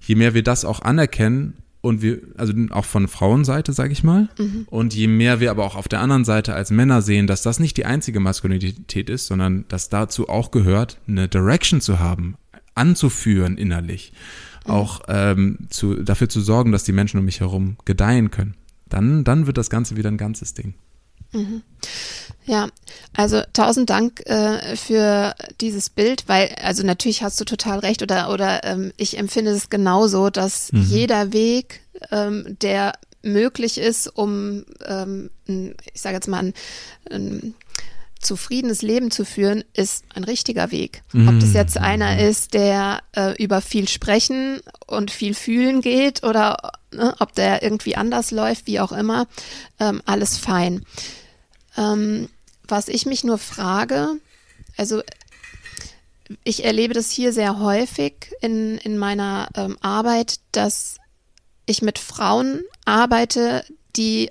je 0.00 0.14
mehr 0.14 0.34
wir 0.34 0.44
das 0.44 0.64
auch 0.64 0.80
anerkennen 0.80 1.54
und 1.80 2.00
wir, 2.00 2.20
also 2.36 2.54
auch 2.70 2.84
von 2.84 3.08
Frauenseite, 3.08 3.72
sage 3.72 3.92
ich 3.92 4.04
mal, 4.04 4.28
mhm. 4.38 4.66
und 4.70 4.94
je 4.94 5.08
mehr 5.08 5.40
wir 5.40 5.50
aber 5.50 5.64
auch 5.64 5.74
auf 5.74 5.88
der 5.88 6.00
anderen 6.00 6.24
Seite 6.24 6.54
als 6.54 6.70
Männer 6.70 7.02
sehen, 7.02 7.26
dass 7.26 7.42
das 7.42 7.58
nicht 7.58 7.76
die 7.76 7.86
einzige 7.86 8.20
Maskulinität 8.20 9.10
ist, 9.10 9.26
sondern 9.26 9.64
dass 9.66 9.88
dazu 9.88 10.28
auch 10.28 10.52
gehört, 10.52 11.00
eine 11.08 11.26
Direction 11.26 11.80
zu 11.80 11.98
haben, 11.98 12.36
anzuführen 12.76 13.58
innerlich, 13.58 14.12
mhm. 14.64 14.70
auch 14.70 15.00
ähm, 15.08 15.58
zu, 15.70 15.96
dafür 16.04 16.28
zu 16.28 16.40
sorgen, 16.40 16.70
dass 16.70 16.84
die 16.84 16.92
Menschen 16.92 17.18
um 17.18 17.24
mich 17.24 17.40
herum 17.40 17.78
gedeihen 17.84 18.30
können. 18.30 18.54
Dann, 18.88 19.24
dann 19.24 19.46
wird 19.46 19.58
das 19.58 19.70
Ganze 19.70 19.96
wieder 19.96 20.10
ein 20.10 20.18
ganzes 20.18 20.54
Ding. 20.54 20.74
Mhm. 21.32 21.62
Ja, 22.46 22.68
also 23.14 23.42
tausend 23.52 23.90
Dank 23.90 24.20
äh, 24.26 24.76
für 24.76 25.34
dieses 25.60 25.90
Bild, 25.90 26.24
weil 26.26 26.54
also 26.62 26.84
natürlich 26.84 27.22
hast 27.22 27.40
du 27.40 27.44
total 27.44 27.80
recht 27.80 28.02
oder 28.02 28.30
oder 28.30 28.64
ähm, 28.64 28.92
ich 28.96 29.18
empfinde 29.18 29.50
es 29.50 29.70
genauso, 29.70 30.30
dass 30.30 30.72
mhm. 30.72 30.82
jeder 30.82 31.32
Weg, 31.32 31.80
ähm, 32.10 32.56
der 32.60 32.92
möglich 33.22 33.78
ist, 33.78 34.06
um, 34.06 34.64
ähm, 34.86 35.30
ich 35.46 36.00
sage 36.00 36.16
jetzt 36.16 36.28
mal, 36.28 36.38
ein, 36.38 36.54
ein 37.10 37.54
zufriedenes 38.20 38.82
Leben 38.82 39.10
zu 39.10 39.24
führen, 39.24 39.64
ist 39.74 40.04
ein 40.14 40.24
richtiger 40.24 40.70
Weg. 40.70 41.02
Ob 41.14 41.38
das 41.40 41.52
jetzt 41.52 41.78
einer 41.78 42.18
ist, 42.18 42.54
der 42.54 43.02
äh, 43.12 43.42
über 43.42 43.60
viel 43.60 43.86
sprechen 43.86 44.60
und 44.86 45.10
viel 45.10 45.34
fühlen 45.34 45.82
geht 45.82 46.24
oder 46.24 46.72
ne, 46.94 47.14
ob 47.18 47.34
der 47.34 47.62
irgendwie 47.62 47.96
anders 47.96 48.30
läuft, 48.30 48.66
wie 48.66 48.80
auch 48.80 48.92
immer, 48.92 49.26
ähm, 49.80 50.02
alles 50.04 50.38
fein. 50.38 50.84
Ähm, 51.76 52.28
was 52.66 52.88
ich 52.88 53.06
mich 53.06 53.24
nur 53.24 53.38
frage, 53.38 54.20
also 54.76 55.02
ich 56.42 56.64
erlebe 56.64 56.94
das 56.94 57.10
hier 57.10 57.32
sehr 57.32 57.58
häufig 57.58 58.32
in, 58.40 58.78
in 58.78 58.98
meiner 58.98 59.48
ähm, 59.54 59.76
Arbeit, 59.80 60.40
dass 60.52 60.96
ich 61.66 61.82
mit 61.82 61.98
Frauen 61.98 62.62
arbeite, 62.84 63.64
die 63.96 64.30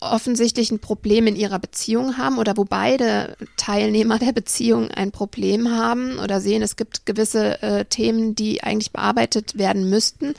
offensichtlich 0.00 0.70
ein 0.70 0.78
Problem 0.78 1.26
in 1.26 1.36
ihrer 1.36 1.58
Beziehung 1.58 2.16
haben 2.18 2.38
oder 2.38 2.56
wo 2.56 2.64
beide 2.64 3.36
Teilnehmer 3.56 4.18
der 4.18 4.32
Beziehung 4.32 4.90
ein 4.90 5.10
Problem 5.10 5.70
haben 5.70 6.18
oder 6.18 6.40
sehen, 6.40 6.62
es 6.62 6.76
gibt 6.76 7.04
gewisse 7.04 7.60
äh, 7.62 7.84
Themen, 7.84 8.34
die 8.34 8.62
eigentlich 8.62 8.92
bearbeitet 8.92 9.58
werden 9.58 9.90
müssten. 9.90 10.34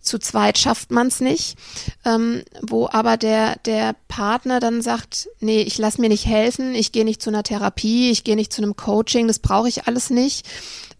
Zu 0.00 0.18
zweit 0.18 0.58
schafft 0.58 0.90
man 0.90 1.06
es 1.08 1.20
nicht, 1.20 1.56
ähm, 2.04 2.42
wo 2.60 2.88
aber 2.88 3.16
der, 3.16 3.56
der 3.64 3.94
Partner 4.08 4.58
dann 4.58 4.82
sagt, 4.82 5.28
nee, 5.40 5.62
ich 5.62 5.78
lass 5.78 5.98
mir 5.98 6.08
nicht 6.08 6.26
helfen, 6.26 6.74
ich 6.74 6.90
gehe 6.90 7.04
nicht 7.04 7.22
zu 7.22 7.30
einer 7.30 7.44
Therapie, 7.44 8.10
ich 8.10 8.24
gehe 8.24 8.36
nicht 8.36 8.52
zu 8.52 8.62
einem 8.62 8.76
Coaching, 8.76 9.28
das 9.28 9.38
brauche 9.38 9.68
ich 9.68 9.86
alles 9.86 10.10
nicht. 10.10 10.46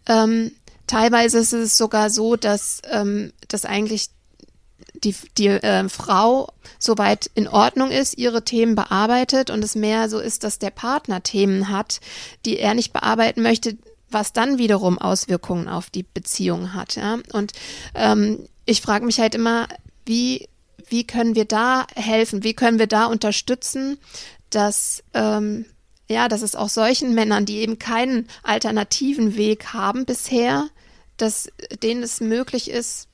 Ähm, 0.06 0.52
teilweise 0.86 1.38
ist 1.38 1.52
es 1.52 1.76
sogar 1.76 2.10
so, 2.10 2.36
dass, 2.36 2.80
ähm, 2.90 3.32
dass 3.48 3.64
eigentlich 3.64 4.10
die, 5.04 5.14
die 5.38 5.48
äh, 5.48 5.88
Frau 5.88 6.52
soweit 6.78 7.30
in 7.34 7.48
Ordnung 7.48 7.90
ist, 7.90 8.18
ihre 8.18 8.44
Themen 8.44 8.74
bearbeitet 8.74 9.50
und 9.50 9.64
es 9.64 9.74
mehr 9.74 10.08
so 10.08 10.18
ist, 10.18 10.44
dass 10.44 10.58
der 10.58 10.70
Partner 10.70 11.22
Themen 11.22 11.68
hat, 11.68 12.00
die 12.44 12.58
er 12.58 12.74
nicht 12.74 12.92
bearbeiten 12.92 13.42
möchte, 13.42 13.76
was 14.10 14.32
dann 14.32 14.58
wiederum 14.58 14.98
Auswirkungen 14.98 15.68
auf 15.68 15.90
die 15.90 16.02
Beziehung 16.02 16.74
hat. 16.74 16.96
Ja? 16.96 17.18
Und 17.32 17.52
ähm, 17.94 18.46
ich 18.64 18.80
frage 18.80 19.04
mich 19.04 19.18
halt 19.18 19.34
immer, 19.34 19.68
wie, 20.06 20.48
wie 20.88 21.06
können 21.06 21.34
wir 21.34 21.44
da 21.44 21.86
helfen? 21.94 22.44
Wie 22.44 22.54
können 22.54 22.78
wir 22.78 22.86
da 22.86 23.06
unterstützen, 23.06 23.98
dass, 24.50 25.02
ähm, 25.14 25.64
ja, 26.08 26.28
dass 26.28 26.42
es 26.42 26.54
auch 26.56 26.68
solchen 26.68 27.14
Männern, 27.14 27.46
die 27.46 27.58
eben 27.58 27.78
keinen 27.78 28.28
alternativen 28.42 29.36
Weg 29.36 29.72
haben 29.72 30.04
bisher, 30.04 30.68
dass 31.16 31.48
denen 31.82 32.02
es 32.02 32.20
möglich 32.20 32.70
ist, 32.70 33.08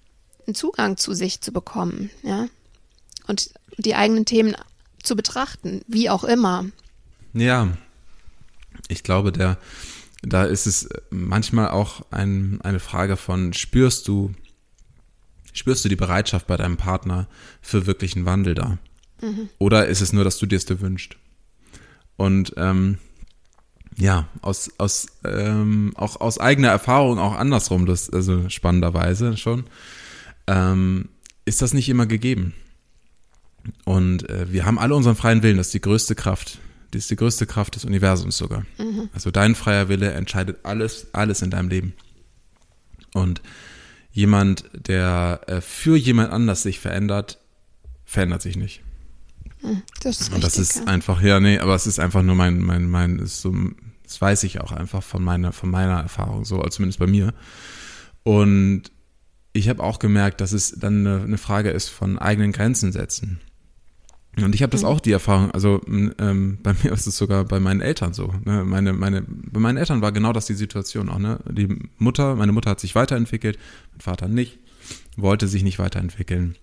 einen 0.48 0.54
Zugang 0.54 0.96
zu 0.96 1.14
sich 1.14 1.40
zu 1.40 1.52
bekommen, 1.52 2.10
ja. 2.22 2.48
Und 3.26 3.50
die 3.76 3.94
eigenen 3.94 4.24
Themen 4.24 4.56
zu 5.02 5.14
betrachten, 5.14 5.82
wie 5.86 6.10
auch 6.10 6.24
immer. 6.24 6.64
Ja, 7.34 7.76
ich 8.88 9.02
glaube, 9.02 9.30
der, 9.30 9.58
da 10.22 10.44
ist 10.44 10.66
es 10.66 10.88
manchmal 11.10 11.68
auch 11.68 12.02
ein, 12.10 12.60
eine 12.62 12.80
Frage 12.80 13.16
von, 13.16 13.52
spürst 13.52 14.08
du, 14.08 14.32
spürst 15.52 15.84
du 15.84 15.88
die 15.90 15.96
Bereitschaft 15.96 16.46
bei 16.46 16.56
deinem 16.56 16.78
Partner 16.78 17.28
für 17.60 17.86
wirklichen 17.86 18.24
Wandel 18.24 18.54
da? 18.54 18.78
Mhm. 19.20 19.50
Oder 19.58 19.86
ist 19.86 20.00
es 20.00 20.12
nur, 20.12 20.24
dass 20.24 20.38
du 20.38 20.46
dir 20.46 20.56
es 20.56 20.64
dir 20.64 20.80
wünschst? 20.80 21.16
Und 22.16 22.54
ähm, 22.56 22.98
ja, 23.96 24.28
aus, 24.40 24.70
aus 24.78 25.08
ähm, 25.24 25.92
auch 25.96 26.20
aus 26.20 26.38
eigener 26.38 26.68
Erfahrung 26.68 27.18
auch 27.18 27.34
andersrum, 27.34 27.84
das 27.84 28.08
also 28.10 28.48
spannenderweise 28.48 29.36
schon 29.36 29.64
ähm, 30.48 31.10
ist 31.44 31.62
das 31.62 31.72
nicht 31.72 31.88
immer 31.88 32.06
gegeben. 32.06 32.54
Und 33.84 34.28
äh, 34.28 34.50
wir 34.50 34.64
haben 34.64 34.78
alle 34.78 34.94
unseren 34.94 35.14
freien 35.14 35.42
Willen, 35.42 35.58
das 35.58 35.68
ist 35.68 35.74
die 35.74 35.80
größte 35.80 36.14
Kraft. 36.14 36.58
Das 36.90 37.02
ist 37.02 37.10
die 37.10 37.16
größte 37.16 37.46
Kraft 37.46 37.76
des 37.76 37.84
Universums 37.84 38.38
sogar. 38.38 38.64
Mhm. 38.78 39.10
Also 39.12 39.30
dein 39.30 39.54
freier 39.54 39.88
Wille 39.88 40.10
entscheidet 40.12 40.64
alles, 40.64 41.08
alles 41.12 41.42
in 41.42 41.50
deinem 41.50 41.68
Leben. 41.68 41.92
Und 43.12 43.42
jemand, 44.10 44.64
der 44.72 45.42
äh, 45.46 45.60
für 45.60 45.96
jemand 45.96 46.32
anders 46.32 46.62
sich 46.62 46.80
verändert, 46.80 47.38
verändert 48.04 48.40
sich 48.40 48.56
nicht. 48.56 48.82
Mhm, 49.62 49.82
das 50.02 50.20
ist 50.22 50.32
Und 50.32 50.42
das 50.42 50.56
ist 50.56 50.76
ja. 50.76 50.84
einfach, 50.84 51.20
ja, 51.20 51.40
nee, 51.40 51.58
aber 51.58 51.74
es 51.74 51.86
ist 51.86 51.98
einfach 51.98 52.22
nur 52.22 52.36
mein, 52.36 52.58
mein, 52.60 52.88
mein, 52.88 53.18
ist 53.18 53.42
so, 53.42 53.54
das 54.02 54.20
weiß 54.20 54.44
ich 54.44 54.60
auch 54.60 54.72
einfach 54.72 55.02
von 55.02 55.22
meiner, 55.22 55.52
von 55.52 55.70
meiner 55.70 56.00
Erfahrung, 56.00 56.46
so, 56.46 56.62
zumindest 56.62 56.98
bei 56.98 57.06
mir. 57.06 57.34
Und 58.22 58.90
ich 59.58 59.68
habe 59.68 59.82
auch 59.82 59.98
gemerkt, 59.98 60.40
dass 60.40 60.52
es 60.52 60.72
dann 60.78 61.06
eine, 61.06 61.22
eine, 61.22 61.38
Frage 61.38 61.70
ist 61.70 61.88
von 61.88 62.18
eigenen 62.18 62.52
Grenzen 62.52 62.92
setzen. 62.92 63.40
Und 64.36 64.54
ich 64.54 64.62
habe 64.62 64.70
das 64.70 64.82
mhm. 64.82 64.88
auch 64.88 65.00
die 65.00 65.10
Erfahrung, 65.10 65.50
also 65.50 65.80
ähm, 65.86 66.58
bei 66.62 66.72
mir 66.82 66.92
ist 66.92 67.06
es 67.06 67.16
sogar 67.16 67.44
bei 67.44 67.58
meinen 67.58 67.80
Eltern 67.80 68.14
so. 68.14 68.32
Ne? 68.44 68.64
Meine, 68.64 68.92
meine, 68.92 69.22
bei 69.26 69.58
meinen 69.58 69.78
Eltern 69.78 70.00
war 70.00 70.12
genau 70.12 70.32
das 70.32 70.46
die 70.46 70.54
Situation 70.54 71.08
auch. 71.08 71.18
Ne? 71.18 71.40
Die 71.50 71.68
Mutter, 71.98 72.36
meine 72.36 72.52
Mutter 72.52 72.70
hat 72.70 72.80
sich 72.80 72.94
weiterentwickelt, 72.94 73.58
mein 73.92 74.00
Vater 74.00 74.28
nicht, 74.28 74.58
wollte 75.16 75.48
sich 75.48 75.64
nicht 75.64 75.80
weiterentwickeln, 75.80 76.54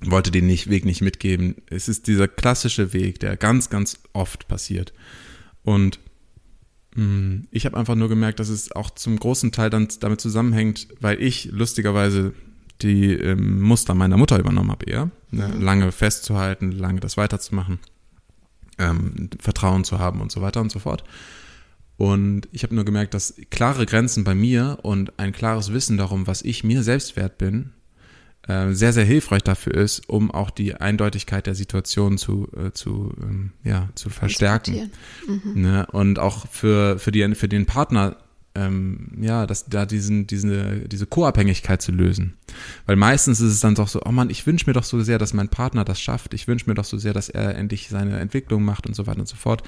wollte 0.00 0.32
den 0.32 0.46
nicht, 0.46 0.70
Weg 0.70 0.84
nicht 0.84 1.02
mitgeben. 1.02 1.54
Es 1.70 1.88
ist 1.88 2.08
dieser 2.08 2.26
klassische 2.26 2.92
Weg, 2.92 3.20
der 3.20 3.36
ganz, 3.36 3.70
ganz 3.70 4.00
oft 4.12 4.48
passiert. 4.48 4.92
Und 5.62 6.00
ich 7.50 7.64
habe 7.64 7.76
einfach 7.76 7.94
nur 7.94 8.08
gemerkt, 8.08 8.40
dass 8.40 8.48
es 8.48 8.72
auch 8.72 8.90
zum 8.90 9.18
großen 9.18 9.52
Teil 9.52 9.70
dann 9.70 9.88
damit 10.00 10.20
zusammenhängt, 10.20 10.88
weil 11.00 11.22
ich 11.22 11.46
lustigerweise 11.52 12.32
die 12.82 13.12
ähm, 13.12 13.60
Muster 13.60 13.94
meiner 13.94 14.16
Mutter 14.16 14.38
übernommen 14.38 14.70
habe 14.70 14.86
eher. 14.86 15.10
Ne? 15.30 15.48
Mhm. 15.48 15.62
Lange 15.62 15.92
festzuhalten, 15.92 16.72
lange 16.72 17.00
das 17.00 17.16
weiterzumachen, 17.16 17.78
ähm, 18.78 19.30
Vertrauen 19.38 19.84
zu 19.84 19.98
haben 19.98 20.20
und 20.20 20.32
so 20.32 20.42
weiter 20.42 20.60
und 20.60 20.72
so 20.72 20.78
fort. 20.78 21.04
Und 21.96 22.48
ich 22.52 22.62
habe 22.62 22.74
nur 22.74 22.84
gemerkt, 22.84 23.14
dass 23.14 23.34
klare 23.50 23.86
Grenzen 23.86 24.24
bei 24.24 24.34
mir 24.34 24.78
und 24.82 25.18
ein 25.18 25.32
klares 25.32 25.72
Wissen 25.72 25.98
darum, 25.98 26.26
was 26.26 26.42
ich 26.42 26.64
mir 26.64 26.82
selbst 26.82 27.16
wert 27.16 27.38
bin, 27.38 27.70
äh, 28.48 28.72
sehr, 28.72 28.92
sehr 28.92 29.04
hilfreich 29.04 29.42
dafür 29.42 29.74
ist, 29.74 30.08
um 30.08 30.30
auch 30.30 30.50
die 30.50 30.74
Eindeutigkeit 30.74 31.46
der 31.46 31.54
Situation 31.54 32.18
zu, 32.18 32.48
äh, 32.56 32.72
zu, 32.72 33.12
ähm, 33.22 33.52
ja, 33.62 33.88
zu 33.94 34.10
verstärken. 34.10 34.90
Mhm. 35.26 35.62
Ne? 35.62 35.86
Und 35.92 36.18
auch 36.18 36.48
für, 36.48 36.98
für, 36.98 37.12
die, 37.12 37.34
für 37.34 37.48
den 37.48 37.66
Partner 37.66 38.16
ähm, 38.54 39.10
ja, 39.20 39.46
dass 39.46 39.66
da 39.66 39.86
diesen, 39.86 40.26
diese, 40.26 40.80
diese 40.88 41.06
Co-Abhängigkeit 41.06 41.80
zu 41.80 41.92
lösen. 41.92 42.34
Weil 42.86 42.96
meistens 42.96 43.40
ist 43.40 43.52
es 43.52 43.60
dann 43.60 43.74
doch 43.74 43.88
so, 43.88 44.00
oh 44.04 44.10
Mann, 44.10 44.30
ich 44.30 44.46
wünsche 44.46 44.66
mir 44.66 44.72
doch 44.72 44.84
so 44.84 45.00
sehr, 45.00 45.18
dass 45.18 45.32
mein 45.32 45.48
Partner 45.48 45.84
das 45.84 46.00
schafft. 46.00 46.34
Ich 46.34 46.48
wünsche 46.48 46.68
mir 46.68 46.74
doch 46.74 46.84
so 46.84 46.98
sehr, 46.98 47.12
dass 47.12 47.28
er 47.28 47.54
endlich 47.54 47.88
seine 47.88 48.18
Entwicklung 48.18 48.64
macht 48.64 48.86
und 48.86 48.94
so 48.94 49.06
weiter 49.06 49.20
und 49.20 49.28
so 49.28 49.36
fort. 49.36 49.62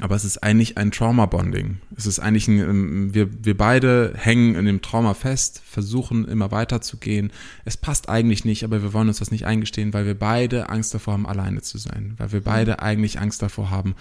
Aber 0.00 0.16
es 0.16 0.24
ist 0.24 0.42
eigentlich 0.42 0.78
ein 0.78 0.90
Trauma-Bonding. 0.90 1.78
Es 1.96 2.06
ist 2.06 2.18
eigentlich 2.18 2.48
ein, 2.48 2.58
ähm, 2.58 3.14
wir, 3.14 3.44
wir 3.44 3.56
beide 3.56 4.14
hängen 4.16 4.54
in 4.54 4.64
dem 4.64 4.80
Trauma 4.80 5.14
fest, 5.14 5.62
versuchen 5.64 6.26
immer 6.26 6.50
weiterzugehen. 6.50 7.30
Es 7.64 7.76
passt 7.76 8.08
eigentlich 8.08 8.44
nicht, 8.44 8.64
aber 8.64 8.82
wir 8.82 8.92
wollen 8.94 9.08
uns 9.08 9.18
das 9.18 9.30
nicht 9.30 9.46
eingestehen, 9.46 9.92
weil 9.92 10.06
wir 10.06 10.18
beide 10.18 10.70
Angst 10.70 10.94
davor 10.94 11.14
haben, 11.14 11.26
alleine 11.26 11.60
zu 11.62 11.78
sein. 11.78 12.14
Weil 12.16 12.32
wir 12.32 12.40
beide 12.40 12.80
eigentlich 12.80 13.20
Angst 13.20 13.42
davor 13.42 13.70
haben, 13.70 13.94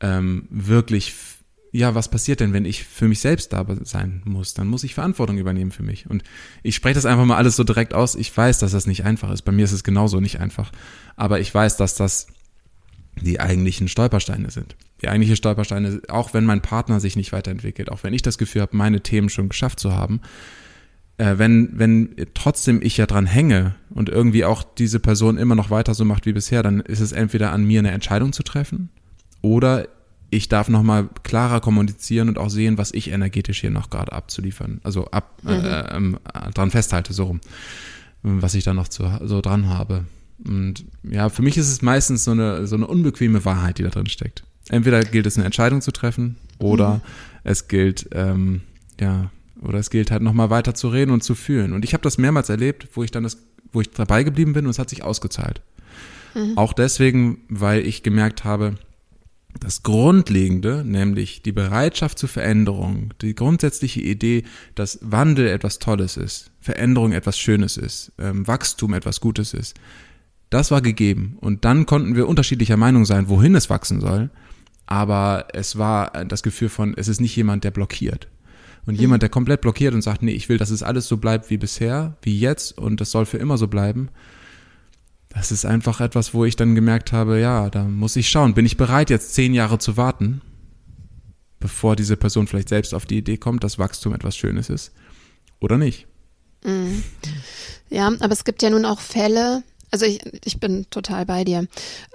ähm, 0.00 0.46
wirklich, 0.50 1.14
ja, 1.72 1.96
was 1.96 2.08
passiert 2.08 2.38
denn, 2.38 2.52
wenn 2.52 2.64
ich 2.64 2.84
für 2.84 3.08
mich 3.08 3.18
selbst 3.18 3.52
da 3.52 3.66
sein 3.82 4.22
muss? 4.24 4.54
Dann 4.54 4.68
muss 4.68 4.84
ich 4.84 4.94
Verantwortung 4.94 5.38
übernehmen 5.38 5.72
für 5.72 5.82
mich. 5.82 6.08
Und 6.08 6.22
ich 6.62 6.76
spreche 6.76 6.94
das 6.94 7.06
einfach 7.06 7.24
mal 7.24 7.36
alles 7.36 7.56
so 7.56 7.64
direkt 7.64 7.92
aus. 7.92 8.14
Ich 8.14 8.34
weiß, 8.34 8.60
dass 8.60 8.72
das 8.72 8.86
nicht 8.86 9.04
einfach 9.04 9.30
ist. 9.32 9.42
Bei 9.42 9.52
mir 9.52 9.64
ist 9.64 9.72
es 9.72 9.82
genauso 9.82 10.20
nicht 10.20 10.38
einfach. 10.38 10.70
Aber 11.16 11.40
ich 11.40 11.52
weiß, 11.52 11.76
dass 11.76 11.96
das 11.96 12.28
die 13.20 13.40
eigentlichen 13.40 13.88
Stolpersteine 13.88 14.50
sind. 14.50 14.76
Die 15.04 15.10
eigentliche 15.10 15.36
Stolpersteine, 15.36 16.00
auch 16.08 16.32
wenn 16.32 16.46
mein 16.46 16.62
Partner 16.62 16.98
sich 16.98 17.14
nicht 17.14 17.32
weiterentwickelt, 17.32 17.92
auch 17.92 18.02
wenn 18.04 18.14
ich 18.14 18.22
das 18.22 18.38
Gefühl 18.38 18.62
habe, 18.62 18.74
meine 18.74 19.02
Themen 19.02 19.28
schon 19.28 19.50
geschafft 19.50 19.78
zu 19.78 19.92
haben, 19.92 20.22
äh, 21.18 21.34
wenn, 21.36 21.78
wenn 21.78 22.16
trotzdem 22.32 22.80
ich 22.80 22.96
ja 22.96 23.04
dran 23.04 23.26
hänge 23.26 23.74
und 23.90 24.08
irgendwie 24.08 24.46
auch 24.46 24.62
diese 24.62 25.00
Person 25.00 25.36
immer 25.36 25.54
noch 25.54 25.68
weiter 25.68 25.92
so 25.92 26.06
macht 26.06 26.24
wie 26.24 26.32
bisher, 26.32 26.62
dann 26.62 26.80
ist 26.80 27.00
es 27.00 27.12
entweder 27.12 27.52
an 27.52 27.64
mir 27.64 27.80
eine 27.80 27.90
Entscheidung 27.90 28.32
zu 28.32 28.42
treffen 28.44 28.88
oder 29.42 29.88
ich 30.30 30.48
darf 30.48 30.70
nochmal 30.70 31.10
klarer 31.22 31.60
kommunizieren 31.60 32.30
und 32.30 32.38
auch 32.38 32.48
sehen, 32.48 32.78
was 32.78 32.94
ich 32.94 33.10
energetisch 33.10 33.60
hier 33.60 33.70
noch 33.70 33.90
gerade 33.90 34.12
abzuliefern, 34.12 34.80
also 34.84 35.04
ab, 35.10 35.38
mhm. 35.42 35.50
äh, 35.50 35.96
ähm, 35.96 36.18
dran 36.54 36.70
festhalte, 36.70 37.12
so 37.12 37.24
rum, 37.24 37.40
was 38.22 38.54
ich 38.54 38.64
da 38.64 38.72
noch 38.72 38.88
zu, 38.88 39.04
so 39.22 39.42
dran 39.42 39.68
habe. 39.68 40.04
Und 40.42 40.86
ja, 41.02 41.28
für 41.28 41.42
mich 41.42 41.58
ist 41.58 41.70
es 41.70 41.82
meistens 41.82 42.24
so 42.24 42.30
eine, 42.30 42.66
so 42.66 42.74
eine 42.74 42.86
unbequeme 42.86 43.44
Wahrheit, 43.44 43.78
die 43.78 43.82
da 43.82 43.90
drin 43.90 44.06
steckt. 44.06 44.44
Entweder 44.68 45.00
gilt 45.02 45.26
es, 45.26 45.36
eine 45.36 45.44
Entscheidung 45.44 45.80
zu 45.80 45.92
treffen 45.92 46.36
oder 46.58 46.94
mhm. 46.94 47.00
es 47.44 47.68
gilt, 47.68 48.08
ähm, 48.12 48.62
ja, 49.00 49.30
oder 49.60 49.78
es 49.78 49.90
gilt 49.90 50.10
halt 50.10 50.22
nochmal 50.22 50.50
weiter 50.50 50.74
zu 50.74 50.88
reden 50.88 51.10
und 51.10 51.22
zu 51.22 51.34
fühlen. 51.34 51.72
Und 51.72 51.84
ich 51.84 51.92
habe 51.92 52.02
das 52.02 52.18
mehrmals 52.18 52.48
erlebt, 52.48 52.88
wo 52.94 53.02
ich 53.02 53.10
dann 53.10 53.22
das, 53.22 53.38
wo 53.72 53.80
ich 53.80 53.90
dabei 53.90 54.22
geblieben 54.22 54.52
bin 54.52 54.64
und 54.64 54.70
es 54.70 54.78
hat 54.78 54.90
sich 54.90 55.02
ausgezahlt. 55.02 55.60
Mhm. 56.34 56.56
Auch 56.56 56.72
deswegen, 56.72 57.38
weil 57.48 57.86
ich 57.86 58.02
gemerkt 58.02 58.44
habe, 58.44 58.74
das 59.60 59.82
Grundlegende, 59.82 60.82
nämlich 60.84 61.42
die 61.42 61.52
Bereitschaft 61.52 62.18
zur 62.18 62.28
Veränderung, 62.28 63.14
die 63.22 63.34
grundsätzliche 63.34 64.00
Idee, 64.00 64.42
dass 64.74 64.98
Wandel 65.02 65.46
etwas 65.46 65.78
Tolles 65.78 66.16
ist, 66.16 66.50
Veränderung 66.60 67.12
etwas 67.12 67.38
Schönes 67.38 67.76
ist, 67.76 68.12
ähm, 68.18 68.46
Wachstum 68.46 68.94
etwas 68.94 69.20
Gutes 69.20 69.54
ist, 69.54 69.76
Das 70.50 70.70
war 70.70 70.82
gegeben. 70.82 71.36
Und 71.40 71.64
dann 71.64 71.84
konnten 71.84 72.14
wir 72.14 72.28
unterschiedlicher 72.28 72.76
Meinung 72.76 73.06
sein, 73.06 73.28
wohin 73.28 73.56
es 73.56 73.70
wachsen 73.70 74.00
soll. 74.00 74.30
Aber 74.86 75.48
es 75.52 75.78
war 75.78 76.24
das 76.24 76.42
Gefühl 76.42 76.68
von, 76.68 76.94
es 76.96 77.08
ist 77.08 77.20
nicht 77.20 77.34
jemand, 77.36 77.64
der 77.64 77.70
blockiert. 77.70 78.28
Und 78.86 78.96
jemand, 78.96 79.22
der 79.22 79.30
komplett 79.30 79.62
blockiert 79.62 79.94
und 79.94 80.02
sagt, 80.02 80.22
nee, 80.22 80.32
ich 80.32 80.50
will, 80.50 80.58
dass 80.58 80.68
es 80.68 80.82
alles 80.82 81.08
so 81.08 81.16
bleibt 81.16 81.48
wie 81.48 81.56
bisher, 81.56 82.18
wie 82.20 82.38
jetzt 82.38 82.76
und 82.76 83.00
das 83.00 83.10
soll 83.10 83.24
für 83.24 83.38
immer 83.38 83.56
so 83.56 83.66
bleiben. 83.66 84.10
Das 85.30 85.50
ist 85.50 85.64
einfach 85.64 86.00
etwas, 86.00 86.34
wo 86.34 86.44
ich 86.44 86.54
dann 86.56 86.74
gemerkt 86.74 87.12
habe, 87.12 87.40
ja, 87.40 87.70
da 87.70 87.84
muss 87.84 88.14
ich 88.16 88.28
schauen. 88.28 88.52
Bin 88.52 88.66
ich 88.66 88.76
bereit, 88.76 89.08
jetzt 89.08 89.34
zehn 89.34 89.54
Jahre 89.54 89.78
zu 89.78 89.96
warten, 89.96 90.42
bevor 91.60 91.96
diese 91.96 92.18
Person 92.18 92.46
vielleicht 92.46 92.68
selbst 92.68 92.94
auf 92.94 93.06
die 93.06 93.16
Idee 93.18 93.38
kommt, 93.38 93.64
dass 93.64 93.78
Wachstum 93.78 94.14
etwas 94.14 94.36
Schönes 94.36 94.68
ist? 94.68 94.92
Oder 95.60 95.78
nicht? 95.78 96.06
Ja, 97.88 98.08
aber 98.08 98.32
es 98.32 98.44
gibt 98.44 98.62
ja 98.62 98.70
nun 98.70 98.84
auch 98.84 99.00
Fälle, 99.00 99.62
also 99.94 100.06
ich, 100.06 100.20
ich 100.44 100.58
bin 100.58 100.90
total 100.90 101.24
bei 101.24 101.44
dir. 101.44 101.68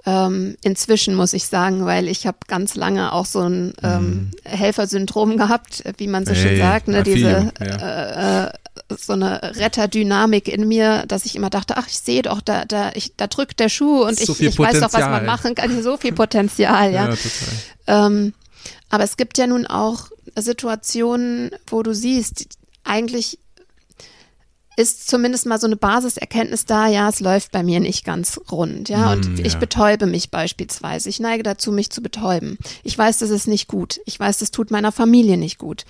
Ähm, 0.06 0.58
inzwischen 0.64 1.16
muss 1.16 1.32
ich 1.32 1.46
sagen, 1.46 1.86
weil 1.86 2.10
ich 2.10 2.28
habe 2.28 2.40
ganz 2.46 2.76
lange 2.76 3.14
auch 3.14 3.26
so 3.26 3.40
ein 3.40 3.74
ähm, 3.82 4.02
mhm. 4.02 4.32
Helfersyndrom 4.44 5.38
gehabt, 5.38 5.84
wie 5.98 6.08
man 6.08 6.26
so 6.26 6.34
hey, 6.34 6.42
schön 6.42 6.58
sagt, 6.58 6.90
ne? 6.90 7.04
diese 7.04 7.54
ja. 7.58 8.44
äh, 8.44 8.48
äh, 8.48 8.52
so 8.98 9.14
eine 9.14 9.56
Retterdynamik 9.56 10.50
in 10.50 10.68
mir, 10.68 11.06
dass 11.08 11.24
ich 11.24 11.38
immer 11.38 11.50
dachte, 11.50 11.78
ach, 11.78 11.88
ich 11.88 12.00
sehe 12.00 12.22
doch, 12.22 12.42
da, 12.42 12.66
da, 12.66 12.92
ich, 12.96 13.16
da 13.16 13.28
drückt 13.28 13.62
der 13.62 13.70
Schuh 13.70 14.04
und 14.04 14.20
so 14.20 14.34
ich, 14.34 14.42
ich 14.42 14.60
weiß 14.60 14.82
doch, 14.82 14.92
was 14.92 15.00
man 15.00 15.26
machen 15.26 15.56
kann. 15.56 15.82
So 15.82 15.96
viel 15.96 16.12
Potenzial, 16.12 16.92
ja. 16.92 17.14
ja. 17.88 18.08
Ähm, 18.08 18.34
aber 18.90 19.06
es 19.06 19.16
gibt 19.16 19.38
ja 19.38 19.48
nun 19.48 19.68
auch 19.68 20.10
Situationen, 20.36 21.52
wo 21.68 21.82
du 21.82 21.96
siehst, 21.96 22.58
eigentlich 22.84 23.40
ist 24.80 25.10
zumindest 25.10 25.46
mal 25.46 25.60
so 25.60 25.68
eine 25.68 25.76
Basiserkenntnis 25.76 26.64
da, 26.64 26.88
ja, 26.88 27.10
es 27.10 27.20
läuft 27.20 27.52
bei 27.52 27.64
mir 27.64 27.82
nicht 27.82 28.06
ganz 28.06 28.40
rund, 28.50 28.88
ja, 28.88 29.12
und 29.12 29.28
mm, 29.28 29.46
ich 29.46 29.58
betäube 29.58 30.06
mich 30.06 30.32
beispielsweise. 30.32 31.10
Ich 31.10 31.20
neige 31.20 31.44
dazu, 31.44 31.74
mich 31.74 31.90
zu 31.90 32.02
betäuben. 32.02 32.58
Ich 32.84 32.98
weiß, 32.98 33.20
das 33.20 33.30
ist 33.30 33.50
nicht 33.50 33.68
gut. 33.68 34.00
Ich 34.06 34.18
weiß, 34.18 34.38
das 34.38 34.52
tut 34.52 34.72
meiner 34.72 34.94
Familie 34.94 35.36
nicht 35.36 35.58
gut. 35.58 35.84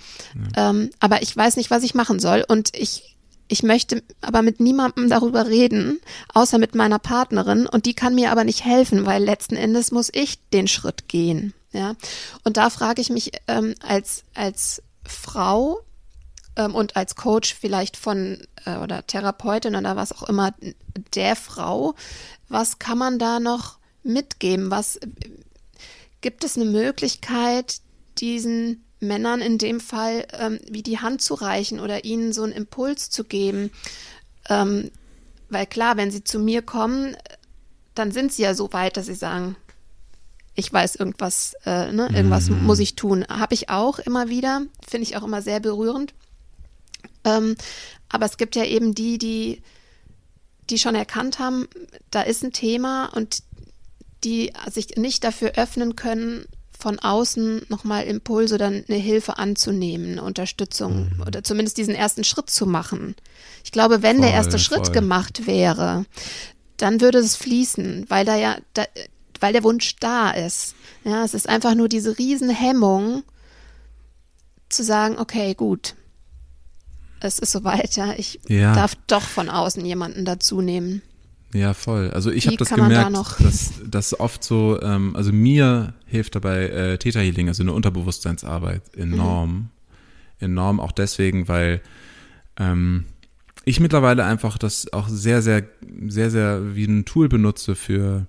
Ja. 0.56 0.70
Ähm, 0.70 0.90
aber 0.98 1.22
ich 1.22 1.36
weiß 1.36 1.56
nicht, 1.56 1.70
was 1.70 1.84
ich 1.84 1.94
machen 1.94 2.18
soll 2.18 2.44
und 2.46 2.76
ich 2.76 3.16
ich 3.46 3.64
möchte 3.64 4.02
aber 4.20 4.42
mit 4.42 4.60
niemandem 4.60 5.08
darüber 5.08 5.48
reden, 5.48 6.00
außer 6.34 6.58
mit 6.58 6.76
meiner 6.76 7.00
Partnerin 7.00 7.66
und 7.66 7.84
die 7.84 7.94
kann 7.94 8.14
mir 8.14 8.30
aber 8.30 8.44
nicht 8.44 8.64
helfen, 8.64 9.06
weil 9.06 9.22
letzten 9.22 9.56
Endes 9.56 9.90
muss 9.90 10.08
ich 10.12 10.38
den 10.50 10.68
Schritt 10.68 11.08
gehen, 11.08 11.52
ja. 11.72 11.94
Und 12.44 12.56
da 12.56 12.70
frage 12.70 13.00
ich 13.00 13.10
mich 13.10 13.32
ähm, 13.48 13.74
als 13.80 14.24
als 14.34 14.82
Frau 15.04 15.80
ähm, 16.56 16.74
und 16.74 16.96
als 16.96 17.16
Coach 17.16 17.54
vielleicht 17.54 17.96
von 17.96 18.46
äh, 18.64 18.76
oder 18.76 19.06
Therapeutin 19.06 19.76
oder 19.76 19.96
was 19.96 20.12
auch 20.12 20.28
immer 20.28 20.52
der 21.14 21.36
Frau, 21.36 21.94
was 22.48 22.78
kann 22.78 22.98
man 22.98 23.18
da 23.18 23.40
noch 23.40 23.78
mitgeben? 24.02 24.70
Was 24.70 24.98
gibt 26.20 26.44
es 26.44 26.56
eine 26.56 26.66
Möglichkeit, 26.66 27.80
diesen 28.18 28.84
Männern 29.00 29.40
in 29.40 29.58
dem 29.58 29.80
Fall 29.80 30.26
ähm, 30.38 30.60
wie 30.68 30.82
die 30.82 30.98
Hand 30.98 31.22
zu 31.22 31.34
reichen 31.34 31.80
oder 31.80 32.04
ihnen 32.04 32.32
so 32.32 32.42
einen 32.42 32.52
Impuls 32.52 33.10
zu 33.10 33.24
geben? 33.24 33.70
Ähm, 34.48 34.90
weil 35.48 35.66
klar, 35.66 35.96
wenn 35.96 36.10
sie 36.10 36.24
zu 36.24 36.38
mir 36.38 36.62
kommen, 36.62 37.16
dann 37.94 38.12
sind 38.12 38.32
sie 38.32 38.42
ja 38.42 38.54
so 38.54 38.72
weit, 38.72 38.96
dass 38.96 39.06
sie 39.06 39.14
sagen, 39.14 39.56
ich 40.54 40.72
weiß 40.72 40.96
irgendwas, 40.96 41.54
äh, 41.64 41.92
ne, 41.92 42.08
irgendwas 42.12 42.50
mhm. 42.50 42.64
muss 42.64 42.78
ich 42.78 42.94
tun. 42.94 43.24
Habe 43.28 43.54
ich 43.54 43.70
auch 43.70 43.98
immer 43.98 44.28
wieder, 44.28 44.62
finde 44.86 45.04
ich 45.04 45.16
auch 45.16 45.24
immer 45.24 45.42
sehr 45.42 45.60
berührend. 45.60 46.14
Ähm, 47.24 47.56
aber 48.08 48.26
es 48.26 48.36
gibt 48.36 48.56
ja 48.56 48.64
eben 48.64 48.94
die, 48.94 49.18
die, 49.18 49.62
die 50.68 50.78
schon 50.78 50.94
erkannt 50.94 51.38
haben, 51.38 51.68
da 52.10 52.22
ist 52.22 52.42
ein 52.42 52.52
Thema 52.52 53.06
und 53.14 53.42
die 54.24 54.52
sich 54.70 54.96
nicht 54.96 55.24
dafür 55.24 55.52
öffnen 55.56 55.96
können, 55.96 56.46
von 56.78 56.98
außen 56.98 57.66
nochmal 57.68 58.04
Impulse 58.04 58.54
oder 58.54 58.66
eine 58.66 58.96
Hilfe 58.96 59.38
anzunehmen, 59.38 60.12
eine 60.12 60.22
Unterstützung 60.22 61.10
mhm. 61.14 61.22
oder 61.26 61.44
zumindest 61.44 61.76
diesen 61.76 61.94
ersten 61.94 62.24
Schritt 62.24 62.50
zu 62.50 62.66
machen. 62.66 63.14
Ich 63.64 63.70
glaube, 63.70 64.02
wenn 64.02 64.16
voll, 64.16 64.26
der 64.26 64.34
erste 64.34 64.58
Schritt 64.58 64.86
voll. 64.86 64.94
gemacht 64.94 65.46
wäre, 65.46 66.06
dann 66.78 67.00
würde 67.00 67.18
es 67.18 67.36
fließen, 67.36 68.06
weil 68.08 68.24
da 68.24 68.36
ja, 68.36 68.56
da, 68.72 68.86
weil 69.40 69.52
der 69.52 69.62
Wunsch 69.62 69.96
da 70.00 70.30
ist. 70.30 70.74
Ja, 71.04 71.24
es 71.24 71.34
ist 71.34 71.48
einfach 71.48 71.74
nur 71.74 71.88
diese 71.88 72.18
Riesenhemmung 72.18 73.22
zu 74.68 74.82
sagen, 74.82 75.18
okay, 75.18 75.54
gut, 75.54 75.94
es 77.20 77.38
ist 77.38 77.52
soweit, 77.52 77.96
ja. 77.96 78.14
Ich 78.16 78.40
ja. 78.48 78.74
darf 78.74 78.94
doch 79.06 79.22
von 79.22 79.48
außen 79.48 79.84
jemanden 79.84 80.24
dazu 80.24 80.60
nehmen. 80.60 81.02
Ja, 81.52 81.74
voll. 81.74 82.10
Also 82.10 82.30
ich 82.30 82.46
habe 82.46 82.56
das 82.56 82.70
gemerkt, 82.70 83.16
da 83.16 83.44
dass 83.44 83.72
das 83.84 84.18
oft 84.18 84.44
so, 84.44 84.80
ähm, 84.82 85.16
also 85.16 85.32
mir 85.32 85.94
hilft 86.06 86.36
dabei 86.36 86.68
äh, 86.68 86.98
Theta 86.98 87.20
Healing, 87.20 87.48
also 87.48 87.62
eine 87.62 87.72
Unterbewusstseinsarbeit 87.72 88.82
enorm. 88.96 89.52
Mhm. 89.52 89.68
Enorm 90.38 90.80
auch 90.80 90.92
deswegen, 90.92 91.48
weil 91.48 91.82
ähm, 92.56 93.04
ich 93.64 93.80
mittlerweile 93.80 94.24
einfach 94.24 94.58
das 94.58 94.92
auch 94.92 95.08
sehr, 95.08 95.42
sehr, 95.42 95.64
sehr, 96.06 96.30
sehr 96.30 96.76
wie 96.76 96.84
ein 96.84 97.04
Tool 97.04 97.28
benutze 97.28 97.74
für 97.74 98.26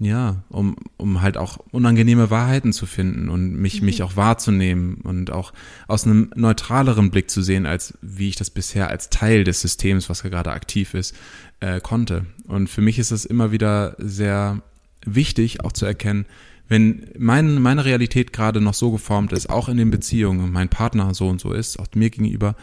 ja, 0.00 0.44
um, 0.48 0.76
um 0.96 1.22
halt 1.22 1.36
auch 1.36 1.58
unangenehme 1.72 2.30
Wahrheiten 2.30 2.72
zu 2.72 2.86
finden 2.86 3.28
und 3.28 3.54
mich, 3.54 3.80
mhm. 3.80 3.86
mich 3.86 4.02
auch 4.02 4.14
wahrzunehmen 4.16 5.00
und 5.02 5.32
auch 5.32 5.52
aus 5.88 6.04
einem 6.04 6.30
neutraleren 6.36 7.10
Blick 7.10 7.30
zu 7.30 7.42
sehen, 7.42 7.66
als 7.66 7.98
wie 8.00 8.28
ich 8.28 8.36
das 8.36 8.50
bisher 8.50 8.88
als 8.88 9.10
Teil 9.10 9.42
des 9.42 9.60
Systems, 9.60 10.08
was 10.08 10.22
gerade 10.22 10.52
aktiv 10.52 10.94
ist, 10.94 11.16
äh, 11.60 11.80
konnte. 11.80 12.26
Und 12.46 12.68
für 12.68 12.80
mich 12.80 12.98
ist 13.00 13.10
es 13.10 13.24
immer 13.24 13.50
wieder 13.50 13.96
sehr 13.98 14.62
wichtig, 15.04 15.64
auch 15.64 15.72
zu 15.72 15.84
erkennen, 15.84 16.26
wenn 16.68 17.10
mein, 17.18 17.60
meine 17.60 17.84
Realität 17.84 18.32
gerade 18.32 18.60
noch 18.60 18.74
so 18.74 18.92
geformt 18.92 19.32
ist, 19.32 19.50
auch 19.50 19.68
in 19.68 19.78
den 19.78 19.90
Beziehungen, 19.90 20.52
mein 20.52 20.68
Partner 20.68 21.12
so 21.14 21.26
und 21.28 21.40
so 21.40 21.52
ist, 21.52 21.78
auch 21.80 21.86
mir 21.94 22.10
gegenüber, 22.10 22.54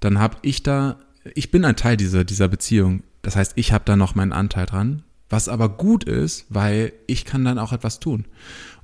dann 0.00 0.18
habe 0.18 0.38
ich 0.42 0.62
da, 0.62 0.98
ich 1.34 1.50
bin 1.50 1.64
ein 1.64 1.76
Teil 1.76 1.96
dieser, 1.96 2.24
dieser 2.24 2.48
Beziehung. 2.48 3.02
Das 3.22 3.36
heißt, 3.36 3.52
ich 3.56 3.72
habe 3.72 3.84
da 3.84 3.94
noch 3.94 4.14
meinen 4.14 4.32
Anteil 4.32 4.66
dran 4.66 5.02
was 5.28 5.48
aber 5.48 5.68
gut 5.68 6.04
ist, 6.04 6.46
weil 6.48 6.92
ich 7.06 7.24
kann 7.24 7.44
dann 7.44 7.58
auch 7.58 7.72
etwas 7.72 7.98
tun. 8.00 8.26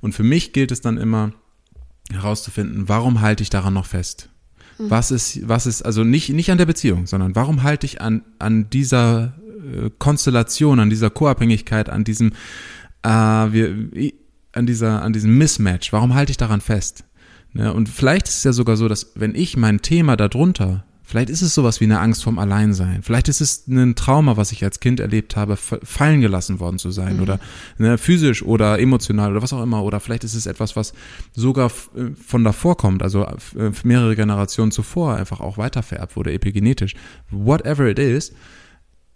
Und 0.01 0.13
für 0.13 0.23
mich 0.23 0.53
gilt 0.53 0.71
es 0.71 0.81
dann 0.81 0.97
immer 0.97 1.31
herauszufinden, 2.11 2.89
warum 2.89 3.21
halte 3.21 3.43
ich 3.43 3.49
daran 3.49 3.73
noch 3.73 3.85
fest? 3.85 4.29
Mhm. 4.77 4.89
Was 4.89 5.11
ist, 5.11 5.47
was 5.47 5.65
ist, 5.65 5.83
also 5.83 6.03
nicht, 6.03 6.29
nicht 6.29 6.51
an 6.51 6.57
der 6.57 6.65
Beziehung, 6.65 7.07
sondern 7.07 7.35
warum 7.35 7.63
halte 7.63 7.85
ich 7.85 8.01
an, 8.01 8.23
an 8.39 8.69
dieser 8.69 9.33
äh, 9.47 9.89
Konstellation, 9.97 10.79
an 10.79 10.89
dieser 10.89 11.09
Co-Abhängigkeit, 11.09 11.89
an 11.89 12.03
diesem, 12.03 12.33
äh, 13.03 13.09
wir, 13.09 14.11
an 14.51 14.65
dieser, 14.65 15.01
an 15.01 15.13
diesem 15.13 15.37
Mismatch, 15.37 15.93
warum 15.93 16.13
halte 16.13 16.31
ich 16.31 16.37
daran 16.37 16.61
fest? 16.61 17.05
Ne? 17.53 17.73
Und 17.73 17.87
vielleicht 17.87 18.27
ist 18.27 18.37
es 18.37 18.43
ja 18.43 18.53
sogar 18.53 18.77
so, 18.77 18.87
dass 18.87 19.11
wenn 19.15 19.35
ich 19.35 19.55
mein 19.57 19.81
Thema 19.81 20.17
darunter 20.17 20.83
Vielleicht 21.05 21.29
ist 21.29 21.41
es 21.41 21.53
sowas 21.53 21.81
wie 21.81 21.85
eine 21.85 21.99
Angst 21.99 22.23
vom 22.23 22.39
Alleinsein. 22.39 23.03
Vielleicht 23.03 23.27
ist 23.27 23.41
es 23.41 23.67
ein 23.67 23.95
Trauma, 23.95 24.37
was 24.37 24.53
ich 24.53 24.63
als 24.63 24.79
Kind 24.79 25.01
erlebt 25.01 25.35
habe, 25.35 25.57
fallen 25.57 26.21
gelassen 26.21 26.61
worden 26.61 26.79
zu 26.79 26.91
sein 26.91 27.17
mhm. 27.17 27.21
oder 27.21 27.39
ne, 27.77 27.97
physisch 27.97 28.41
oder 28.41 28.79
emotional 28.79 29.31
oder 29.31 29.41
was 29.41 29.51
auch 29.51 29.61
immer. 29.61 29.83
Oder 29.83 29.99
vielleicht 29.99 30.23
ist 30.23 30.33
es 30.33 30.45
etwas, 30.45 30.75
was 30.77 30.93
sogar 31.35 31.71
äh, 31.95 32.11
von 32.15 32.43
davor 32.45 32.77
kommt, 32.77 33.03
also 33.03 33.25
äh, 33.25 33.71
mehrere 33.83 34.15
Generationen 34.15 34.71
zuvor 34.71 35.15
einfach 35.15 35.41
auch 35.41 35.57
weitervererbt 35.57 36.15
wurde, 36.15 36.31
epigenetisch. 36.31 36.95
Whatever 37.29 37.85
it 37.87 37.99
is, 37.99 38.31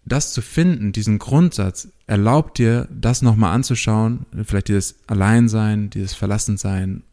das 0.04 0.34
zu 0.34 0.42
finden, 0.42 0.92
diesen 0.92 1.20
Grundsatz, 1.20 1.90
erlaubt 2.06 2.58
dir, 2.58 2.88
das 2.92 3.22
nochmal 3.22 3.54
anzuschauen, 3.54 4.26
vielleicht 4.44 4.68
dieses 4.68 5.00
Alleinsein, 5.08 5.90
dieses 5.90 6.14
Verlassensein 6.14 7.04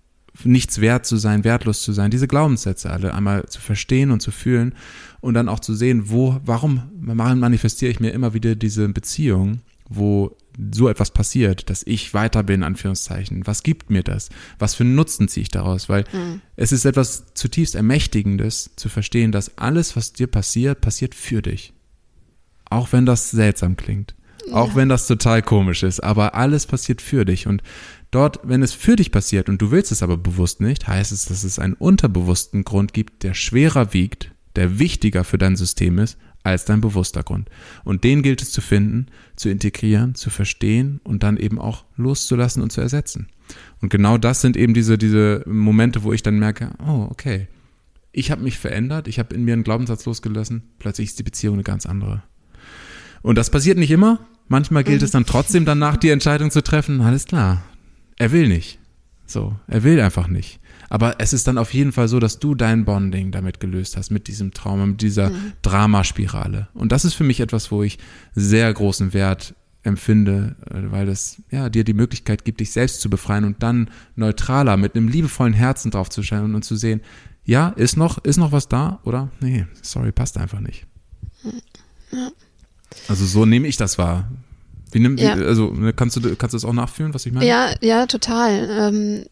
nichts 0.43 0.80
wert 0.80 1.07
zu 1.07 1.16
sein, 1.16 1.45
wertlos 1.45 1.82
zu 1.82 1.93
sein, 1.93 2.11
diese 2.11 2.26
Glaubenssätze 2.26 2.91
alle 2.91 3.14
einmal 3.14 3.47
zu 3.47 3.61
verstehen 3.61 4.11
und 4.11 4.20
zu 4.20 4.30
fühlen 4.30 4.74
und 5.20 5.35
dann 5.35 5.49
auch 5.49 5.61
zu 5.61 5.74
sehen, 5.74 6.11
wo, 6.11 6.41
warum 6.45 6.82
manifestiere 7.01 7.91
ich 7.91 8.01
mir 8.01 8.11
immer 8.11 8.35
wieder 8.35 8.57
diese 8.57 8.89
Beziehung, 8.89 9.61
wo 9.89 10.37
so 10.72 10.89
etwas 10.89 11.11
passiert, 11.11 11.68
dass 11.70 11.82
ich 11.85 12.14
weiter 12.14 12.43
bin, 12.43 12.62
Anführungszeichen. 12.62 13.47
Was 13.47 13.62
gibt 13.62 13.91
mir 13.91 14.03
das? 14.03 14.30
Was 14.59 14.74
für 14.74 14.85
einen 14.85 14.95
Nutzen 14.95 15.28
ziehe 15.28 15.43
ich 15.43 15.49
daraus? 15.49 15.89
Weil 15.89 16.05
mhm. 16.12 16.41
es 16.57 16.72
ist 16.72 16.85
etwas 16.85 17.35
zutiefst 17.35 17.74
Ermächtigendes 17.74 18.70
zu 18.76 18.89
verstehen, 18.89 19.32
dass 19.32 19.59
alles, 19.59 19.97
was 19.97 20.12
dir 20.12 20.26
passiert, 20.26 20.80
passiert 20.80 21.14
für 21.14 21.43
dich. 21.43 21.72
Auch 22.70 22.93
wenn 22.93 23.07
das 23.07 23.30
seltsam 23.30 23.76
klingt. 23.76 24.14
Auch 24.53 24.70
ja. 24.70 24.76
wenn 24.76 24.89
das 24.89 25.07
total 25.07 25.43
komisch 25.43 25.82
ist. 25.82 26.01
Aber 26.01 26.35
alles 26.35 26.66
passiert 26.66 27.03
für 27.03 27.24
dich. 27.24 27.47
Und 27.47 27.62
Dort, 28.14 28.38
wenn 28.44 28.62
es 28.62 28.72
für 28.72 28.94
dich 28.94 29.10
passiert 29.10 29.48
und 29.48 29.60
du 29.60 29.72
willst 29.72 29.90
es 29.90 30.00
aber 30.00 30.16
bewusst 30.16 30.60
nicht, 30.60 30.86
heißt 30.86 31.10
es, 31.10 31.24
dass 31.24 31.42
es 31.42 31.58
einen 31.58 31.74
unterbewussten 31.74 32.62
Grund 32.62 32.92
gibt, 32.92 33.24
der 33.24 33.34
schwerer 33.34 33.92
wiegt, 33.92 34.30
der 34.54 34.78
wichtiger 34.78 35.24
für 35.24 35.36
dein 35.36 35.56
System 35.56 35.98
ist 35.98 36.16
als 36.44 36.64
dein 36.64 36.80
bewusster 36.80 37.24
Grund. 37.24 37.50
Und 37.82 38.04
den 38.04 38.22
gilt 38.22 38.40
es 38.40 38.52
zu 38.52 38.60
finden, 38.60 39.06
zu 39.34 39.48
integrieren, 39.48 40.14
zu 40.14 40.30
verstehen 40.30 41.00
und 41.02 41.24
dann 41.24 41.36
eben 41.36 41.58
auch 41.58 41.86
loszulassen 41.96 42.62
und 42.62 42.70
zu 42.70 42.80
ersetzen. 42.80 43.26
Und 43.80 43.88
genau 43.88 44.16
das 44.16 44.42
sind 44.42 44.56
eben 44.56 44.74
diese, 44.74 44.96
diese 44.96 45.42
Momente, 45.46 46.04
wo 46.04 46.12
ich 46.12 46.22
dann 46.22 46.38
merke, 46.38 46.70
oh, 46.86 47.08
okay, 47.10 47.48
ich 48.12 48.30
habe 48.30 48.44
mich 48.44 48.58
verändert, 48.58 49.08
ich 49.08 49.18
habe 49.18 49.34
in 49.34 49.44
mir 49.44 49.54
einen 49.54 49.64
Glaubenssatz 49.64 50.04
losgelassen, 50.04 50.62
plötzlich 50.78 51.08
ist 51.08 51.18
die 51.18 51.24
Beziehung 51.24 51.54
eine 51.54 51.64
ganz 51.64 51.84
andere. 51.84 52.22
Und 53.22 53.38
das 53.38 53.50
passiert 53.50 53.76
nicht 53.76 53.90
immer, 53.90 54.24
Manchmal 54.46 54.84
gilt 54.84 55.02
es 55.02 55.10
dann 55.10 55.24
trotzdem 55.24 55.64
danach 55.64 55.96
die 55.96 56.10
Entscheidung 56.10 56.50
zu 56.50 56.62
treffen, 56.62 57.00
alles 57.00 57.24
klar, 57.24 57.62
er 58.18 58.32
will 58.32 58.48
nicht. 58.48 58.78
So, 59.26 59.56
er 59.66 59.82
will 59.84 60.00
einfach 60.00 60.28
nicht. 60.28 60.60
Aber 60.90 61.16
es 61.18 61.32
ist 61.32 61.46
dann 61.48 61.58
auf 61.58 61.72
jeden 61.72 61.92
Fall 61.92 62.08
so, 62.08 62.20
dass 62.20 62.38
du 62.38 62.54
dein 62.54 62.84
Bonding 62.84 63.32
damit 63.32 63.58
gelöst 63.58 63.96
hast, 63.96 64.10
mit 64.10 64.28
diesem 64.28 64.52
Trauma, 64.52 64.86
mit 64.86 65.02
dieser 65.02 65.30
mhm. 65.30 65.52
Dramaspirale. 65.62 66.68
Und 66.74 66.92
das 66.92 67.04
ist 67.04 67.14
für 67.14 67.24
mich 67.24 67.40
etwas, 67.40 67.72
wo 67.72 67.82
ich 67.82 67.98
sehr 68.34 68.72
großen 68.72 69.12
Wert 69.12 69.54
empfinde, 69.82 70.56
äh, 70.70 70.90
weil 70.90 71.06
das 71.06 71.42
ja 71.50 71.68
dir 71.68 71.84
die 71.84 71.94
Möglichkeit 71.94 72.44
gibt, 72.44 72.60
dich 72.60 72.72
selbst 72.72 73.00
zu 73.00 73.10
befreien 73.10 73.44
und 73.44 73.62
dann 73.62 73.90
neutraler 74.16 74.76
mit 74.76 74.94
einem 74.94 75.08
liebevollen 75.08 75.54
Herzen 75.54 75.90
drauf 75.90 76.10
zu 76.10 76.22
schauen 76.22 76.54
und 76.54 76.64
zu 76.64 76.76
sehen, 76.76 77.00
ja, 77.44 77.68
ist 77.70 77.96
noch, 77.96 78.18
ist 78.24 78.38
noch 78.38 78.52
was 78.52 78.68
da 78.68 79.00
oder 79.04 79.30
nee, 79.40 79.66
sorry, 79.82 80.12
passt 80.12 80.38
einfach 80.38 80.60
nicht. 80.60 80.86
Ja. 82.12 82.30
Also 83.08 83.26
so 83.26 83.44
nehme 83.44 83.68
ich 83.68 83.76
das 83.76 83.98
wahr. 83.98 84.30
Wie 84.95 85.01
nimm, 85.01 85.16
ja. 85.18 85.34
also 85.34 85.72
ne, 85.72 85.92
kannst 85.92 86.14
du 86.14 86.20
kannst 86.36 86.55
du 86.55 86.57
das 86.57 86.64
auch 86.64 86.72
nachfühlen, 86.72 87.12
was 87.12 87.26
ich 87.26 87.32
meine? 87.32 87.45
Ja, 87.45 87.74
ja, 87.80 88.07
total. 88.07 88.68
Ähm, 88.70 89.24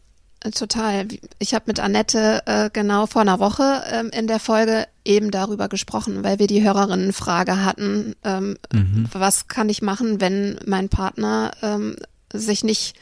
total. 0.51 1.07
Ich 1.39 1.53
habe 1.53 1.63
mit 1.67 1.79
Annette 1.79 2.41
äh, 2.45 2.69
genau 2.73 3.05
vor 3.05 3.21
einer 3.21 3.39
Woche 3.39 3.81
ähm, 3.89 4.09
in 4.09 4.27
der 4.27 4.39
Folge 4.39 4.87
eben 5.05 5.31
darüber 5.31 5.69
gesprochen, 5.69 6.21
weil 6.21 6.37
wir 6.37 6.47
die 6.47 6.61
Hörerinnenfrage 6.61 7.63
hatten, 7.63 8.13
ähm, 8.25 8.57
mhm. 8.73 9.07
was 9.13 9.47
kann 9.47 9.69
ich 9.69 9.81
machen, 9.81 10.19
wenn 10.19 10.59
mein 10.65 10.89
Partner 10.89 11.51
ähm, 11.61 11.95
sich 12.33 12.65
nicht 12.65 12.97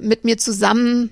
mit 0.00 0.24
mir 0.24 0.38
zusammen 0.38 1.10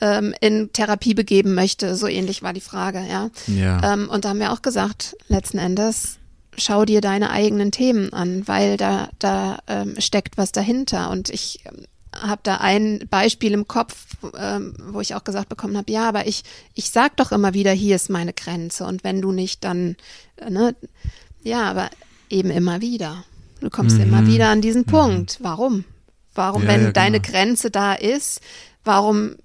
ähm, 0.00 0.34
in 0.40 0.72
Therapie 0.72 1.12
begeben 1.12 1.54
möchte. 1.54 1.96
So 1.96 2.06
ähnlich 2.06 2.42
war 2.42 2.54
die 2.54 2.62
Frage, 2.62 3.04
ja. 3.06 3.28
ja. 3.46 3.92
Ähm, 3.92 4.08
und 4.08 4.24
da 4.24 4.30
haben 4.30 4.40
wir 4.40 4.52
auch 4.54 4.62
gesagt, 4.62 5.18
letzten 5.28 5.58
Endes 5.58 6.18
schau 6.56 6.84
dir 6.84 7.00
deine 7.00 7.30
eigenen 7.30 7.70
Themen 7.70 8.12
an, 8.12 8.46
weil 8.46 8.76
da, 8.76 9.08
da 9.18 9.58
ähm, 9.66 9.94
steckt 9.98 10.36
was 10.36 10.52
dahinter. 10.52 11.10
Und 11.10 11.30
ich 11.30 11.60
ähm, 11.66 11.86
habe 12.14 12.40
da 12.42 12.56
ein 12.56 13.06
Beispiel 13.10 13.52
im 13.52 13.66
Kopf, 13.66 14.16
ähm, 14.38 14.74
wo 14.78 15.00
ich 15.00 15.14
auch 15.14 15.24
gesagt 15.24 15.48
bekommen 15.48 15.76
habe, 15.76 15.90
ja, 15.90 16.08
aber 16.08 16.26
ich, 16.26 16.42
ich 16.74 16.90
sag 16.90 17.16
doch 17.16 17.32
immer 17.32 17.54
wieder, 17.54 17.72
hier 17.72 17.96
ist 17.96 18.10
meine 18.10 18.32
Grenze. 18.32 18.84
Und 18.84 19.04
wenn 19.04 19.20
du 19.20 19.32
nicht, 19.32 19.64
dann, 19.64 19.96
äh, 20.36 20.50
ne, 20.50 20.74
ja, 21.42 21.64
aber 21.70 21.90
eben 22.30 22.50
immer 22.50 22.80
wieder. 22.80 23.24
Du 23.60 23.70
kommst 23.70 23.96
mhm. 23.96 24.04
immer 24.04 24.26
wieder 24.26 24.48
an 24.48 24.60
diesen 24.60 24.82
mhm. 24.82 24.86
Punkt. 24.86 25.38
Warum? 25.40 25.84
Warum, 26.34 26.62
ja, 26.62 26.68
wenn 26.68 26.80
ja, 26.80 26.86
genau. 26.86 26.92
deine 26.92 27.20
Grenze 27.20 27.70
da 27.70 27.94
ist, 27.94 28.40
warum 28.84 29.36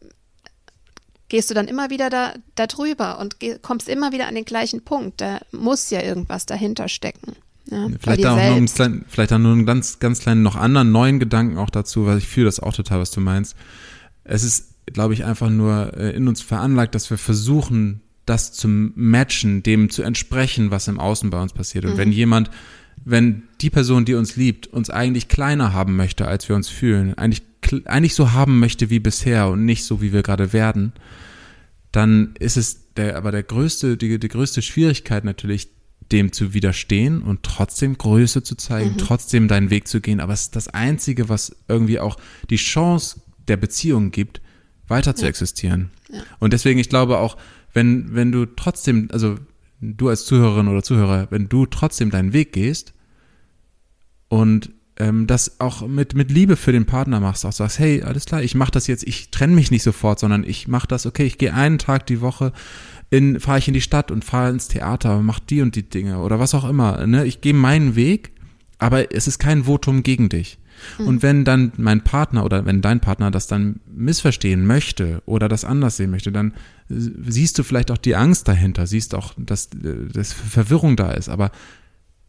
gehst 1.29 1.49
du 1.49 1.53
dann 1.53 1.67
immer 1.67 1.89
wieder 1.89 2.09
da, 2.09 2.33
da 2.55 2.67
drüber 2.67 3.19
und 3.19 3.37
kommst 3.61 3.87
immer 3.87 4.11
wieder 4.11 4.27
an 4.27 4.35
den 4.35 4.45
gleichen 4.45 4.81
Punkt. 4.81 5.21
Da 5.21 5.39
muss 5.51 5.89
ja 5.89 6.01
irgendwas 6.01 6.45
dahinter 6.45 6.89
stecken. 6.89 7.35
Ja, 7.71 7.87
vielleicht, 7.99 8.23
da 8.23 8.33
auch 8.33 8.37
noch 8.37 8.55
einen 8.55 8.65
kleinen, 8.65 9.05
vielleicht 9.07 9.31
dann 9.31 9.43
nur 9.43 9.53
einen 9.53 9.65
ganz, 9.65 9.99
ganz 9.99 10.19
kleinen, 10.19 10.41
noch 10.41 10.55
anderen 10.55 10.91
neuen 10.91 11.19
Gedanken 11.19 11.57
auch 11.57 11.69
dazu, 11.69 12.05
weil 12.05 12.17
ich 12.17 12.27
fühle 12.27 12.47
das 12.47 12.59
auch 12.59 12.73
total, 12.73 12.99
was 12.99 13.11
du 13.11 13.21
meinst. 13.21 13.55
Es 14.23 14.43
ist, 14.43 14.73
glaube 14.87 15.13
ich, 15.13 15.23
einfach 15.23 15.49
nur 15.49 15.93
äh, 15.95 16.15
in 16.15 16.27
uns 16.27 16.41
veranlagt, 16.41 16.95
dass 16.95 17.09
wir 17.11 17.17
versuchen, 17.17 18.01
das 18.25 18.53
zu 18.53 18.67
matchen, 18.67 19.63
dem 19.63 19.89
zu 19.89 20.01
entsprechen, 20.01 20.71
was 20.71 20.87
im 20.87 20.99
Außen 20.99 21.29
bei 21.29 21.41
uns 21.41 21.53
passiert. 21.53 21.85
Und 21.85 21.93
mhm. 21.93 21.97
wenn 21.97 22.11
jemand, 22.11 22.49
wenn 23.05 23.43
die 23.61 23.69
Person, 23.69 24.05
die 24.05 24.15
uns 24.15 24.35
liebt, 24.35 24.67
uns 24.67 24.89
eigentlich 24.89 25.27
kleiner 25.27 25.73
haben 25.73 25.95
möchte, 25.95 26.27
als 26.27 26.49
wir 26.49 26.55
uns 26.55 26.69
fühlen, 26.69 27.17
eigentlich 27.17 27.43
eigentlich 27.85 28.15
so 28.15 28.31
haben 28.31 28.59
möchte 28.59 28.89
wie 28.89 28.99
bisher 28.99 29.49
und 29.49 29.65
nicht 29.65 29.83
so, 29.83 30.01
wie 30.01 30.13
wir 30.13 30.23
gerade 30.23 30.53
werden, 30.53 30.93
dann 31.91 32.35
ist 32.39 32.57
es 32.57 32.93
der, 32.95 33.17
aber 33.17 33.31
der 33.31 33.43
größte, 33.43 33.97
die, 33.97 34.19
die 34.19 34.27
größte 34.27 34.61
Schwierigkeit 34.61 35.23
natürlich, 35.23 35.69
dem 36.11 36.31
zu 36.31 36.53
widerstehen 36.53 37.21
und 37.21 37.43
trotzdem 37.43 37.97
Größe 37.97 38.41
zu 38.41 38.55
zeigen, 38.55 38.91
mhm. 38.91 38.97
trotzdem 38.97 39.47
deinen 39.47 39.69
Weg 39.69 39.87
zu 39.87 40.01
gehen. 40.01 40.19
Aber 40.19 40.33
es 40.33 40.41
ist 40.41 40.55
das 40.55 40.67
Einzige, 40.67 41.29
was 41.29 41.55
irgendwie 41.67 41.99
auch 41.99 42.17
die 42.49 42.55
Chance 42.55 43.21
der 43.47 43.57
Beziehung 43.57 44.11
gibt, 44.11 44.41
weiter 44.87 45.11
ja. 45.11 45.15
zu 45.15 45.27
existieren. 45.27 45.91
Ja. 46.11 46.23
Und 46.39 46.53
deswegen, 46.53 46.79
ich 46.79 46.89
glaube 46.89 47.19
auch, 47.19 47.37
wenn, 47.73 48.15
wenn 48.15 48.31
du 48.31 48.45
trotzdem, 48.45 49.09
also 49.11 49.37
du 49.81 50.09
als 50.09 50.25
Zuhörerin 50.25 50.67
oder 50.67 50.83
Zuhörer, 50.83 51.27
wenn 51.29 51.47
du 51.47 51.65
trotzdem 51.65 52.09
deinen 52.09 52.33
Weg 52.33 52.53
gehst 52.53 52.93
und 54.29 54.71
ähm, 54.99 55.27
das 55.27 55.59
auch 55.59 55.87
mit, 55.87 56.13
mit 56.13 56.29
Liebe 56.29 56.57
für 56.57 56.71
den 56.71 56.85
Partner 56.85 57.19
machst, 57.19 57.45
auch 57.45 57.53
sagst, 57.53 57.79
hey, 57.79 58.03
alles 58.03 58.25
klar, 58.25 58.43
ich 58.43 58.53
mache 58.53 58.71
das 58.71 58.87
jetzt, 58.87 59.03
ich 59.07 59.31
trenne 59.31 59.55
mich 59.55 59.71
nicht 59.71 59.83
sofort, 59.83 60.19
sondern 60.19 60.43
ich 60.43 60.67
mache 60.67 60.87
das, 60.87 61.05
okay, 61.05 61.23
ich 61.23 61.37
gehe 61.37 61.53
einen 61.53 61.77
Tag 61.77 62.05
die 62.07 62.21
Woche 62.21 62.51
in, 63.09 63.39
fahre 63.39 63.59
ich 63.59 63.67
in 63.67 63.73
die 63.73 63.81
Stadt 63.81 64.11
und 64.11 64.25
fahre 64.25 64.51
ins 64.51 64.67
Theater, 64.67 65.21
mach 65.21 65.39
die 65.39 65.61
und 65.61 65.75
die 65.75 65.89
Dinge 65.89 66.19
oder 66.19 66.39
was 66.39 66.53
auch 66.53 66.67
immer. 66.67 67.07
Ne? 67.07 67.25
Ich 67.25 67.41
gehe 67.41 67.53
meinen 67.53 67.95
Weg, 67.95 68.31
aber 68.77 69.13
es 69.13 69.27
ist 69.27 69.39
kein 69.39 69.63
Votum 69.63 70.03
gegen 70.03 70.29
dich. 70.29 70.59
Mhm. 70.97 71.07
Und 71.07 71.23
wenn 71.23 71.45
dann 71.45 71.71
mein 71.77 72.03
Partner 72.03 72.45
oder 72.45 72.65
wenn 72.65 72.81
dein 72.81 72.99
Partner 72.99 73.31
das 73.31 73.47
dann 73.47 73.79
missverstehen 73.87 74.65
möchte 74.65 75.21
oder 75.25 75.47
das 75.47 75.65
anders 75.65 75.97
sehen 75.97 76.11
möchte, 76.11 76.31
dann 76.31 76.53
siehst 76.87 77.57
du 77.57 77.63
vielleicht 77.63 77.91
auch 77.91 77.97
die 77.97 78.15
Angst 78.15 78.47
dahinter, 78.47 78.85
siehst 78.85 79.15
auch, 79.15 79.33
dass, 79.37 79.69
dass 79.71 80.33
Verwirrung 80.33 80.95
da 80.95 81.11
ist. 81.11 81.29
Aber 81.29 81.51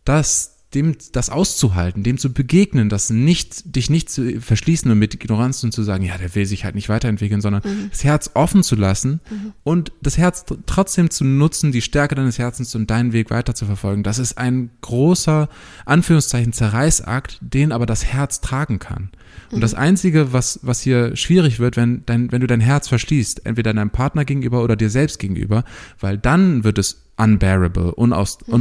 das 0.05 0.60
dem 0.75 0.97
das 1.13 1.31
auszuhalten, 1.31 2.05
dem 2.05 2.17
zu 2.17 2.33
begegnen, 2.33 2.89
das 2.89 3.11
nicht, 3.11 3.75
dich 3.75 3.91
nicht 3.91 4.09
zu 4.09 4.41
verschließen 4.41 4.89
und 4.91 4.99
mit 4.99 5.15
Ignoranz 5.15 5.65
und 5.65 5.73
zu 5.73 5.83
sagen, 5.83 6.05
ja, 6.05 6.17
der 6.17 6.35
will 6.37 6.47
sich 6.47 6.65
halt 6.65 6.77
nicht 6.77 6.89
weiterentwickeln, 6.89 7.41
sondern 7.41 7.63
mhm. 7.65 7.91
das 7.91 8.05
Herz 8.05 8.31
offen 8.35 8.63
zu 8.63 8.77
lassen 8.77 9.21
mhm. 9.31 9.53
und 9.65 9.93
das 10.01 10.17
Herz 10.17 10.45
trotzdem 10.67 11.11
zu 11.11 11.25
nutzen, 11.25 11.73
die 11.73 11.83
Stärke 11.83 12.15
deines 12.15 12.39
Herzens 12.39 12.75
und 12.77 12.89
deinen 12.89 13.13
Weg 13.13 13.31
weiter 13.31 13.55
zu 13.57 13.67
verfolgen. 13.67 14.05
Das 14.05 14.21
ist 14.21 14.39
ein 14.39 14.71
großer, 14.81 15.49
Anführungszeichen, 15.87 16.53
Zerreißakt, 16.53 17.39
den 17.41 17.73
aber 17.73 17.87
das 17.87 18.05
Herz 18.05 18.41
tragen 18.41 18.79
kann. 18.79 19.11
Und 19.51 19.59
mhm. 19.59 19.63
das 19.63 19.75
Einzige, 19.75 20.33
was, 20.33 20.61
was 20.63 20.81
hier 20.81 21.17
schwierig 21.17 21.59
wird, 21.59 21.77
wenn, 21.77 22.05
dein, 22.07 22.31
wenn 22.31 22.43
du 22.43 22.47
dein 22.47 22.61
Herz 22.61 22.87
verschließt, 22.87 23.45
entweder 23.45 23.75
deinem 23.75 23.91
Partner 23.91 24.25
gegenüber 24.25 24.63
oder 24.63 24.77
dir 24.77 24.91
selbst 24.91 25.19
gegenüber, 25.19 25.65
weil 25.99 26.17
dann 26.17 26.63
wird 26.63 26.79
es 26.79 27.03
unbearable, 27.17 27.93
unaus, 27.93 28.39
mhm. 28.47 28.55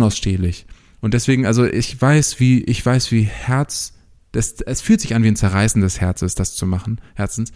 Und 1.02 1.14
deswegen, 1.14 1.46
also 1.46 1.66
ich 1.66 2.00
weiß, 2.00 2.40
wie, 2.40 2.64
ich 2.64 2.86
weiß, 2.86 3.12
wie 3.12 3.24
Herz, 3.24 3.94
das, 4.32 4.62
es 4.62 4.82
fühlt 4.82 5.02
sich 5.02 5.16
an 5.16 5.24
wie 5.24 5.28
ein 5.28 5.36
Zerreißen 5.36 5.82
des 5.82 6.02
Herzens, 6.02 6.36
das 6.36 6.56
zu 6.56 6.66
machen, 6.66 7.00
Herzens. 7.16 7.52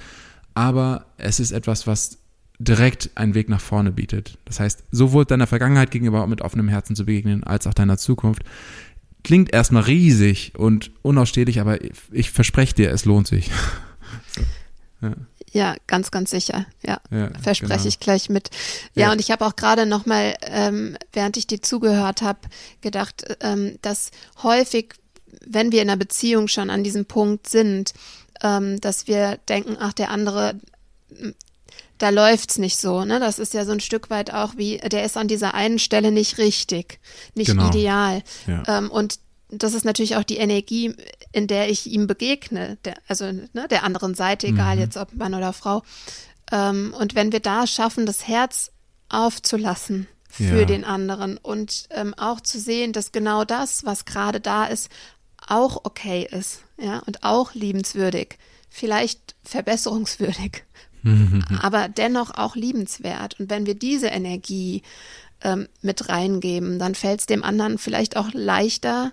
Aber 0.54 1.06
es 1.18 1.39
ist 1.39 1.52
etwas, 1.52 1.88
was 1.88 2.20
direkt 2.60 3.12
einen 3.16 3.34
Weg 3.34 3.50
nach 3.50 3.62
vorne 3.62 3.91
bietet. 3.91 4.38
Das 4.46 4.60
heißt, 4.60 4.84
sowohl 4.91 5.26
deiner 5.26 5.48
Vergangenheit 5.48 5.91
gegenüber 5.91 6.26
mit 6.28 6.41
offenem 6.41 6.70
Herzen 6.70 6.96
zu 6.96 7.06
begegnen, 7.06 7.44
als 7.44 7.68
auch 7.68 7.74
deiner 7.74 7.98
Zukunft. 7.98 8.44
Klingt 9.24 9.54
erstmal 9.54 9.84
riesig 9.84 10.54
und 10.58 10.91
unausstehlich, 11.02 11.60
aber 11.60 11.80
ich 12.12 12.32
verspreche 12.32 12.76
dir, 12.76 12.91
es 12.91 13.06
lohnt 13.06 13.28
sich. 13.28 13.50
ja. 15.02 15.14
Ja, 15.54 15.76
ganz, 15.86 16.10
ganz 16.10 16.32
sicher. 16.32 16.66
Ja, 16.86 16.99
ja 17.12 17.30
verspreche 17.39 17.78
genau. 17.78 17.88
ich 17.88 17.99
gleich 17.99 18.30
mit. 18.30 18.49
Ja, 18.95 19.04
ja. 19.04 19.12
und 19.12 19.22
ich 19.22 19.30
habe 19.30 19.45
auch 19.45 19.56
gerade 19.56 19.86
noch 19.86 20.08
mal, 20.08 20.36
ähm, 20.41 20.97
während 21.14 21.38
ich 21.38 21.45
dir 21.45 21.62
zugehört 21.62 22.24
habe, 22.24 22.39
gedacht, 22.82 23.24
ähm, 23.39 23.78
dass 23.84 24.10
häufig, 24.41 24.95
wenn 25.45 25.72
wir 25.72 25.84
in 25.84 25.89
einer 25.89 25.97
Beziehung 25.97 26.47
schon 26.47 26.72
an 26.72 26.84
diesem 26.84 27.06
Punkt 27.06 27.47
sind, 27.47 27.93
ähm, 28.41 28.82
dass 28.82 29.08
wir 29.08 29.38
denken, 29.47 29.78
ach, 29.80 29.93
der 29.93 30.10
andere, 30.10 30.56
da 31.99 32.10
läuft's 32.10 32.58
nicht 32.58 32.78
so. 32.78 33.06
Ne? 33.06 33.20
Das 33.20 33.38
ist 33.38 33.54
ja 33.54 33.64
so 33.64 33.74
ein 33.74 33.80
Stück 33.80 34.10
weit 34.10 34.34
auch 34.34 34.58
wie, 34.58 34.80
der 34.80 35.06
ist 35.06 35.18
an 35.18 35.28
dieser 35.28 35.54
einen 35.54 35.78
Stelle 35.78 36.12
nicht 36.12 36.39
richtig, 36.39 36.99
nicht 37.36 37.51
genau. 37.51 37.70
ideal. 37.70 38.24
Ja. 38.47 38.64
Ähm, 38.68 38.89
und 38.89 39.20
das 39.58 39.74
ist 39.74 39.86
natürlich 39.86 40.16
auch 40.16 40.24
die 40.24 40.38
Energie, 40.38 40.95
in 41.32 41.47
der 41.47 41.70
ich 41.70 41.88
ihm 41.88 42.08
begegne, 42.08 42.78
der, 42.86 42.95
also 43.08 43.32
ne, 43.32 43.68
der 43.70 43.84
anderen 43.84 44.16
Seite, 44.16 44.47
egal 44.47 44.76
mhm. 44.76 44.82
jetzt 44.82 44.97
ob 44.97 45.14
Mann 45.14 45.34
oder 45.34 45.54
Frau. 45.54 45.84
Ähm, 46.51 46.93
und 46.97 47.16
wenn 47.16 47.32
wir 47.32 47.39
da 47.39 47.68
schaffen, 47.68 48.06
das 48.06 48.28
Herz 48.28 48.72
aufzulassen 49.10 50.08
für 50.30 50.62
ja. 50.62 50.66
den 50.66 50.84
anderen 50.84 51.38
und 51.38 51.88
ähm, 51.91 52.14
auch 52.16 52.41
zu 52.41 52.60
sehen, 52.60 52.93
dass 52.93 53.12
genau 53.12 53.45
das, 53.45 53.86
was 53.86 54.06
gerade 54.06 54.39
da 54.39 54.66
ist, 54.66 54.89
auch 55.47 55.82
okay 55.84 56.28
ist, 56.30 56.62
ja, 56.80 56.99
und 57.06 57.24
auch 57.24 57.54
liebenswürdig, 57.54 58.38
vielleicht 58.70 59.36
verbesserungswürdig, 59.43 60.64
mhm. 61.04 61.43
aber 61.62 61.88
dennoch 61.88 62.32
auch 62.32 62.56
liebenswert. 62.56 63.39
Und 63.39 63.49
wenn 63.49 63.66
wir 63.66 63.76
diese 63.76 64.08
Energie 64.08 64.82
ähm, 65.43 65.68
mit 65.82 66.10
reingeben, 66.10 66.80
dann 66.80 66.95
fällt 66.95 67.20
es 67.20 67.26
dem 67.26 67.43
anderen 67.43 67.78
vielleicht 67.78 68.18
auch 68.18 68.30
leichter, 68.34 69.12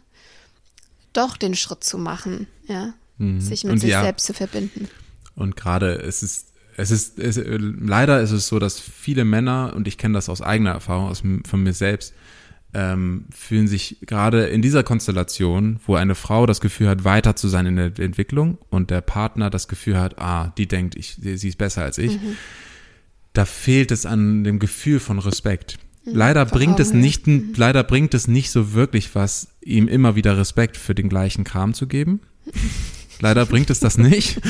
doch 1.12 1.36
den 1.36 1.54
Schritt 1.54 1.84
zu 1.84 1.98
machen, 1.98 2.46
ja, 2.66 2.94
mhm. 3.18 3.40
sich 3.40 3.64
mit 3.64 3.72
und 3.72 3.78
sich 3.78 3.90
ja, 3.90 4.02
selbst 4.02 4.26
zu 4.26 4.34
verbinden. 4.34 4.88
Und 5.34 5.56
gerade 5.56 5.94
es 5.94 6.22
ist 6.22 6.50
es 6.76 6.90
ist, 6.90 7.18
es, 7.18 7.38
leider 7.44 8.20
ist 8.22 8.30
es 8.30 8.46
so, 8.48 8.58
dass 8.58 8.80
viele 8.80 9.24
Männer, 9.24 9.72
und 9.76 9.86
ich 9.86 9.98
kenne 9.98 10.14
das 10.14 10.28
aus 10.28 10.40
eigener 10.40 10.70
Erfahrung, 10.70 11.08
aus, 11.08 11.22
von 11.46 11.62
mir 11.62 11.74
selbst, 11.74 12.14
ähm, 12.72 13.26
fühlen 13.30 13.66
sich 13.66 13.98
gerade 14.06 14.46
in 14.46 14.62
dieser 14.62 14.82
Konstellation, 14.82 15.80
wo 15.86 15.96
eine 15.96 16.14
Frau 16.14 16.46
das 16.46 16.60
Gefühl 16.60 16.88
hat, 16.88 17.04
weiter 17.04 17.36
zu 17.36 17.48
sein 17.48 17.66
in 17.66 17.76
der 17.76 17.98
Entwicklung 17.98 18.58
und 18.70 18.90
der 18.90 19.00
Partner 19.00 19.50
das 19.50 19.68
Gefühl 19.68 19.98
hat, 19.98 20.18
ah, 20.20 20.52
die 20.56 20.68
denkt, 20.68 20.94
ich, 20.94 21.18
sie 21.20 21.48
ist 21.48 21.58
besser 21.58 21.82
als 21.82 21.98
ich, 21.98 22.12
mhm. 22.12 22.36
da 23.32 23.44
fehlt 23.44 23.90
es 23.90 24.06
an 24.06 24.44
dem 24.44 24.58
Gefühl 24.58 25.00
von 25.00 25.18
Respekt. 25.18 25.78
Mhm. 26.04 26.14
Leider 26.14 26.46
bringt 26.46 26.80
es 26.80 26.92
nicht, 26.92 27.26
mhm. 27.26 27.52
leider 27.56 27.82
bringt 27.84 28.14
es 28.14 28.28
nicht 28.28 28.50
so 28.50 28.72
wirklich 28.72 29.14
was, 29.14 29.48
ihm 29.60 29.88
immer 29.88 30.16
wieder 30.16 30.36
Respekt 30.36 30.76
für 30.76 30.94
den 30.94 31.08
gleichen 31.08 31.44
Kram 31.44 31.74
zu 31.74 31.86
geben. 31.86 32.20
Leider 33.22 33.44
bringt 33.44 33.68
es 33.68 33.80
das 33.80 33.98
nicht. 33.98 34.40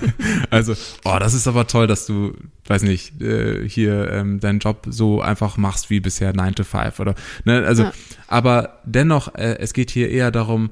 also, 0.50 0.74
oh, 1.04 1.16
das 1.18 1.34
ist 1.34 1.48
aber 1.48 1.66
toll, 1.66 1.88
dass 1.88 2.06
du, 2.06 2.34
weiß 2.66 2.82
nicht, 2.82 3.20
äh, 3.20 3.68
hier 3.68 4.08
ähm, 4.10 4.38
deinen 4.38 4.60
Job 4.60 4.86
so 4.88 5.20
einfach 5.20 5.56
machst 5.56 5.90
wie 5.90 5.98
bisher 5.98 6.32
9 6.32 6.54
to 6.54 6.62
5 6.62 7.00
oder, 7.00 7.16
ne, 7.44 7.66
also, 7.66 7.84
ja. 7.84 7.92
aber 8.28 8.80
dennoch, 8.84 9.34
äh, 9.34 9.58
es 9.58 9.72
geht 9.72 9.90
hier 9.90 10.10
eher 10.10 10.30
darum, 10.30 10.70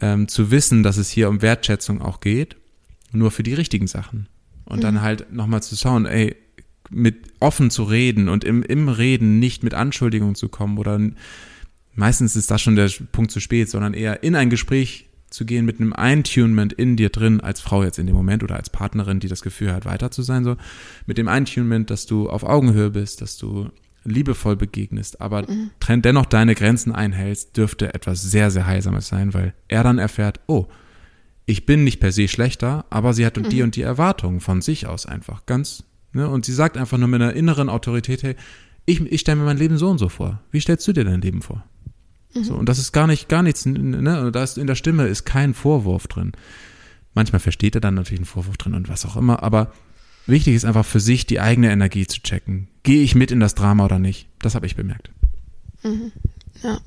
ähm, 0.00 0.28
zu 0.28 0.52
wissen, 0.52 0.84
dass 0.84 0.96
es 0.96 1.10
hier 1.10 1.28
um 1.28 1.42
Wertschätzung 1.42 2.00
auch 2.00 2.20
geht, 2.20 2.56
nur 3.10 3.32
für 3.32 3.42
die 3.42 3.54
richtigen 3.54 3.88
Sachen. 3.88 4.28
Und 4.64 4.78
mhm. 4.78 4.82
dann 4.82 5.02
halt 5.02 5.32
nochmal 5.32 5.62
zu 5.62 5.76
schauen, 5.76 6.06
ey, 6.06 6.36
mit 6.90 7.16
offen 7.40 7.70
zu 7.70 7.84
reden 7.84 8.28
und 8.28 8.44
im, 8.44 8.62
im 8.62 8.88
Reden 8.88 9.38
nicht 9.38 9.62
mit 9.62 9.74
Anschuldigungen 9.74 10.34
zu 10.34 10.48
kommen 10.48 10.78
oder 10.78 11.00
meistens 11.94 12.36
ist 12.36 12.50
das 12.50 12.62
schon 12.62 12.76
der 12.76 12.90
Punkt 13.12 13.30
zu 13.30 13.40
spät, 13.40 13.70
sondern 13.70 13.94
eher 13.94 14.22
in 14.22 14.34
ein 14.34 14.50
Gespräch 14.50 15.08
zu 15.30 15.44
gehen 15.44 15.64
mit 15.64 15.80
einem 15.80 15.92
Eintunement 15.92 16.72
in 16.72 16.96
dir 16.96 17.10
drin, 17.10 17.40
als 17.40 17.60
Frau 17.60 17.82
jetzt 17.82 17.98
in 17.98 18.06
dem 18.06 18.14
Moment 18.14 18.42
oder 18.42 18.56
als 18.56 18.70
Partnerin, 18.70 19.20
die 19.20 19.28
das 19.28 19.42
Gefühl 19.42 19.72
hat, 19.72 19.84
weiter 19.84 20.10
zu 20.10 20.22
sein, 20.22 20.44
so 20.44 20.56
mit 21.06 21.18
dem 21.18 21.28
Eintunement, 21.28 21.90
dass 21.90 22.06
du 22.06 22.30
auf 22.30 22.44
Augenhöhe 22.44 22.90
bist, 22.90 23.20
dass 23.20 23.36
du 23.36 23.68
liebevoll 24.04 24.56
begegnest, 24.56 25.20
aber 25.20 25.42
mhm. 25.48 26.02
dennoch 26.02 26.26
deine 26.26 26.54
Grenzen 26.54 26.92
einhältst, 26.92 27.56
dürfte 27.56 27.94
etwas 27.94 28.22
sehr, 28.22 28.50
sehr 28.50 28.66
Heilsames 28.66 29.08
sein, 29.08 29.34
weil 29.34 29.54
er 29.66 29.82
dann 29.82 29.98
erfährt, 29.98 30.40
oh, 30.46 30.66
ich 31.46 31.66
bin 31.66 31.84
nicht 31.84 32.00
per 32.00 32.12
se 32.12 32.28
schlechter, 32.28 32.84
aber 32.90 33.12
sie 33.12 33.26
hat 33.26 33.36
mhm. 33.36 33.48
die 33.48 33.62
und 33.62 33.76
die 33.76 33.82
Erwartungen 33.82 34.40
von 34.40 34.62
sich 34.62 34.86
aus 34.86 35.06
einfach 35.06 35.46
ganz, 35.46 35.84
ne? 36.14 36.28
Und 36.28 36.44
sie 36.44 36.54
sagt 36.54 36.76
einfach 36.76 36.98
nur 36.98 37.08
mit 37.08 37.20
einer 37.20 37.34
inneren 37.34 37.68
Autorität, 37.68 38.22
hey, 38.22 38.36
ich, 38.86 39.00
ich 39.00 39.20
stelle 39.20 39.36
mir 39.36 39.44
mein 39.44 39.58
Leben 39.58 39.78
so 39.78 39.88
und 39.90 39.98
so 39.98 40.08
vor. 40.08 40.40
Wie 40.50 40.60
stellst 40.60 40.86
du 40.88 40.92
dir 40.92 41.04
dein 41.04 41.20
Leben 41.20 41.42
vor? 41.42 41.64
So, 42.42 42.54
und 42.54 42.68
das 42.68 42.78
ist 42.78 42.92
gar 42.92 43.06
nicht, 43.06 43.28
gar 43.28 43.44
nichts, 43.44 43.64
ne? 43.64 44.32
Da 44.32 44.42
ist 44.42 44.58
in 44.58 44.66
der 44.66 44.74
Stimme 44.74 45.06
ist 45.06 45.24
kein 45.24 45.54
Vorwurf 45.54 46.08
drin. 46.08 46.32
Manchmal 47.14 47.38
versteht 47.38 47.76
er 47.76 47.80
dann 47.80 47.94
natürlich 47.94 48.20
einen 48.20 48.26
Vorwurf 48.26 48.56
drin 48.56 48.74
und 48.74 48.88
was 48.88 49.06
auch 49.06 49.16
immer, 49.16 49.44
aber 49.44 49.72
wichtig 50.26 50.56
ist 50.56 50.64
einfach 50.64 50.84
für 50.84 50.98
sich 50.98 51.26
die 51.26 51.38
eigene 51.38 51.70
Energie 51.70 52.08
zu 52.08 52.20
checken. 52.20 52.66
Gehe 52.82 53.02
ich 53.04 53.14
mit 53.14 53.30
in 53.30 53.38
das 53.38 53.54
Drama 53.54 53.84
oder 53.84 54.00
nicht? 54.00 54.26
Das 54.40 54.56
habe 54.56 54.66
ich 54.66 54.74
bemerkt. 54.74 55.10
Mhm. 55.84 56.10
Ja. 56.62 56.80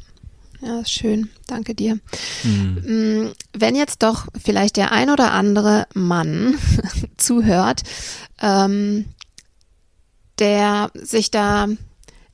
Ja, 0.59 0.83
schön. 0.85 1.29
Danke 1.45 1.75
dir. 1.75 1.99
Mhm. 2.43 3.31
Wenn 3.53 3.75
jetzt 3.75 4.01
doch 4.01 4.27
vielleicht 4.43 4.75
der 4.75 4.91
ein 4.91 5.11
oder 5.11 5.31
andere 5.31 5.87
Mann 5.93 6.55
zuhört, 7.17 7.83
ähm, 8.41 9.05
der 10.39 10.91
sich 10.93 11.31
da 11.31 11.67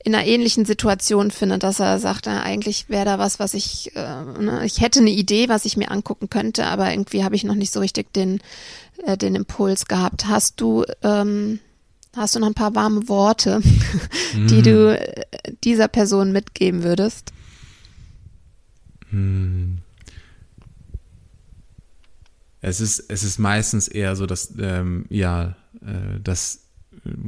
in 0.04 0.14
einer 0.14 0.26
ähnlichen 0.26 0.66
Situation 0.66 1.30
findet, 1.30 1.62
dass 1.62 1.80
er 1.80 1.98
sagt, 1.98 2.26
na, 2.26 2.42
eigentlich 2.42 2.90
wäre 2.90 3.06
da 3.06 3.18
was, 3.18 3.38
was 3.38 3.54
ich, 3.54 3.96
äh, 3.96 4.22
ne, 4.38 4.60
ich 4.64 4.82
hätte 4.82 5.00
eine 5.00 5.10
Idee, 5.10 5.48
was 5.48 5.64
ich 5.64 5.78
mir 5.78 5.90
angucken 5.90 6.28
könnte, 6.28 6.66
aber 6.66 6.90
irgendwie 6.90 7.24
habe 7.24 7.36
ich 7.36 7.44
noch 7.44 7.54
nicht 7.54 7.72
so 7.72 7.80
richtig 7.80 8.12
den, 8.12 8.40
äh, 9.06 9.16
den 9.16 9.34
Impuls 9.34 9.86
gehabt. 9.86 10.26
Hast 10.26 10.60
du, 10.60 10.84
ähm, 11.02 11.58
hast 12.14 12.36
du 12.36 12.40
noch 12.40 12.48
ein 12.48 12.54
paar 12.54 12.74
warme 12.74 13.08
Worte, 13.08 13.62
die 14.34 14.60
du 14.60 14.90
mhm. 14.90 14.96
äh, 14.96 15.52
dieser 15.64 15.88
Person 15.88 16.32
mitgeben 16.32 16.82
würdest? 16.82 17.32
Hm. 19.08 19.78
Es 22.60 22.80
ist, 22.80 23.04
es 23.08 23.22
ist 23.22 23.38
meistens 23.38 23.88
eher 23.88 24.16
so, 24.16 24.26
dass, 24.26 24.52
ähm, 24.58 25.06
ja, 25.08 25.56
äh, 25.80 26.20
dass 26.22 26.63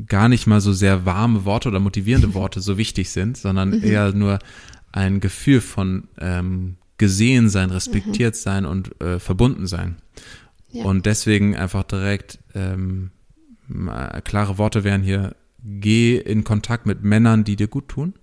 gar 0.06 0.28
nicht 0.28 0.46
mal 0.46 0.60
so 0.60 0.72
sehr 0.72 1.06
warme 1.06 1.44
Worte 1.44 1.68
oder 1.68 1.80
motivierende 1.80 2.34
Worte 2.34 2.60
so 2.60 2.78
wichtig 2.78 3.10
sind, 3.10 3.36
sondern 3.36 3.70
mhm. 3.70 3.84
eher 3.84 4.12
nur 4.12 4.38
ein 4.92 5.20
Gefühl 5.20 5.60
von 5.60 6.08
ähm, 6.18 6.76
gesehen 6.98 7.48
sein, 7.48 7.70
respektiert 7.70 8.34
mhm. 8.34 8.38
sein 8.38 8.64
und 8.64 9.00
äh, 9.00 9.18
verbunden 9.18 9.66
sein. 9.66 9.96
Ja. 10.70 10.84
Und 10.84 11.06
deswegen 11.06 11.56
einfach 11.56 11.84
direkt 11.84 12.38
ähm, 12.54 13.10
klare 14.24 14.58
Worte 14.58 14.84
wären 14.84 15.02
hier, 15.02 15.36
geh 15.62 16.16
in 16.16 16.44
Kontakt 16.44 16.86
mit 16.86 17.02
Männern, 17.02 17.44
die 17.44 17.56
dir 17.56 17.68
gut 17.68 17.88
tun. 17.88 18.14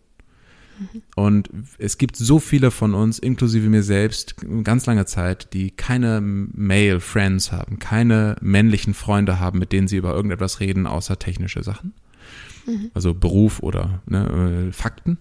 Und 1.15 1.49
es 1.77 1.97
gibt 1.97 2.15
so 2.15 2.39
viele 2.39 2.71
von 2.71 2.93
uns, 2.93 3.19
inklusive 3.19 3.69
mir 3.69 3.83
selbst, 3.83 4.35
ganz 4.63 4.85
lange 4.85 5.05
Zeit, 5.05 5.53
die 5.53 5.71
keine 5.71 6.21
Male 6.21 6.99
Friends 6.99 7.51
haben, 7.51 7.79
keine 7.79 8.35
männlichen 8.41 8.93
Freunde 8.93 9.39
haben, 9.39 9.59
mit 9.59 9.71
denen 9.71 9.87
sie 9.87 9.97
über 9.97 10.13
irgendetwas 10.13 10.59
reden, 10.59 10.87
außer 10.87 11.19
technische 11.19 11.63
Sachen. 11.63 11.93
Mhm. 12.65 12.91
Also 12.93 13.13
Beruf 13.13 13.61
oder 13.61 14.01
ne, 14.05 14.67
äh, 14.67 14.71
Fakten 14.71 15.17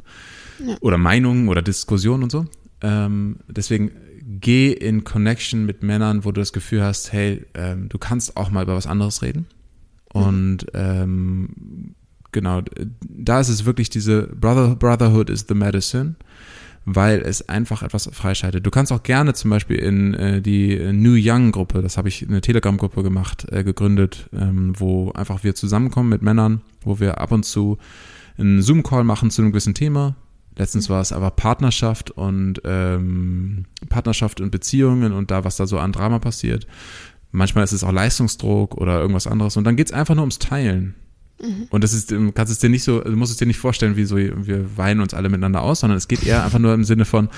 ja. 0.64 0.76
oder 0.80 0.98
Meinungen 0.98 1.48
oder 1.48 1.62
Diskussionen 1.62 2.24
und 2.24 2.32
so. 2.32 2.46
Ähm, 2.80 3.36
deswegen 3.48 3.92
geh 4.40 4.72
in 4.72 5.04
Connection 5.04 5.66
mit 5.66 5.82
Männern, 5.82 6.24
wo 6.24 6.32
du 6.32 6.40
das 6.40 6.52
Gefühl 6.52 6.82
hast, 6.82 7.12
hey, 7.12 7.44
ähm, 7.54 7.88
du 7.88 7.98
kannst 7.98 8.36
auch 8.36 8.50
mal 8.50 8.62
über 8.62 8.74
was 8.74 8.86
anderes 8.86 9.22
reden. 9.22 9.46
Mhm. 10.14 10.22
Und 10.22 10.66
ähm, 10.74 11.94
genau, 12.32 12.62
da 13.00 13.40
ist 13.40 13.48
es 13.48 13.64
wirklich 13.64 13.90
diese 13.90 14.22
Brother, 14.22 14.74
Brotherhood 14.76 15.30
is 15.30 15.46
the 15.48 15.54
medicine, 15.54 16.16
weil 16.84 17.20
es 17.20 17.48
einfach 17.48 17.82
etwas 17.82 18.08
freischaltet. 18.12 18.66
Du 18.66 18.70
kannst 18.70 18.90
auch 18.92 19.02
gerne 19.02 19.34
zum 19.34 19.50
Beispiel 19.50 19.76
in 19.76 20.14
äh, 20.14 20.42
die 20.42 20.76
New 20.92 21.14
Young 21.16 21.52
Gruppe, 21.52 21.82
das 21.82 21.96
habe 21.96 22.08
ich 22.08 22.26
eine 22.26 22.40
Telegram-Gruppe 22.40 23.02
gemacht, 23.02 23.46
äh, 23.52 23.62
gegründet, 23.62 24.28
ähm, 24.32 24.72
wo 24.76 25.12
einfach 25.12 25.44
wir 25.44 25.54
zusammenkommen 25.54 26.08
mit 26.08 26.22
Männern, 26.22 26.62
wo 26.80 26.98
wir 26.98 27.20
ab 27.20 27.32
und 27.32 27.44
zu 27.44 27.78
einen 28.38 28.62
Zoom-Call 28.62 29.04
machen 29.04 29.30
zu 29.30 29.42
einem 29.42 29.52
gewissen 29.52 29.74
Thema. 29.74 30.16
Letztens 30.56 30.90
war 30.90 31.00
es 31.00 31.12
aber 31.12 31.30
Partnerschaft 31.30 32.10
und 32.10 32.60
ähm, 32.64 33.64
Partnerschaft 33.88 34.40
und 34.40 34.50
Beziehungen 34.50 35.12
und 35.12 35.30
da, 35.30 35.44
was 35.44 35.56
da 35.56 35.66
so 35.66 35.78
an 35.78 35.92
Drama 35.92 36.18
passiert. 36.18 36.66
Manchmal 37.30 37.64
ist 37.64 37.72
es 37.72 37.84
auch 37.84 37.92
Leistungsdruck 37.92 38.74
oder 38.74 39.00
irgendwas 39.00 39.26
anderes. 39.26 39.56
Und 39.56 39.64
dann 39.64 39.76
geht 39.76 39.86
es 39.86 39.92
einfach 39.92 40.14
nur 40.14 40.22
ums 40.22 40.38
Teilen. 40.38 40.94
Mhm. 41.42 41.66
Und 41.70 41.84
das 41.84 41.92
ist, 41.92 42.14
kannst 42.34 42.52
es 42.52 42.58
dir 42.58 42.70
nicht 42.70 42.84
so, 42.84 43.00
du 43.00 43.16
musst 43.16 43.32
es 43.32 43.38
dir 43.38 43.46
nicht 43.46 43.58
vorstellen, 43.58 43.96
wie 43.96 44.04
so, 44.04 44.16
wir 44.16 44.76
weinen 44.76 45.00
uns 45.00 45.14
alle 45.14 45.28
miteinander 45.28 45.62
aus, 45.62 45.80
sondern 45.80 45.96
es 45.96 46.08
geht 46.08 46.24
eher 46.24 46.44
einfach 46.44 46.58
nur 46.58 46.72
im 46.72 46.84
Sinne 46.84 47.04
von, 47.04 47.28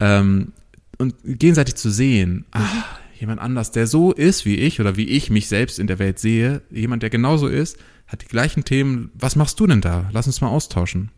ähm, 0.00 0.52
und 0.98 1.14
gegenseitig 1.24 1.76
zu 1.76 1.90
sehen, 1.90 2.46
ach, 2.50 2.98
jemand 3.18 3.40
anders, 3.40 3.70
der 3.70 3.86
so 3.86 4.12
ist 4.12 4.44
wie 4.44 4.56
ich 4.56 4.80
oder 4.80 4.96
wie 4.96 5.08
ich 5.08 5.30
mich 5.30 5.48
selbst 5.48 5.78
in 5.78 5.86
der 5.86 5.98
Welt 5.98 6.18
sehe, 6.18 6.62
jemand, 6.70 7.02
der 7.02 7.10
genauso 7.10 7.48
ist, 7.48 7.78
hat 8.06 8.22
die 8.22 8.26
gleichen 8.26 8.64
Themen. 8.64 9.10
Was 9.14 9.36
machst 9.36 9.58
du 9.60 9.66
denn 9.66 9.80
da? 9.80 10.08
Lass 10.12 10.26
uns 10.26 10.40
mal 10.40 10.48
austauschen. 10.48 11.10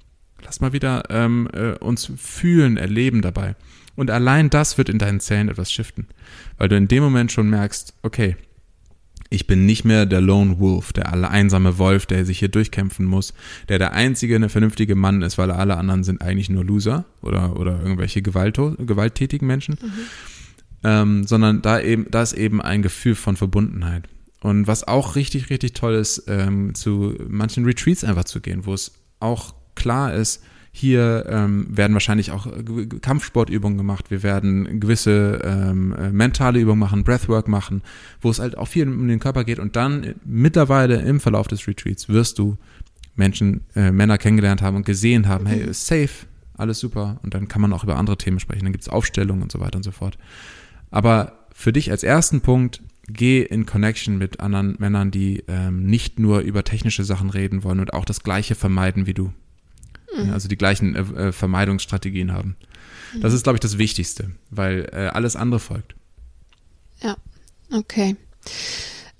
Lass 0.42 0.60
mal 0.60 0.72
wieder 0.72 1.04
ähm, 1.10 1.48
äh, 1.52 1.72
uns 1.72 2.10
fühlen, 2.16 2.76
erleben 2.76 3.22
dabei. 3.22 3.56
Und 3.96 4.10
allein 4.10 4.48
das 4.48 4.78
wird 4.78 4.88
in 4.88 4.98
deinen 4.98 5.20
Zellen 5.20 5.48
etwas 5.48 5.72
shiften, 5.72 6.06
weil 6.56 6.68
du 6.68 6.76
in 6.76 6.86
dem 6.86 7.02
Moment 7.02 7.32
schon 7.32 7.50
merkst, 7.50 7.94
okay, 8.02 8.36
ich 9.30 9.46
bin 9.46 9.66
nicht 9.66 9.84
mehr 9.84 10.06
der 10.06 10.20
Lone 10.20 10.58
Wolf, 10.58 10.92
der 10.92 11.12
alle 11.12 11.28
einsame 11.28 11.78
Wolf, 11.78 12.06
der 12.06 12.24
sich 12.24 12.38
hier 12.38 12.48
durchkämpfen 12.48 13.04
muss, 13.04 13.34
der 13.68 13.78
der 13.78 13.92
einzige 13.92 14.36
eine 14.36 14.48
vernünftige 14.48 14.94
Mann 14.94 15.22
ist, 15.22 15.36
weil 15.36 15.50
alle 15.50 15.76
anderen 15.76 16.04
sind 16.04 16.22
eigentlich 16.22 16.48
nur 16.48 16.64
Loser 16.64 17.04
oder, 17.20 17.58
oder 17.58 17.80
irgendwelche 17.80 18.22
gewalttätigen 18.22 19.46
Menschen. 19.46 19.76
Mhm. 19.80 19.92
Ähm, 20.84 21.26
sondern 21.26 21.60
da 21.60 21.80
eben, 21.80 22.06
da 22.10 22.22
ist 22.22 22.34
eben 22.34 22.62
ein 22.62 22.82
Gefühl 22.82 23.16
von 23.16 23.36
Verbundenheit. 23.36 24.08
Und 24.40 24.68
was 24.68 24.86
auch 24.86 25.16
richtig, 25.16 25.50
richtig 25.50 25.72
toll 25.72 25.94
ist, 25.94 26.24
ähm, 26.28 26.74
zu 26.74 27.16
manchen 27.28 27.64
Retreats 27.64 28.04
einfach 28.04 28.24
zu 28.24 28.40
gehen, 28.40 28.64
wo 28.64 28.72
es 28.72 28.92
auch 29.18 29.54
klar 29.74 30.14
ist, 30.14 30.44
hier 30.70 31.26
ähm, 31.28 31.66
werden 31.70 31.92
wahrscheinlich 31.94 32.30
auch 32.30 32.46
Kampfsportübungen 33.00 33.78
gemacht. 33.78 34.10
Wir 34.10 34.22
werden 34.22 34.80
gewisse 34.80 35.40
ähm, 35.44 35.94
äh, 35.94 36.10
mentale 36.10 36.60
Übungen 36.60 36.78
machen, 36.78 37.04
Breathwork 37.04 37.48
machen, 37.48 37.82
wo 38.20 38.30
es 38.30 38.38
halt 38.38 38.56
auch 38.56 38.68
viel 38.68 38.86
um 38.88 39.08
den 39.08 39.18
Körper 39.18 39.44
geht. 39.44 39.58
Und 39.58 39.76
dann 39.76 40.14
mittlerweile 40.24 40.96
im 40.96 41.20
Verlauf 41.20 41.48
des 41.48 41.66
Retreats 41.66 42.08
wirst 42.08 42.38
du 42.38 42.56
Menschen, 43.16 43.62
äh, 43.74 43.90
Männer 43.90 44.18
kennengelernt 44.18 44.62
haben 44.62 44.76
und 44.76 44.86
gesehen 44.86 45.26
haben, 45.26 45.46
hey, 45.46 45.60
ist 45.60 45.86
safe, 45.86 46.26
alles 46.56 46.78
super. 46.78 47.18
Und 47.22 47.34
dann 47.34 47.48
kann 47.48 47.60
man 47.60 47.72
auch 47.72 47.82
über 47.82 47.96
andere 47.96 48.16
Themen 48.16 48.38
sprechen. 48.38 48.64
Dann 48.64 48.72
gibt 48.72 48.82
es 48.82 48.88
Aufstellungen 48.88 49.42
und 49.42 49.52
so 49.52 49.60
weiter 49.60 49.76
und 49.76 49.82
so 49.82 49.90
fort. 49.90 50.18
Aber 50.90 51.46
für 51.52 51.72
dich 51.72 51.90
als 51.90 52.04
ersten 52.04 52.40
Punkt, 52.40 52.82
geh 53.08 53.42
in 53.42 53.66
Connection 53.66 54.18
mit 54.18 54.40
anderen 54.40 54.76
Männern, 54.78 55.10
die 55.10 55.42
ähm, 55.48 55.84
nicht 55.86 56.18
nur 56.18 56.40
über 56.40 56.62
technische 56.62 57.04
Sachen 57.04 57.30
reden 57.30 57.64
wollen 57.64 57.80
und 57.80 57.94
auch 57.94 58.04
das 58.04 58.22
Gleiche 58.22 58.54
vermeiden 58.54 59.06
wie 59.06 59.14
du. 59.14 59.32
Mhm. 60.16 60.32
Also 60.32 60.48
die 60.48 60.56
gleichen 60.56 60.94
äh, 60.94 61.28
äh, 61.28 61.32
Vermeidungsstrategien 61.32 62.32
haben. 62.32 62.56
Mhm. 63.14 63.20
Das 63.20 63.32
ist, 63.32 63.42
glaube 63.42 63.56
ich, 63.56 63.60
das 63.60 63.78
Wichtigste, 63.78 64.30
weil 64.50 64.88
äh, 64.92 65.08
alles 65.08 65.36
andere 65.36 65.60
folgt. 65.60 65.94
Ja, 67.02 67.16
okay. 67.72 68.16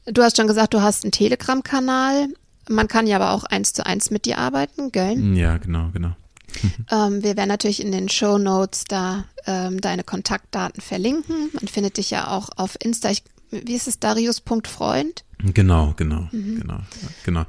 Du 0.07 0.22
hast 0.22 0.36
schon 0.36 0.47
gesagt, 0.47 0.74
du 0.74 0.80
hast 0.80 1.05
einen 1.05 1.12
Telegram-Kanal. 1.12 2.28
Man 2.68 2.89
kann 2.89 3.07
ja 3.07 3.16
aber 3.16 3.32
auch 3.32 3.45
eins 3.45 3.72
zu 3.72 3.84
eins 3.84 4.11
mit 4.11 4.24
dir 4.24 4.39
arbeiten, 4.39 4.93
gell? 4.93 5.18
Ja, 5.36 5.59
genau, 5.59 5.91
genau. 5.93 6.16
ähm, 6.91 7.22
wir 7.22 7.36
werden 7.36 7.49
natürlich 7.49 7.82
in 7.82 7.93
den 7.93 8.09
Show 8.09 8.39
Notes 8.39 8.84
da 8.84 9.24
ähm, 9.47 9.80
deine 9.80 10.03
Kontaktdaten 10.03 10.80
verlinken. 10.80 11.51
Man 11.53 11.68
findet 11.68 11.99
dich 11.99 12.11
ja 12.11 12.28
auch 12.28 12.49
auf 12.57 12.76
Insta. 12.82 13.11
Ich, 13.11 13.22
wie 13.51 13.74
ist 13.74 13.86
es, 13.86 14.01
Darius.freund? 14.01 15.24
Genau, 15.39 15.95
genau, 15.97 16.28
mhm. 16.32 16.61
genau, 16.61 16.80
genau. 17.24 17.45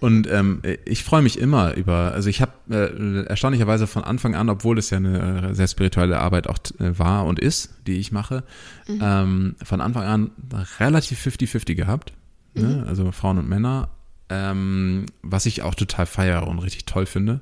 Und 0.00 0.28
ähm, 0.30 0.62
ich 0.84 1.02
freue 1.02 1.22
mich 1.22 1.38
immer 1.38 1.74
über, 1.74 2.12
also 2.12 2.28
ich 2.28 2.40
habe 2.40 2.52
äh, 2.70 3.24
erstaunlicherweise 3.28 3.86
von 3.86 4.04
Anfang 4.04 4.34
an, 4.36 4.48
obwohl 4.48 4.78
es 4.78 4.90
ja 4.90 4.98
eine 4.98 5.50
äh, 5.50 5.54
sehr 5.54 5.66
spirituelle 5.66 6.20
Arbeit 6.20 6.46
auch 6.46 6.58
äh, 6.78 6.96
war 6.98 7.26
und 7.26 7.40
ist, 7.40 7.70
die 7.86 7.98
ich 7.98 8.12
mache, 8.12 8.44
mhm. 8.86 9.00
ähm, 9.02 9.56
von 9.62 9.80
Anfang 9.80 10.04
an 10.04 10.30
relativ 10.78 11.26
50-50 11.26 11.74
gehabt. 11.74 12.12
Ne? 12.54 12.62
Mhm. 12.62 12.68
Ne? 12.68 12.86
Also 12.86 13.10
Frauen 13.10 13.38
und 13.38 13.48
Männer, 13.48 13.88
ähm, 14.28 15.06
was 15.22 15.46
ich 15.46 15.62
auch 15.62 15.74
total 15.74 16.06
feiere 16.06 16.46
und 16.46 16.60
richtig 16.60 16.84
toll 16.84 17.06
finde. 17.06 17.40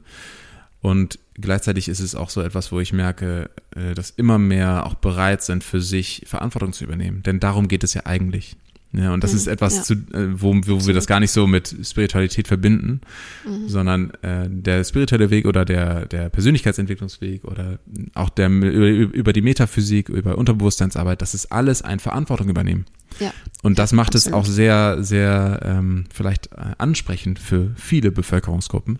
Und 0.81 1.19
gleichzeitig 1.35 1.89
ist 1.89 2.01
es 2.01 2.15
auch 2.15 2.31
so 2.31 2.41
etwas, 2.41 2.71
wo 2.73 2.81
ich 2.81 2.93
merke, 2.93 3.51
äh, 3.75 3.95
dass 3.95 4.11
immer 4.11 4.39
mehr 4.39 4.87
auch 4.87 4.95
bereit 4.95 5.43
sind, 5.43 5.65
für 5.65 5.81
sich 5.81 6.23
Verantwortung 6.27 6.73
zu 6.73 6.85
übernehmen. 6.85 7.23
Denn 7.23 7.41
darum 7.41 7.69
geht 7.69 7.85
es 7.85 7.95
ja 7.95 8.07
eigentlich. 8.07 8.57
Ja, 8.97 9.13
und 9.13 9.23
das 9.23 9.33
mhm, 9.33 9.37
ist 9.37 9.47
etwas, 9.47 9.77
ja. 9.77 9.83
zu, 9.83 9.95
äh, 9.95 10.41
wo, 10.41 10.55
wo 10.55 10.87
wir 10.87 10.95
das 10.95 11.07
gar 11.07 11.21
nicht 11.21 11.31
so 11.31 11.47
mit 11.47 11.75
Spiritualität 11.83 12.49
verbinden, 12.49 13.03
mhm. 13.45 13.69
sondern 13.69 14.11
äh, 14.23 14.49
der 14.49 14.83
spirituelle 14.85 15.29
Weg 15.29 15.45
oder 15.45 15.67
der, 15.67 16.07
der 16.07 16.31
Persönlichkeitsentwicklungsweg 16.31 17.45
oder 17.45 17.79
auch 18.15 18.31
der 18.31 18.49
über, 18.49 18.89
über 18.89 19.33
die 19.35 19.43
Metaphysik, 19.43 20.09
über 20.09 20.39
Unterbewusstseinsarbeit, 20.39 21.21
das 21.21 21.35
ist 21.35 21.53
alles 21.53 21.83
ein 21.83 22.01
Verantwortung 22.01 22.49
übernehmen. 22.49 22.87
Ja. 23.21 23.33
Und 23.63 23.79
das 23.79 23.93
macht 23.93 24.15
Absolut. 24.15 24.29
es 24.29 24.33
auch 24.33 24.51
sehr, 24.51 25.03
sehr 25.03 25.61
ähm, 25.63 26.05
vielleicht 26.13 26.53
äh, 26.53 26.73
ansprechend 26.79 27.39
für 27.39 27.73
viele 27.77 28.11
Bevölkerungsgruppen. 28.11 28.99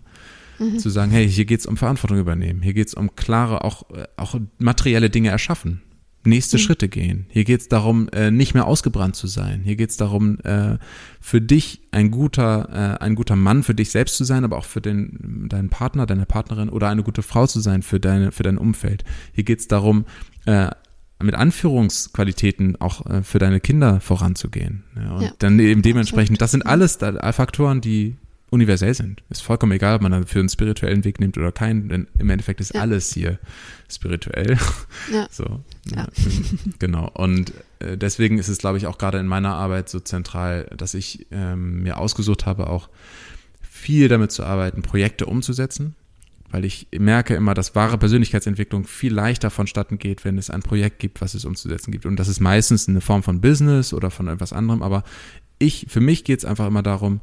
Mhm. 0.59 0.77
Zu 0.77 0.89
sagen, 0.89 1.11
hey, 1.11 1.27
hier 1.27 1.45
geht 1.45 1.61
es 1.61 1.65
um 1.65 1.77
Verantwortung 1.77 2.19
übernehmen, 2.19 2.61
hier 2.61 2.73
geht 2.73 2.87
es 2.87 2.93
um 2.93 3.15
klare, 3.15 3.63
auch, 3.63 3.89
äh, 3.91 4.05
auch 4.15 4.39
materielle 4.59 5.09
Dinge 5.09 5.29
erschaffen 5.29 5.81
nächste 6.27 6.57
mhm. 6.57 6.61
Schritte 6.61 6.87
gehen. 6.89 7.25
Hier 7.29 7.43
geht 7.43 7.61
es 7.61 7.67
darum, 7.67 8.09
äh, 8.09 8.31
nicht 8.31 8.53
mehr 8.53 8.67
ausgebrannt 8.67 9.15
zu 9.15 9.27
sein. 9.27 9.61
Hier 9.63 9.75
geht 9.75 9.89
es 9.89 9.97
darum, 9.97 10.39
äh, 10.41 10.77
für 11.19 11.41
dich 11.41 11.81
ein 11.91 12.11
guter, 12.11 12.97
äh, 12.99 13.03
ein 13.03 13.15
guter 13.15 13.35
Mann 13.35 13.63
für 13.63 13.73
dich 13.73 13.91
selbst 13.91 14.17
zu 14.17 14.23
sein, 14.23 14.43
aber 14.43 14.57
auch 14.57 14.65
für 14.65 14.81
den, 14.81 15.47
deinen 15.49 15.69
Partner, 15.69 16.05
deine 16.05 16.25
Partnerin 16.25 16.69
oder 16.69 16.89
eine 16.89 17.03
gute 17.03 17.21
Frau 17.21 17.47
zu 17.47 17.59
sein 17.59 17.81
für 17.81 17.99
deine, 17.99 18.31
für 18.31 18.43
dein 18.43 18.57
Umfeld. 18.57 19.03
Hier 19.33 19.43
geht 19.43 19.59
es 19.59 19.67
darum, 19.67 20.05
äh, 20.45 20.69
mit 21.21 21.33
Anführungsqualitäten 21.33 22.79
auch 22.79 23.05
äh, 23.07 23.23
für 23.23 23.39
deine 23.39 23.59
Kinder 23.59 23.99
voranzugehen. 23.99 24.83
Ja, 24.95 25.15
und 25.15 25.21
ja. 25.23 25.31
dann 25.39 25.57
eben 25.59 25.81
dementsprechend, 25.81 26.41
das 26.41 26.51
sind 26.51 26.65
alles 26.65 26.97
Faktoren, 26.97 27.81
die 27.81 28.17
universell 28.49 28.93
sind. 28.93 29.23
Ist 29.29 29.41
vollkommen 29.41 29.73
egal, 29.73 29.95
ob 29.95 30.01
man 30.01 30.11
dafür 30.11 30.39
einen 30.39 30.49
spirituellen 30.49 31.03
Weg 31.03 31.19
nimmt 31.19 31.37
oder 31.37 31.51
keinen, 31.51 31.89
denn 31.89 32.07
im 32.17 32.29
Endeffekt 32.29 32.61
ist 32.61 32.73
ja. 32.73 32.81
alles 32.81 33.13
hier 33.13 33.39
spirituell. 33.89 34.57
Ja. 35.11 35.27
So, 35.31 35.61
ja. 35.85 36.07
genau. 36.79 37.09
Und 37.13 37.53
äh, 37.79 37.97
deswegen 37.97 38.39
ist 38.39 38.49
es, 38.49 38.57
glaube 38.57 38.77
ich, 38.77 38.87
auch 38.87 38.97
gerade 38.97 39.19
in 39.19 39.27
meiner 39.27 39.53
Arbeit 39.53 39.87
so 39.87 39.99
zentral, 39.99 40.69
dass 40.75 40.93
ich 40.93 41.27
ähm, 41.31 41.83
mir 41.83 41.97
ausgesucht 41.97 42.45
habe, 42.45 42.67
auch 42.67 42.89
viel 43.61 44.09
damit 44.09 44.31
zu 44.31 44.43
arbeiten, 44.43 44.81
Projekte 44.81 45.27
umzusetzen, 45.27 45.95
weil 46.49 46.65
ich 46.65 46.87
merke 46.97 47.35
immer, 47.35 47.53
dass 47.53 47.75
wahre 47.75 47.97
Persönlichkeitsentwicklung 47.97 48.85
viel 48.85 49.13
leichter 49.13 49.49
vonstatten 49.49 49.97
geht, 49.97 50.25
wenn 50.25 50.37
es 50.37 50.49
ein 50.49 50.61
Projekt 50.61 50.99
gibt, 50.99 51.21
was 51.21 51.33
es 51.33 51.45
umzusetzen 51.45 51.91
gibt. 51.91 52.05
Und 52.05 52.17
das 52.17 52.27
ist 52.27 52.41
meistens 52.41 52.89
eine 52.89 53.01
Form 53.01 53.23
von 53.23 53.39
Business 53.39 53.93
oder 53.93 54.11
von 54.11 54.27
etwas 54.27 54.51
anderem, 54.51 54.81
aber 54.81 55.03
ich, 55.59 55.85
für 55.89 56.01
mich 56.01 56.23
geht 56.23 56.39
es 56.39 56.45
einfach 56.45 56.67
immer 56.67 56.83
darum, 56.83 57.21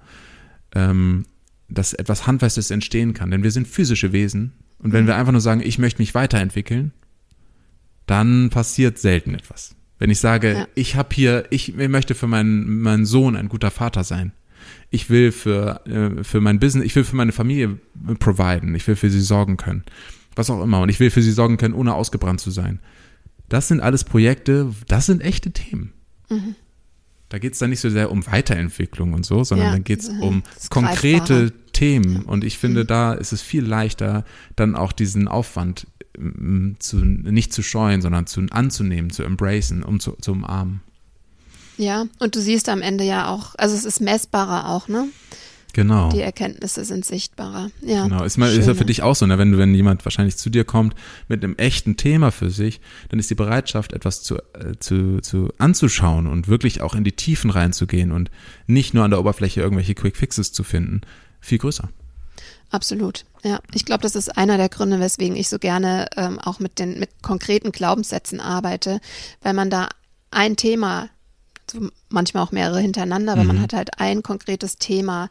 ähm, 0.75 1.25
dass 1.69 1.93
etwas 1.93 2.27
Handfestes 2.27 2.71
entstehen 2.71 3.15
kann. 3.15 3.31
Denn 3.31 3.43
wir 3.43 3.51
sind 3.51 3.69
physische 3.69 4.13
Wesen. 4.13 4.53
Und 4.79 4.93
wenn 4.93 5.05
mhm. 5.05 5.09
wir 5.09 5.17
einfach 5.17 5.33
nur 5.33 5.41
sagen, 5.41 5.63
ich 5.65 5.79
möchte 5.79 6.03
mich 6.03 6.15
weiterentwickeln, 6.15 6.93
dann 8.07 8.51
passiert 8.51 8.99
selten 8.99 9.35
etwas. 9.35 9.77
Wenn 9.99 10.11
ich 10.11 10.19
sage, 10.21 10.53
ja. 10.53 10.69
ich 10.75 10.97
habe 10.97 11.15
hier, 11.15 11.47
ich 11.51 11.75
möchte 11.75 12.15
für 12.15 12.27
meinen, 12.27 12.81
meinen 12.81 13.07
Sohn 13.07 13.37
ein 13.37 13.49
guter 13.49 13.71
Vater 13.71 14.05
sein. 14.05 14.33
Ich 14.91 15.09
will 15.09 15.33
für, 15.33 15.87
äh, 15.87 16.25
für 16.25 16.41
mein 16.41 16.59
Business, 16.59 16.85
ich 16.85 16.95
will 16.97 17.05
für 17.05 17.17
meine 17.17 17.33
Familie 17.33 17.79
providen. 18.19 18.75
Ich 18.75 18.87
will 18.87 18.97
für 18.97 19.11
sie 19.11 19.21
sorgen 19.21 19.57
können. 19.57 19.85
Was 20.37 20.51
auch 20.51 20.63
immer. 20.63 20.81
Und 20.81 20.89
ich 20.89 21.01
will 21.01 21.11
für 21.11 21.23
sie 21.23 21.31
sorgen 21.31 21.57
können, 21.57 21.75
ohne 21.75 21.95
ausgebrannt 21.95 22.41
zu 22.41 22.51
sein. 22.51 22.81
Das 23.49 23.69
sind 23.69 23.81
alles 23.81 24.05
Projekte, 24.05 24.71
das 24.89 25.07
sind 25.07 25.23
echte 25.23 25.53
Themen. 25.53 25.93
Mhm. 26.29 26.57
Da 27.35 27.41
geht 27.41 27.55
es 27.55 27.59
dann 27.59 27.71
nicht 27.71 27.81
so 27.81 27.91
sehr 27.91 28.13
um 28.13 28.25
Weiterentwicklung 28.29 29.13
und 29.13 29.27
so, 29.27 29.43
sondern 29.43 29.67
ja, 29.67 29.73
dann 29.73 29.83
geht 29.83 29.99
es 29.99 30.09
um 30.21 30.45
konkrete 30.71 31.53
Themen. 31.73 32.23
Ja. 32.23 32.31
Und 32.31 32.45
ich 32.45 32.59
finde, 32.59 32.85
mhm. 32.85 32.87
da 32.87 33.13
ist 33.13 33.33
es 33.33 33.43
viel 33.43 33.65
leichter, 33.65 34.25
dann 34.55 34.77
auch 34.77 34.93
diesen 34.93 35.27
Aufwand 35.27 35.89
zu, 36.79 36.97
nicht 36.99 37.53
zu 37.53 37.65
scheuen, 37.65 38.03
sondern 38.03 38.29
zu, 38.29 38.47
anzunehmen, 38.53 39.11
zu 39.11 39.25
embracen, 39.25 39.83
um 39.83 39.99
zu, 39.99 40.13
zu 40.13 40.31
umarmen. 40.31 40.81
Ja, 41.77 42.05
und 42.21 42.37
du 42.37 42.41
siehst 42.41 42.69
am 42.69 42.83
Ende 42.83 43.03
ja 43.03 43.27
auch, 43.27 43.57
also 43.59 43.75
es 43.75 43.85
ist 43.85 44.01
messbarer 44.01 44.69
auch, 44.69 44.87
ne? 44.87 45.09
Genau. 45.75 46.09
Die 46.11 46.21
Erkenntnisse 46.21 46.85
sind 46.85 47.05
sichtbarer. 47.05 47.69
Ja, 47.83 48.05
genau. 48.05 48.23
Ist, 48.23 48.39
mal, 48.39 48.51
ist 48.51 48.67
ja 48.67 48.75
für 48.75 48.85
dich 48.85 49.03
auch 49.03 49.17
so, 49.17 49.27
ne? 49.27 49.39
wenn, 49.39 49.51
du, 49.51 49.59
wenn 49.59 49.75
jemand 49.75 50.05
wahrscheinlich 50.07 50.37
zu 50.37 50.49
dir 50.49 50.65
kommt 50.65 50.95
mit 51.27 51.43
einem 51.43 51.57
echten 51.57 51.97
Thema 51.97 52.31
für 52.31 52.49
sich, 52.49 52.81
dann 53.09 53.19
ist 53.19 53.29
die 53.29 53.35
Bereitschaft, 53.35 53.93
etwas 53.93 54.23
zu, 54.23 54.37
äh, 54.37 54.79
zu, 54.79 55.21
zu 55.21 55.53
anzuschauen 55.59 56.29
und 56.29 56.47
wirklich 56.47 56.81
auch 56.81 56.95
in 56.95 57.03
die 57.03 57.13
Tiefen 57.13 57.51
reinzugehen 57.51 58.13
und 58.13 58.31
nicht 58.69 58.95
nur 58.95 59.03
an 59.03 59.11
der 59.11 59.19
Oberfläche 59.19 59.61
irgendwelche 59.61 59.97
Quick 59.97 60.17
Fixes 60.17 60.53
zu 60.53 60.63
finden, 60.63 61.01
viel 61.41 61.59
größer. 61.59 61.89
Absolut. 62.71 63.25
Ja, 63.43 63.59
ich 63.75 63.85
glaube, 63.85 64.03
das 64.03 64.15
ist 64.15 64.37
einer 64.37 64.57
der 64.57 64.69
Gründe, 64.69 65.01
weswegen 65.01 65.37
ich 65.37 65.49
so 65.49 65.59
gerne 65.59 66.07
ähm, 66.17 66.39
auch 66.39 66.61
mit 66.61 66.79
den 66.79 67.01
mit 67.01 67.11
konkreten 67.21 67.73
Glaubenssätzen 67.73 68.41
arbeite, 68.41 69.01
weil 69.43 69.55
man 69.55 69.71
da 69.71 69.89
ein 70.31 70.55
Thema 70.55 71.09
also 71.73 71.89
manchmal 72.09 72.43
auch 72.43 72.53
mehrere 72.53 72.81
hintereinander, 72.81 73.33
aber 73.33 73.43
mhm. 73.43 73.49
man 73.49 73.61
hat 73.61 73.73
halt 73.73 74.01
ein 74.01 74.23
konkretes 74.23 74.77
Thema, 74.77 75.29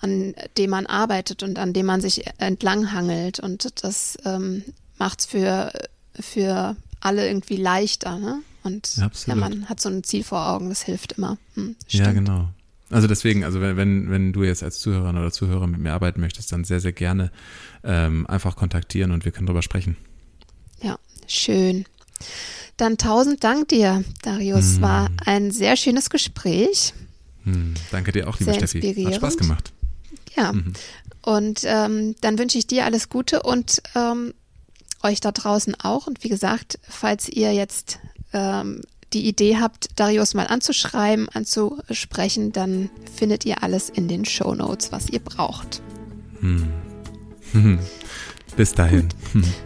an 0.00 0.34
dem 0.56 0.70
man 0.70 0.86
arbeitet 0.86 1.42
und 1.42 1.58
an 1.58 1.72
dem 1.72 1.86
man 1.86 2.00
sich 2.00 2.24
entlanghangelt. 2.38 3.40
Und 3.40 3.82
das 3.84 4.16
ähm, 4.24 4.62
macht 4.98 5.20
es 5.20 5.26
für, 5.26 5.72
für 6.18 6.76
alle 7.00 7.26
irgendwie 7.26 7.56
leichter. 7.56 8.18
Ne? 8.18 8.42
Und 8.62 8.96
ja, 8.96 9.34
man 9.34 9.68
hat 9.68 9.80
so 9.80 9.88
ein 9.88 10.02
Ziel 10.02 10.24
vor 10.24 10.48
Augen, 10.48 10.68
das 10.68 10.82
hilft 10.82 11.12
immer. 11.12 11.38
Hm, 11.54 11.76
ja, 11.88 12.12
genau. 12.12 12.48
Also 12.90 13.08
deswegen, 13.08 13.42
also 13.42 13.60
wenn, 13.60 14.10
wenn, 14.10 14.32
du 14.32 14.44
jetzt 14.44 14.62
als 14.62 14.78
Zuhörerin 14.78 15.16
oder 15.16 15.32
Zuhörer 15.32 15.66
mit 15.66 15.80
mir 15.80 15.92
arbeiten 15.92 16.20
möchtest, 16.20 16.52
dann 16.52 16.62
sehr, 16.62 16.78
sehr 16.78 16.92
gerne 16.92 17.32
ähm, 17.82 18.26
einfach 18.28 18.54
kontaktieren 18.54 19.10
und 19.10 19.24
wir 19.24 19.32
können 19.32 19.46
darüber 19.46 19.62
sprechen. 19.62 19.96
Ja, 20.80 20.96
schön. 21.26 21.84
Dann 22.76 22.98
tausend 22.98 23.42
Dank 23.42 23.68
dir, 23.68 24.04
Darius. 24.22 24.76
Hm. 24.76 24.82
War 24.82 25.10
ein 25.24 25.50
sehr 25.50 25.76
schönes 25.76 26.10
Gespräch. 26.10 26.92
Hm. 27.44 27.74
Danke 27.90 28.12
dir 28.12 28.28
auch, 28.28 28.38
liebe 28.38 28.52
sehr 28.52 28.66
Steffi. 28.66 29.04
Hat 29.04 29.14
Spaß 29.14 29.36
gemacht. 29.38 29.72
Ja. 30.36 30.52
Mhm. 30.52 30.74
Und 31.22 31.62
ähm, 31.64 32.14
dann 32.20 32.38
wünsche 32.38 32.58
ich 32.58 32.66
dir 32.66 32.84
alles 32.84 33.08
Gute 33.08 33.42
und 33.42 33.82
ähm, 33.94 34.34
euch 35.02 35.20
da 35.20 35.32
draußen 35.32 35.74
auch. 35.80 36.06
Und 36.06 36.22
wie 36.22 36.28
gesagt, 36.28 36.78
falls 36.82 37.28
ihr 37.28 37.52
jetzt 37.52 37.98
ähm, 38.32 38.82
die 39.12 39.26
Idee 39.26 39.56
habt, 39.56 39.88
Darius 39.96 40.34
mal 40.34 40.46
anzuschreiben, 40.46 41.28
anzusprechen, 41.30 42.52
dann 42.52 42.90
findet 43.16 43.46
ihr 43.46 43.62
alles 43.62 43.88
in 43.88 44.08
den 44.08 44.24
Show 44.24 44.54
Notes, 44.54 44.92
was 44.92 45.08
ihr 45.08 45.20
braucht. 45.20 45.80
Hm. 46.40 46.68
Bis 48.56 48.74
dahin. 48.74 49.08
Gut. 49.32 49.44